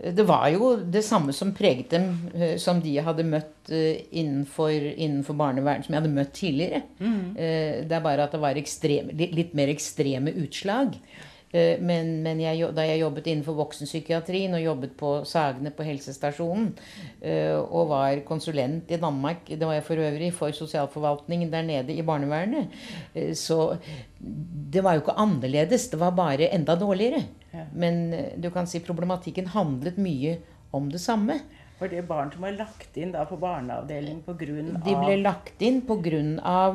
Det 0.00 0.24
var 0.24 0.46
jo 0.48 0.76
det 0.80 1.02
samme 1.04 1.32
som 1.36 1.50
preget 1.52 1.90
dem, 1.92 2.30
eh, 2.32 2.54
som 2.56 2.78
de 2.80 2.94
hadde 3.04 3.26
møtt 3.28 3.68
eh, 3.68 4.06
innenfor, 4.16 4.72
innenfor 4.72 5.36
barnevernet, 5.36 5.84
som 5.84 5.92
jeg 5.92 6.00
hadde 6.00 6.14
møtt 6.14 6.32
tidligere. 6.32 6.80
Mm. 7.00 7.34
Det 7.36 7.92
er 7.98 8.06
bare 8.06 8.24
at 8.24 8.32
det 8.32 8.40
var 8.40 8.56
ekstrem, 8.56 9.10
litt, 9.12 9.52
mer 9.52 9.68
ekstreme 9.68 10.32
utslag. 10.40 10.96
Eh, 10.96 11.29
Men, 11.50 12.20
men 12.22 12.38
jeg, 12.38 12.68
da 12.76 12.84
jeg 12.86 13.00
jobbet 13.00 13.26
innenfor 13.26 13.56
voksenpsykiatrien 13.58 14.52
og 14.54 14.62
jobbet 14.62 14.92
på 15.00 15.08
Sagene 15.26 15.72
på 15.74 15.82
helsestasjonen 15.82 16.68
eh, 17.26 17.56
og 17.58 17.90
var 17.90 18.20
konsulent 18.28 18.92
i 18.94 19.00
Danmark, 19.02 19.48
det 19.50 19.66
var 19.66 19.74
jeg 19.74 19.86
for 19.88 20.04
øvrig, 20.04 20.30
for 20.36 20.54
sosialforvaltningen 20.54 21.50
der 21.50 21.66
nede 21.66 21.96
i 21.96 22.06
barnevernet, 22.06 22.70
eh, 23.18 23.34
så 23.34 23.80
det 24.20 24.84
var 24.84 24.94
jo 24.94 25.02
ikke 25.02 25.18
annerledes. 25.18 25.88
Det 25.90 25.98
var 25.98 26.14
bare 26.14 26.52
enda 26.54 26.76
dårligere. 26.78 27.24
Men 27.74 28.12
eh, 28.14 28.32
du 28.38 28.50
kan 28.54 28.70
si 28.70 28.82
problematikken 28.84 29.50
handlet 29.50 29.98
mye 29.98 30.38
om 30.76 30.90
det 30.90 31.02
samme. 31.02 31.40
Var 31.80 31.88
det 31.88 32.04
barn 32.08 32.30
som 32.32 32.44
var 32.44 32.52
lagt 32.58 32.96
inn 33.00 33.14
da 33.14 33.24
på 33.28 33.38
barneavdeling 33.40 34.20
pga. 34.26 34.36
De 34.84 34.96
ble 35.00 35.16
lagt 35.22 35.62
inn 35.64 35.80
pga. 35.88 36.20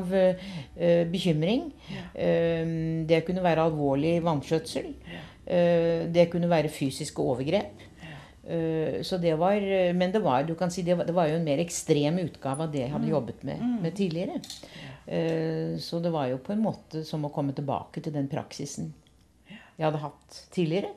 Uh, 0.10 1.06
bekymring. 1.12 1.70
Eh, 2.14 2.66
det 3.08 3.22
kunne 3.28 3.46
være 3.46 3.70
alvorlig 3.70 4.18
vanskjøtsel. 4.26 4.92
Eh, 5.46 6.08
det 6.10 6.30
kunne 6.32 6.50
være 6.50 6.74
fysiske 6.74 7.22
overgrep. 7.22 7.84
Eh, 8.46 9.02
så 9.06 9.18
det 9.22 9.36
var, 9.40 9.62
men 9.94 10.12
det 10.12 10.22
var, 10.24 10.44
du 10.44 10.56
kan 10.56 10.72
si, 10.72 10.82
det 10.86 10.98
var, 10.98 11.06
det 11.06 11.16
var 11.16 11.30
jo 11.30 11.38
en 11.40 11.46
mer 11.46 11.62
ekstrem 11.62 12.20
utgave 12.26 12.66
av 12.66 12.74
det 12.74 12.84
jeg 12.84 12.94
hadde 12.94 13.14
jobbet 13.14 13.46
med, 13.46 13.62
med 13.82 13.96
tidligere. 13.98 14.42
Eh, 15.06 15.78
så 15.82 16.02
det 16.02 16.14
var 16.14 16.30
jo 16.32 16.42
på 16.42 16.54
en 16.54 16.66
måte 16.66 17.06
som 17.06 17.26
å 17.26 17.34
komme 17.34 17.54
tilbake 17.58 18.02
til 18.02 18.14
den 18.16 18.30
praksisen 18.32 18.94
jeg 19.76 19.84
hadde 19.84 20.00
hatt 20.00 20.38
tidligere. 20.56 20.94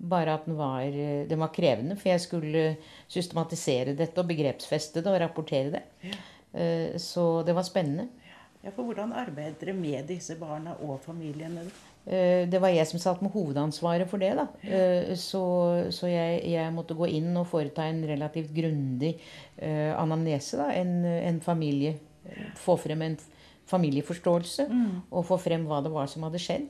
Bare 0.00 0.34
at 0.38 0.46
den 0.48 0.56
var, 0.56 0.80
eh, 0.80 1.26
den 1.28 1.42
var 1.42 1.52
krevende, 1.52 1.96
for 2.00 2.08
jeg 2.08 2.24
skulle 2.24 2.64
systematisere 3.08 3.96
dette 3.98 4.22
og 4.22 4.30
begrepsfeste 4.30 5.04
det 5.04 5.12
og 5.12 5.20
rapportere 5.20 5.76
det. 5.76 5.82
Ja. 6.02 6.18
Så 6.98 7.44
det 7.46 7.54
var 7.54 7.62
spennende. 7.62 8.08
Ja, 8.64 8.72
for 8.74 8.82
Hvordan 8.88 9.12
arbeider 9.16 9.54
dere 9.60 9.74
med 9.76 10.08
disse 10.08 10.34
barna 10.36 10.74
og 10.82 10.98
familiene? 11.04 11.62
Eh, 12.06 12.48
det 12.48 12.60
var 12.60 12.72
jeg 12.72 12.88
som 12.90 13.00
satt 13.00 13.22
med 13.22 13.32
hovedansvaret 13.32 14.08
for 14.10 14.20
det. 14.20 14.32
da. 14.36 14.46
Eh, 14.62 15.14
så, 15.16 15.42
så 15.94 16.10
jeg, 16.10 16.42
jeg, 16.50 16.72
måtte 16.74 16.96
gå 16.96 17.08
inn 17.08 17.30
og 17.36 17.48
foreta 17.48 17.86
en 17.88 18.02
relativt 18.08 18.52
grundig 18.56 19.16
anamnese. 19.60 20.56
da, 20.60 20.70
en, 20.76 21.04
en, 21.04 21.40
familie, 21.44 21.98
Få 22.60 22.76
frem 22.78 23.00
en 23.02 23.14
familieforståelse 23.70 24.66
mm. 24.68 24.92
og 25.14 25.26
få 25.28 25.38
frem 25.40 25.64
hva 25.68 25.80
det 25.84 25.92
var 25.94 26.10
som 26.10 26.26
hadde 26.26 26.42
skjedd. 26.42 26.68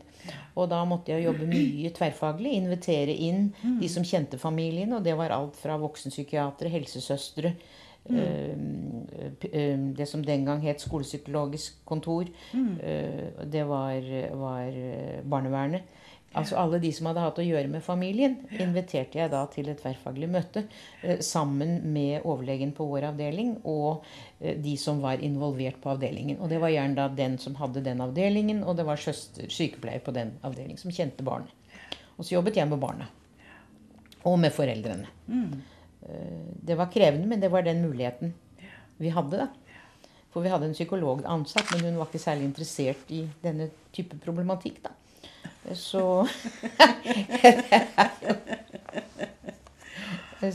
Og 0.55 0.69
da 0.71 0.83
måtte 0.89 1.15
jeg 1.15 1.25
jobbe 1.25 1.49
mye 1.49 1.93
tverrfaglig. 1.97 2.55
Invitere 2.61 3.17
inn 3.17 3.51
mm. 3.63 3.79
de 3.81 3.91
som 3.93 4.07
kjente 4.07 4.41
familien. 4.41 4.93
Og 4.97 5.05
det 5.05 5.17
var 5.19 5.33
alt 5.35 5.57
fra 5.61 5.79
voksenpsykiatere, 5.81 6.73
helsesøstre, 6.77 7.55
Mm. 8.09 9.93
Det 9.97 10.07
som 10.09 10.25
den 10.25 10.45
gang 10.45 10.63
het 10.65 10.81
skolepsykologisk 10.81 11.85
kontor. 11.85 12.25
Mm. 12.53 12.79
Det 13.53 13.65
var, 13.69 14.01
var, 14.35 14.73
barnevernet. 15.31 15.83
Altså 16.39 16.55
alle 16.61 16.79
de 16.79 16.93
som 16.95 17.09
hadde 17.09 17.23
hatt 17.25 17.39
å 17.43 17.45
gjøre 17.45 17.67
med 17.73 17.83
familien, 17.83 18.37
inviterte 18.55 19.19
jeg 19.19 19.33
da 19.33 19.41
til 19.51 19.67
et 19.73 19.81
tverrfaglig 19.83 20.29
møte 20.31 20.63
sammen 21.27 21.81
med 21.91 22.23
overlegen 22.23 22.71
på 22.77 22.87
vår 22.87 23.09
avdeling 23.09 23.57
og 23.67 24.07
de 24.39 24.77
som 24.79 25.01
var 25.03 25.25
involvert 25.27 25.81
på 25.83 25.91
avdelingen. 25.91 26.39
Og 26.39 26.53
det 26.53 26.61
var 26.63 26.71
gjerne 26.71 26.95
da 27.01 27.09
den 27.11 27.35
som 27.43 27.59
hadde 27.59 27.83
den 27.83 28.05
avdelingen, 28.05 28.63
og 28.63 28.79
det 28.79 28.87
var 28.87 29.03
søster, 29.03 29.51
sykepleier 29.51 30.05
på 30.07 30.15
den 30.15 30.37
avdelingen 30.47 30.79
som 30.79 30.95
kjente 30.95 31.27
barnet. 31.27 31.51
Og 32.15 32.23
så 32.23 32.37
jobbet 32.37 32.61
jeg 32.61 32.69
med 32.69 32.79
barna. 32.79 33.09
Og 34.29 34.39
med 34.39 34.53
foreldrene. 34.53 35.09
Eh, 36.07 36.47
det 36.69 36.77
var 36.77 36.93
krevende, 36.93 37.27
men 37.27 37.41
det 37.41 37.51
var 37.51 37.65
den 37.65 37.83
muligheten 37.83 38.35
vi 39.01 39.09
hadde. 39.09 39.37
da. 39.37 39.49
For 40.31 40.45
vi 40.45 40.53
hadde 40.53 40.69
en 40.69 40.77
psykolog 40.77 41.25
ansatt, 41.25 41.73
men 41.73 41.89
hun 41.89 41.99
var 41.99 42.11
ikke 42.11 42.23
særlig 42.23 42.51
interessert 42.51 43.09
i 43.11 43.25
denne 43.43 43.71
type 43.93 44.19
problematikk. 44.23 44.83
da. 44.85 44.93
Så 45.75 46.27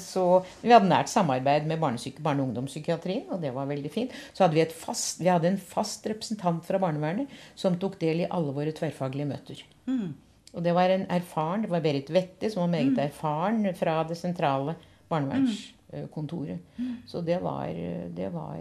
Så 0.01 0.23
vi 0.63 0.71
hadde 0.73 0.89
nært 0.89 1.11
samarbeid 1.11 1.67
med 1.69 1.77
barne- 1.77 2.41
og 2.41 2.47
ungdomspsykiatrien, 2.47 3.27
og 3.29 3.41
det 3.43 3.53
var 3.53 3.67
veldig 3.69 3.91
fint. 3.93 4.13
Så 4.33 4.45
hadde 4.45 4.57
vi, 4.57 4.65
fast, 4.73 5.21
vi 5.21 5.29
hadde 5.29 5.51
en 5.51 5.61
fast 5.61 6.07
representant 6.09 6.65
fra 6.65 6.79
barnevernet 6.81 7.31
som 7.53 7.77
tok 7.77 7.99
del 8.01 8.23
i 8.23 8.29
alle 8.29 8.53
våre 8.55 8.73
tverrfaglige 8.75 9.29
møter. 9.29 9.61
Mm. 9.85 10.15
Og 10.55 10.63
det 10.63 10.73
var 10.75 10.89
en 10.89 11.05
erfaren, 11.11 11.65
det 11.65 11.71
var 11.71 11.83
Berit 11.83 12.09
Wette, 12.15 12.49
som 12.49 12.63
var 12.63 12.73
meget 12.73 12.95
mm. 12.95 13.01
erfaren 13.05 13.65
fra 13.75 13.99
det 14.07 14.17
sentrale 14.17 14.77
barnevernskontoret. 15.11 16.61
Mm. 16.77 16.93
Så 17.05 17.21
det 17.21 17.41
var, 17.43 17.67
det 18.15 18.29
var 18.33 18.55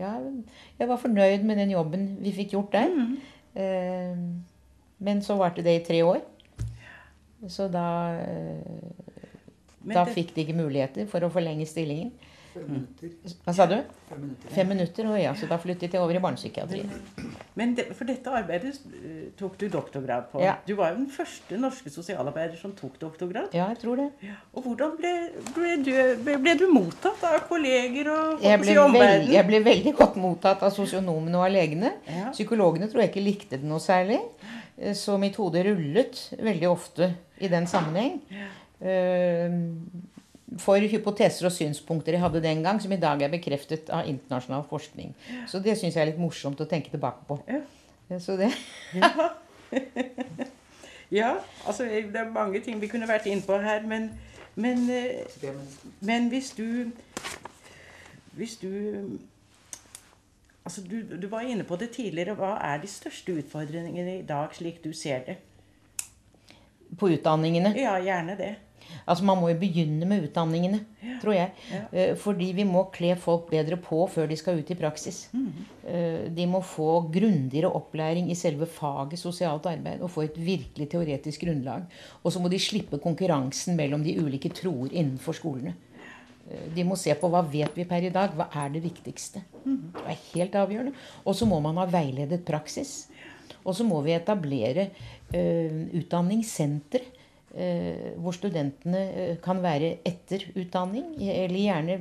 Ja, 0.00 0.16
jeg 0.78 0.88
var 0.88 0.96
fornøyd 1.00 1.46
med 1.46 1.56
den 1.62 1.70
jobben 1.70 2.16
vi 2.20 2.34
fikk 2.34 2.56
gjort 2.58 2.74
der. 2.74 2.90
Mm. 2.90 3.14
Eh, 3.54 4.18
men 4.98 5.22
så 5.22 5.38
varte 5.40 5.64
det 5.64 5.78
i 5.78 5.84
tre 5.86 6.02
år. 6.06 6.22
Så 7.48 7.68
da 7.68 7.88
Da 9.84 10.06
fikk 10.08 10.30
de 10.34 10.46
ikke 10.46 10.56
muligheter 10.56 11.08
for 11.10 11.26
å 11.26 11.28
forlenge 11.32 11.66
stillingen. 11.68 12.14
Fem 12.54 12.66
minutter. 12.70 13.10
Hva 13.42 13.52
sa 13.54 13.64
du? 13.66 13.74
Fem 14.06 14.20
minutter. 14.20 14.50
Fem 14.54 14.68
minutter, 14.70 15.06
og 15.10 15.16
ja, 15.18 15.32
Så 15.34 15.48
da 15.50 15.56
flyttet 15.58 15.94
jeg 15.96 16.02
over 16.02 16.14
i 16.14 16.20
barnepsykiatrien. 16.22 16.92
Men 17.58 17.72
det, 17.74 17.88
for 17.98 18.06
dette 18.06 18.30
arbeidet 18.30 18.76
uh, 18.86 19.24
tok 19.38 19.56
du 19.58 19.66
doktorgrad 19.72 20.28
på. 20.30 20.42
Ja. 20.42 20.54
Du 20.66 20.76
var 20.78 20.92
jo 20.92 21.00
den 21.00 21.08
første 21.10 21.58
norske 21.58 21.90
sosialarbeider 21.90 22.54
som 22.60 22.74
tok 22.78 22.94
doktorgrad. 23.00 23.50
Ja, 23.56 23.66
jeg 23.72 23.80
tror 23.82 23.98
det. 23.98 24.08
Og 24.54 24.68
hvordan 24.68 24.94
ble, 25.00 25.12
ble, 25.50 25.74
du, 25.82 25.92
ble, 26.22 26.38
ble, 26.44 26.56
du, 26.60 26.66
mottatt 26.70 27.26
av 27.26 27.40
kolleger 27.50 28.12
og 28.14 28.44
jeg 28.44 28.62
ble, 28.62 28.76
veld, 29.00 29.32
jeg 29.34 29.50
ble 29.50 29.62
veldig 29.66 29.94
godt 29.98 30.20
mottatt 30.22 30.62
av 30.62 30.74
sosionomene 30.74 31.40
og 31.40 31.48
av 31.48 31.54
legene. 31.56 31.96
Ja. 32.06 32.30
Psykologene 32.36 32.90
tror 32.90 33.02
jeg 33.02 33.14
ikke 33.14 33.26
likte 33.32 33.58
det 33.58 33.66
noe 33.66 33.82
særlig. 33.82 34.20
Eh, 34.78 34.94
så 34.94 35.18
mitt 35.20 35.36
hode 35.38 35.62
rullet 35.66 36.20
veldig 36.38 36.68
ofte 36.70 37.12
i 37.38 37.50
den 37.50 37.66
sammenheng. 37.70 38.20
Uh, 38.84 39.54
for 40.60 40.82
hypoteser 40.90 41.46
og 41.48 41.54
synspunkter 41.54 42.14
jeg 42.14 42.22
hadde 42.22 42.42
den 42.42 42.60
gang, 42.62 42.80
som 42.82 42.92
i 42.92 42.98
dag 43.00 43.22
er 43.22 43.32
bekreftet 43.32 43.88
av 43.90 44.08
internasjonal 44.10 44.66
forskning. 44.68 45.14
Så 45.50 45.58
det 45.62 45.76
syns 45.78 45.96
jeg 45.96 46.02
er 46.02 46.10
litt 46.12 46.20
morsomt 46.20 46.60
å 46.60 46.68
tenke 46.68 46.92
tilbake 46.92 47.24
på. 47.28 47.38
Ja. 47.48 47.62
Så 48.20 48.36
det 48.36 48.50
ja. 49.00 49.10
ja. 51.10 51.30
altså 51.66 51.86
det 51.88 52.20
er 52.20 52.30
mange 52.30 52.60
ting 52.62 52.82
vi 52.82 52.90
kunne 52.92 53.08
vært 53.08 53.26
inne 53.30 53.42
på 53.46 53.56
her, 53.62 53.86
men, 53.88 54.10
men, 54.54 54.84
eh, 54.92 55.48
men 56.00 56.28
hvis 56.32 56.52
du 56.58 56.92
Hvis 58.34 58.56
du 58.58 58.66
Altså, 60.64 60.80
du, 60.88 61.02
du 61.04 61.26
var 61.28 61.44
inne 61.44 61.64
på 61.68 61.76
det 61.76 61.90
tidligere. 61.92 62.36
Hva 62.38 62.54
er 62.64 62.80
de 62.80 62.88
største 62.88 63.36
utfordringene 63.36 64.20
i 64.20 64.26
dag, 64.26 64.52
slik 64.56 64.80
du 64.84 64.94
ser 64.96 65.26
det? 65.26 65.40
På 66.96 67.10
utdanningene? 67.12 67.74
Ja, 67.76 67.98
gjerne 68.00 68.36
det. 68.38 68.54
Altså 69.08 69.24
Man 69.26 69.40
må 69.40 69.50
jo 69.50 69.58
begynne 69.60 70.06
med 70.08 70.26
utdanningene, 70.26 70.80
ja. 71.04 71.18
tror 71.22 71.34
jeg. 71.36 71.52
Ja. 71.72 71.82
Eh, 71.92 72.12
fordi 72.20 72.50
vi 72.56 72.66
må 72.68 72.86
kle 72.94 73.14
folk 73.20 73.48
bedre 73.50 73.78
på 73.80 74.04
før 74.12 74.28
de 74.30 74.38
skal 74.40 74.60
ut 74.60 74.70
i 74.70 74.76
praksis. 74.78 75.26
Mm. 75.34 75.64
De 76.36 76.46
må 76.48 76.62
få 76.64 77.04
grundigere 77.12 77.72
opplæring 77.76 78.30
i 78.32 78.38
selve 78.38 78.68
faget 78.70 79.20
sosialt 79.20 79.66
arbeid 79.68 80.04
og 80.04 80.12
få 80.14 80.24
et 80.24 80.38
virkelig 80.40 80.88
teoretisk 80.94 81.44
grunnlag. 81.44 81.84
Og 82.22 82.32
så 82.32 82.40
må 82.40 82.52
de 82.52 82.60
slippe 82.62 83.00
konkurransen 83.02 83.76
mellom 83.76 84.04
de 84.04 84.16
ulike 84.20 84.52
troer 84.56 84.92
innenfor 84.92 85.36
skolene. 85.36 85.74
Eh, 86.50 86.68
de 86.76 86.84
må 86.86 86.98
se 87.00 87.14
på 87.18 87.30
hva 87.32 87.42
vet 87.46 87.76
vi 87.76 87.86
per 87.88 88.06
i 88.06 88.12
dag. 88.14 88.34
Hva 88.36 88.48
er 88.64 88.74
det 88.74 88.84
viktigste? 88.84 89.44
Mm. 89.64 89.92
Det 89.96 90.06
er 90.12 90.22
helt 90.34 90.60
avgjørende. 90.60 90.94
Og 91.24 91.36
så 91.38 91.48
må 91.48 91.60
man 91.64 91.80
ha 91.80 91.88
veiledet 91.90 92.44
praksis. 92.46 93.04
Og 93.64 93.76
så 93.76 93.84
må 93.86 94.00
vi 94.04 94.12
etablere 94.12 94.90
uh, 95.32 95.78
utdanningssentre 95.96 97.00
uh, 97.54 98.12
hvor 98.20 98.36
studentene 98.36 99.00
eh, 99.12 99.34
kan 99.44 99.62
være 99.64 99.98
etter 100.04 100.44
utdanning, 100.52 101.14
eller 101.20 101.60
gjerne 101.60 101.98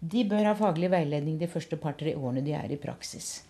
De 0.00 0.24
bør 0.26 0.48
ha 0.48 0.54
faglig 0.58 0.90
veiledning 0.90 1.36
de 1.38 1.46
første 1.50 1.78
par-tre 1.78 2.16
årene 2.18 2.42
de 2.42 2.56
er 2.58 2.72
i 2.74 2.80
praksis. 2.80 3.44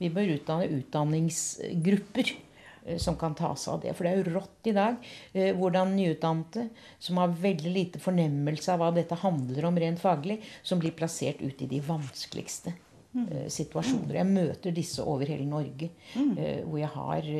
Vi 0.00 0.08
bør 0.14 0.36
utdanne 0.36 0.68
utdanningsgrupper 0.78 2.30
eh, 2.30 2.49
som 2.98 3.16
kan 3.20 3.34
ta 3.38 3.52
seg 3.58 3.74
av 3.74 3.80
det. 3.84 3.94
For 3.96 4.06
det 4.06 4.12
er 4.12 4.20
jo 4.20 4.36
rått 4.36 4.70
i 4.70 4.74
dag 4.76 5.10
hvordan 5.58 5.94
nyutdannede 5.96 6.68
som 7.02 7.20
har 7.20 7.34
veldig 7.42 7.72
lite 7.74 8.02
fornemmelse 8.02 8.72
av 8.74 8.82
hva 8.82 8.92
dette 8.96 9.18
handler 9.20 9.68
om 9.68 9.80
rent 9.80 10.00
faglig, 10.02 10.40
som 10.62 10.80
blir 10.80 10.96
plassert 10.96 11.42
ut 11.42 11.60
i 11.60 11.68
de 11.70 11.82
vanskeligste 11.84 12.72
mm. 13.12 13.26
situasjoner. 13.52 14.20
Jeg 14.22 14.30
møter 14.30 14.76
disse 14.76 15.04
over 15.04 15.28
hele 15.28 15.48
Norge, 15.48 15.90
mm. 16.14 16.34
hvor 16.66 16.80
jeg 16.80 16.92
har 16.96 17.30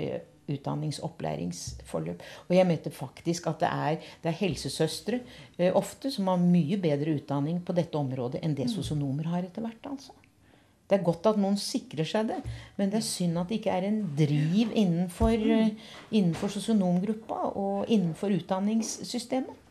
utdannings-opplæringsforløp. 0.51 2.23
Og 2.49 2.57
jeg 2.57 2.69
møter 2.69 2.95
faktisk 2.95 3.49
at 3.51 3.63
det 3.63 3.71
er, 3.71 4.09
det 4.23 4.33
er 4.33 4.41
helsesøstre 4.41 5.21
eh, 5.59 5.71
ofte 5.77 6.13
som 6.15 6.31
har 6.31 6.43
mye 6.43 6.81
bedre 6.81 7.17
utdanning 7.19 7.61
på 7.65 7.77
dette 7.77 7.99
området 7.99 8.43
enn 8.45 8.57
det 8.59 8.69
mm. 8.71 8.75
sosionomer 8.75 9.31
har 9.31 9.47
etter 9.47 9.65
hvert. 9.65 9.93
altså. 9.93 10.17
Det 10.91 10.99
er 10.99 11.07
godt 11.07 11.29
at 11.31 11.39
noen 11.39 11.55
sikrer 11.61 12.09
seg 12.09 12.33
det, 12.33 12.41
men 12.75 12.91
det 12.91 12.99
er 12.99 13.07
synd 13.07 13.39
at 13.39 13.51
det 13.51 13.61
ikke 13.61 13.75
er 13.77 13.87
en 13.87 14.01
driv 14.19 14.73
innenfor, 14.75 15.37
uh, 15.39 15.91
innenfor 16.11 16.51
sosionomgruppa 16.51 17.53
og 17.55 17.87
innenfor 17.87 18.35
utdanningssystemet. 18.35 19.67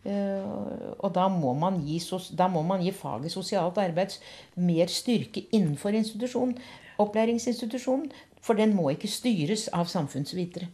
Uh, 0.00 0.94
og 1.02 1.10
da 1.12 1.26
må, 1.28 1.52
gi, 1.82 1.98
da 2.38 2.46
må, 2.48 2.62
man 2.64 2.84
gi, 2.86 2.94
faget 2.94 3.34
sosialt 3.34 3.82
arbeid 3.82 4.14
mer 4.56 4.88
styrke 4.88 5.42
innenfor 5.50 5.98
institusjonen, 5.98 6.54
opplæringsinstitusjonen. 7.02 8.12
For 8.40 8.56
den 8.56 8.72
må 8.72 8.88
ikke 8.94 9.10
styres 9.10 9.66
av 9.76 9.90
samfunnsvitere. 9.90 10.70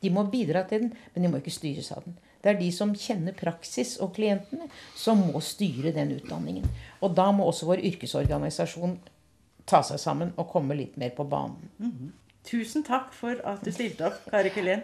De 0.00 0.12
må 0.12 0.24
bidra 0.32 0.62
til 0.68 0.86
den, 0.86 0.94
men 1.12 1.24
de 1.24 1.32
må 1.32 1.40
ikke 1.40 1.52
styres 1.52 1.90
av 1.92 2.06
den. 2.06 2.16
Det 2.44 2.52
er 2.52 2.58
de 2.60 2.68
som 2.76 2.90
kjenner 2.96 3.36
praksis 3.36 3.94
og 4.04 4.12
klientene, 4.16 4.66
som 4.96 5.20
må 5.30 5.40
styre 5.40 5.94
den 5.96 6.12
utdanningen. 6.18 6.66
Og 7.00 7.14
da 7.16 7.30
må 7.32 7.46
også 7.48 7.70
vår 7.70 7.80
yrkesorganisasjon 7.88 8.98
ta 9.66 9.82
seg 9.82 10.00
sammen 10.00 10.32
og 10.36 10.48
komme 10.52 10.76
litt 10.78 10.96
mer 11.00 11.10
på 11.16 11.24
banen. 11.24 11.70
Mm 11.78 11.90
-hmm. 11.90 12.12
Tusen 12.44 12.82
takk 12.84 13.12
for 13.12 13.40
at 13.44 13.64
du 13.64 13.72
stilte 13.72 14.06
opp, 14.06 14.30
Kari 14.30 14.48
Kelen. 14.48 14.82